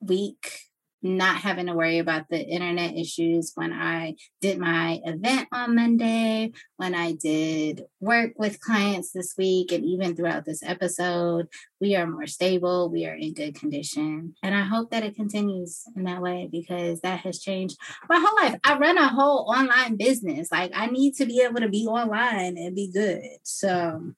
week 0.00 0.58
not 1.02 1.36
having 1.36 1.66
to 1.66 1.74
worry 1.74 1.98
about 1.98 2.28
the 2.28 2.40
internet 2.40 2.96
issues 2.96 3.52
when 3.54 3.72
I 3.72 4.14
did 4.40 4.58
my 4.58 5.00
event 5.04 5.48
on 5.52 5.74
Monday, 5.74 6.52
when 6.76 6.94
I 6.94 7.12
did 7.12 7.84
work 8.00 8.32
with 8.36 8.60
clients 8.60 9.12
this 9.12 9.34
week, 9.36 9.72
and 9.72 9.84
even 9.84 10.14
throughout 10.14 10.44
this 10.44 10.62
episode. 10.62 11.48
We 11.80 11.96
are 11.96 12.06
more 12.06 12.26
stable, 12.26 12.90
we 12.90 13.06
are 13.06 13.14
in 13.14 13.34
good 13.34 13.56
condition. 13.56 14.34
And 14.42 14.54
I 14.54 14.62
hope 14.62 14.90
that 14.90 15.02
it 15.02 15.16
continues 15.16 15.82
in 15.96 16.04
that 16.04 16.22
way 16.22 16.48
because 16.50 17.00
that 17.00 17.20
has 17.20 17.40
changed 17.40 17.76
my 18.08 18.18
whole 18.18 18.48
life. 18.48 18.60
I 18.62 18.78
run 18.78 18.98
a 18.98 19.08
whole 19.08 19.50
online 19.50 19.96
business. 19.96 20.52
Like, 20.52 20.70
I 20.74 20.86
need 20.86 21.14
to 21.14 21.26
be 21.26 21.40
able 21.40 21.60
to 21.60 21.68
be 21.68 21.86
online 21.86 22.56
and 22.56 22.76
be 22.76 22.90
good. 22.92 23.22
So, 23.42 24.12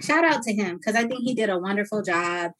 shout 0.00 0.24
out 0.24 0.42
to 0.44 0.52
him 0.52 0.76
because 0.76 0.94
I 0.94 1.06
think 1.06 1.22
he 1.22 1.34
did 1.34 1.50
a 1.50 1.58
wonderful 1.58 2.02
job 2.02 2.52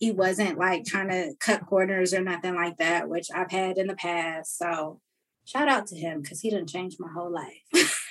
he 0.00 0.10
wasn't 0.10 0.58
like 0.58 0.86
trying 0.86 1.10
to 1.10 1.34
cut 1.38 1.66
corners 1.66 2.14
or 2.14 2.22
nothing 2.22 2.54
like 2.54 2.78
that, 2.78 3.08
which 3.08 3.28
I've 3.32 3.50
had 3.50 3.76
in 3.76 3.86
the 3.86 3.94
past. 3.94 4.58
So 4.58 4.98
shout 5.44 5.68
out 5.68 5.86
to 5.88 5.96
him 5.96 6.22
because 6.22 6.40
he 6.40 6.48
didn't 6.48 6.70
change 6.70 6.96
my 6.98 7.12
whole 7.12 7.30
life. 7.30 8.08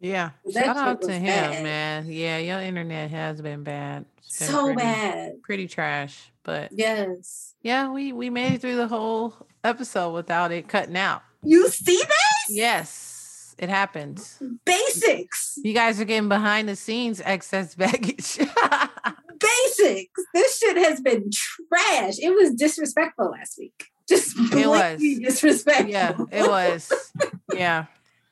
yeah. 0.00 0.30
shout 0.52 0.76
out 0.78 1.02
to 1.02 1.12
him, 1.12 1.26
bad. 1.26 1.62
man. 1.62 2.06
Yeah, 2.08 2.38
your 2.38 2.60
internet 2.60 3.10
has 3.10 3.42
been 3.42 3.64
bad. 3.64 4.06
Been 4.16 4.48
so 4.48 4.64
pretty, 4.64 4.76
bad. 4.78 5.42
Pretty 5.42 5.68
trash. 5.68 6.32
But 6.42 6.70
yes. 6.72 7.54
Yeah, 7.60 7.90
we 7.90 8.14
we 8.14 8.30
made 8.30 8.54
it 8.54 8.62
through 8.62 8.76
the 8.76 8.88
whole 8.88 9.34
episode 9.62 10.14
without 10.14 10.52
it 10.52 10.68
cutting 10.68 10.96
out. 10.96 11.22
You 11.42 11.68
see 11.68 11.96
this? 11.98 12.48
Yes. 12.48 13.54
It 13.58 13.68
happened. 13.68 14.26
Basics. 14.64 15.58
You 15.62 15.74
guys 15.74 16.00
are 16.00 16.04
getting 16.04 16.28
behind 16.28 16.68
the 16.68 16.76
scenes 16.76 17.20
excess 17.24 17.74
baggage 17.74 18.38
basics. 19.78 20.22
This 20.34 20.58
shit 20.58 20.76
has 20.76 21.00
been 21.00 21.30
trash. 21.30 22.18
It 22.18 22.34
was 22.34 22.54
disrespectful 22.54 23.30
last 23.30 23.56
week. 23.58 23.86
Just 24.08 24.36
it 24.38 24.66
was 24.66 25.00
disrespectful. 25.00 25.90
Yeah, 25.90 26.16
it 26.30 26.48
was. 26.48 26.90
Yeah. 27.54 27.86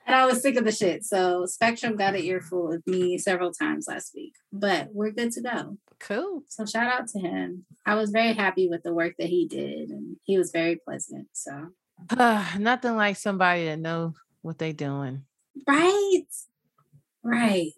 and 0.07 0.15
I 0.15 0.27
was 0.27 0.41
sick 0.41 0.57
of 0.57 0.65
the 0.65 0.73
shit. 0.73 1.05
So 1.05 1.47
Spectrum 1.47 1.97
got 1.97 2.15
an 2.15 2.23
earful 2.23 2.73
of 2.73 2.87
me 2.87 3.19
several 3.19 3.53
times 3.53 3.87
last 3.89 4.13
week, 4.15 4.35
but 4.53 4.89
we're 4.93 5.11
good 5.11 5.33
to 5.33 5.43
go. 5.43 5.79
Cool. 5.99 6.43
So 6.49 6.65
shout 6.65 6.87
out 6.87 7.09
to 7.09 7.19
him. 7.19 7.65
I 7.85 7.95
was 7.95 8.11
very 8.11 8.33
happy 8.33 8.69
with 8.69 8.83
the 8.83 8.95
work 8.95 9.15
that 9.19 9.29
he 9.29 9.47
did, 9.47 9.91
and 9.91 10.17
he 10.25 10.39
was 10.39 10.51
very 10.51 10.77
pleasant. 10.77 11.29
So 11.33 11.71
uh, 12.11 12.47
nothing 12.59 12.97
like 12.97 13.17
somebody 13.17 13.67
that 13.67 13.79
know 13.79 14.15
what 14.43 14.59
they 14.59 14.73
doing. 14.73 15.25
Right. 15.67 16.23
Right. 17.23 17.73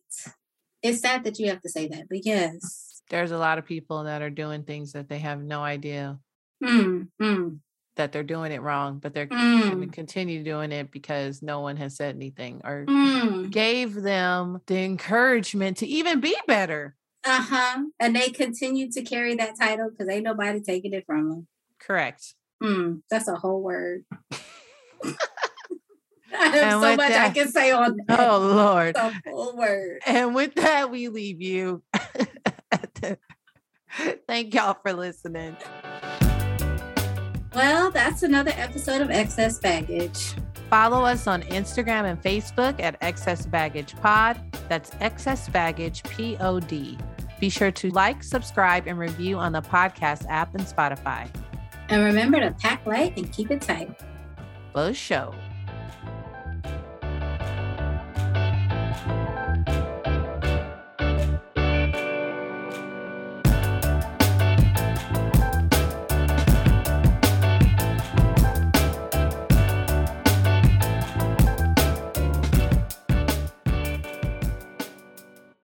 It's 0.83 1.01
sad 1.01 1.25
that 1.25 1.39
you 1.39 1.49
have 1.49 1.63
to 1.63 1.69
say 1.69 1.89
that, 1.89 2.09
but 2.09 2.25
yes 2.25 2.98
there's 3.11 3.31
a 3.31 3.39
lot 3.39 3.59
of 3.59 3.67
people 3.67 4.05
that 4.05 4.23
are 4.23 4.31
doing 4.31 4.63
things 4.63 4.93
that 4.93 5.09
they 5.09 5.19
have 5.19 5.43
no 5.43 5.63
idea 5.63 6.19
mm, 6.63 7.09
mm. 7.21 7.59
that 7.97 8.13
they're 8.13 8.23
doing 8.23 8.53
it 8.53 8.63
wrong, 8.63 8.99
but 8.99 9.15
they're 9.15 9.27
mm. 9.27 9.63
going 9.63 9.81
to 9.81 9.87
continue 9.89 10.43
doing 10.43 10.73
it 10.73 10.91
because 10.91 11.43
no 11.43 11.61
one 11.61 11.77
has 11.77 11.97
said 11.97 12.15
anything 12.15 12.61
or 12.65 12.85
mm. 12.87 13.51
gave 13.51 13.95
them 13.95 14.61
the 14.67 14.79
encouragement 14.79 15.79
to 15.79 15.87
even 15.87 16.21
be 16.21 16.37
better. 16.47 16.95
Uh 17.25 17.43
huh. 17.43 17.85
And 17.99 18.15
they 18.15 18.31
continue 18.31 18.91
to 18.93 19.03
carry 19.03 19.35
that 19.37 19.59
title 19.59 19.91
because 19.91 20.09
ain't 20.09 20.25
nobody 20.25 20.61
taking 20.61 20.93
it 20.93 21.05
from 21.07 21.29
them. 21.29 21.47
Correct. 21.81 22.35
Mm, 22.63 23.03
that's 23.11 23.29
a 23.29 23.37
whole 23.37 23.63
word. 23.63 24.05
I 26.31 26.49
have 26.49 26.73
so 26.83 26.97
much 26.97 27.09
that, 27.09 27.31
I 27.31 27.35
can 27.35 27.49
say 27.51 27.73
on 27.73 27.99
that. 28.07 28.21
Oh 28.21 28.39
Lord. 28.39 28.97
a 28.97 29.13
whole 29.27 29.57
word. 29.57 30.01
And 30.07 30.35
with 30.35 30.55
that, 30.57 30.91
we 30.91 31.09
leave 31.09 31.41
you. 31.41 31.83
Thank 34.27 34.55
y'all 34.55 34.77
for 34.83 34.93
listening. 34.93 35.57
Well, 37.55 37.91
that's 37.91 38.23
another 38.23 38.53
episode 38.57 39.01
of 39.01 39.11
Excess 39.11 39.59
Baggage. 39.59 40.35
Follow 40.71 41.05
us 41.05 41.27
on 41.27 41.43
Instagram 41.45 42.05
and 42.05 42.23
Facebook 42.23 42.79
at 42.81 42.97
Excess 43.01 43.47
Baggage 43.47 43.97
Pod. 43.97 44.39
That's 44.69 44.91
Excess 45.01 45.49
Baggage 45.49 46.03
P 46.05 46.37
O 46.41 46.61
D. 46.61 46.99
Be 47.41 47.49
sure 47.49 47.71
to 47.71 47.91
like, 47.91 48.23
subscribe, 48.23 48.87
and 48.87 48.99
review 48.99 49.39
on 49.39 49.53
the 49.53 49.63
podcast 49.63 50.27
app 50.29 50.55
and 50.55 50.65
Spotify. 50.65 51.29
And 51.89 52.05
remember 52.05 52.41
to 52.41 52.51
pack 52.51 52.85
light 52.85 53.17
and 53.17 53.33
keep 53.33 53.51
it 53.51 53.63
tight. 53.63 53.91
For 54.75 54.93
show. 54.93 55.35